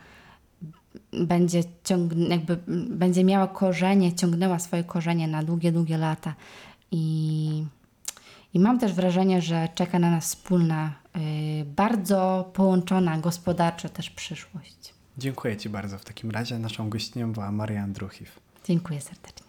będzie, 1.12 1.62
ciąg, 1.84 2.12
jakby, 2.28 2.58
będzie 2.90 3.24
miała 3.24 3.48
korzenie, 3.48 4.14
ciągnęła 4.14 4.58
swoje 4.58 4.84
korzenie 4.84 5.28
na 5.28 5.42
długie, 5.42 5.72
długie 5.72 5.98
lata. 5.98 6.34
I, 6.90 7.64
i 8.54 8.60
mam 8.60 8.78
też 8.78 8.92
wrażenie, 8.92 9.42
że 9.42 9.68
czeka 9.74 9.98
na 9.98 10.10
nas 10.10 10.24
wspólna, 10.24 10.92
bardzo 11.76 12.50
połączona 12.54 13.18
gospodarczo 13.18 13.88
też 13.88 14.10
przyszłość. 14.10 14.95
Dziękuję 15.18 15.56
Ci 15.56 15.68
bardzo. 15.68 15.98
W 15.98 16.04
takim 16.04 16.30
razie 16.30 16.58
naszą 16.58 16.90
gościnią 16.90 17.32
była 17.32 17.52
Maria 17.52 17.82
Andruchiw. 17.82 18.40
Dziękuję 18.64 19.00
serdecznie. 19.00 19.46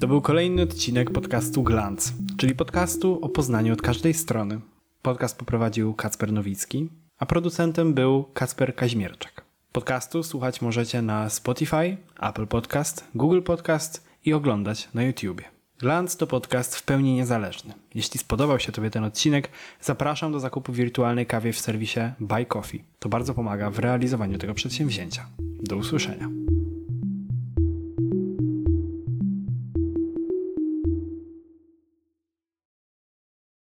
To 0.00 0.08
był 0.08 0.20
kolejny 0.20 0.62
odcinek 0.62 1.10
podcastu 1.10 1.62
Glance, 1.62 2.12
czyli 2.36 2.54
podcastu 2.54 3.18
o 3.22 3.28
Poznaniu 3.28 3.72
od 3.72 3.82
każdej 3.82 4.14
strony. 4.14 4.60
Podcast 5.02 5.38
poprowadził 5.38 5.94
Kacper 5.94 6.32
Nowicki, 6.32 6.88
a 7.18 7.26
producentem 7.26 7.94
był 7.94 8.24
Kacper 8.24 8.74
Kaźmierczak. 8.74 9.44
Podcastu 9.72 10.22
słuchać 10.22 10.62
możecie 10.62 11.02
na 11.02 11.30
Spotify, 11.30 11.96
Apple 12.20 12.46
Podcast, 12.46 13.04
Google 13.14 13.42
Podcast 13.42 14.06
i 14.24 14.32
oglądać 14.32 14.88
na 14.94 15.02
YouTubie. 15.02 15.61
Glance 15.78 16.18
to 16.18 16.26
podcast 16.26 16.76
w 16.76 16.82
pełni 16.82 17.14
niezależny. 17.14 17.74
Jeśli 17.94 18.18
spodobał 18.20 18.60
się 18.60 18.72
Tobie 18.72 18.90
ten 18.90 19.04
odcinek, 19.04 19.48
zapraszam 19.80 20.32
do 20.32 20.40
zakupu 20.40 20.72
wirtualnej 20.72 21.26
kawy 21.26 21.52
w 21.52 21.60
serwisie 21.60 22.00
Buy 22.20 22.46
Coffee. 22.46 22.84
To 22.98 23.08
bardzo 23.08 23.34
pomaga 23.34 23.70
w 23.70 23.78
realizowaniu 23.78 24.38
tego 24.38 24.54
przedsięwzięcia. 24.54 25.26
Do 25.62 25.76
usłyszenia. 25.76 26.28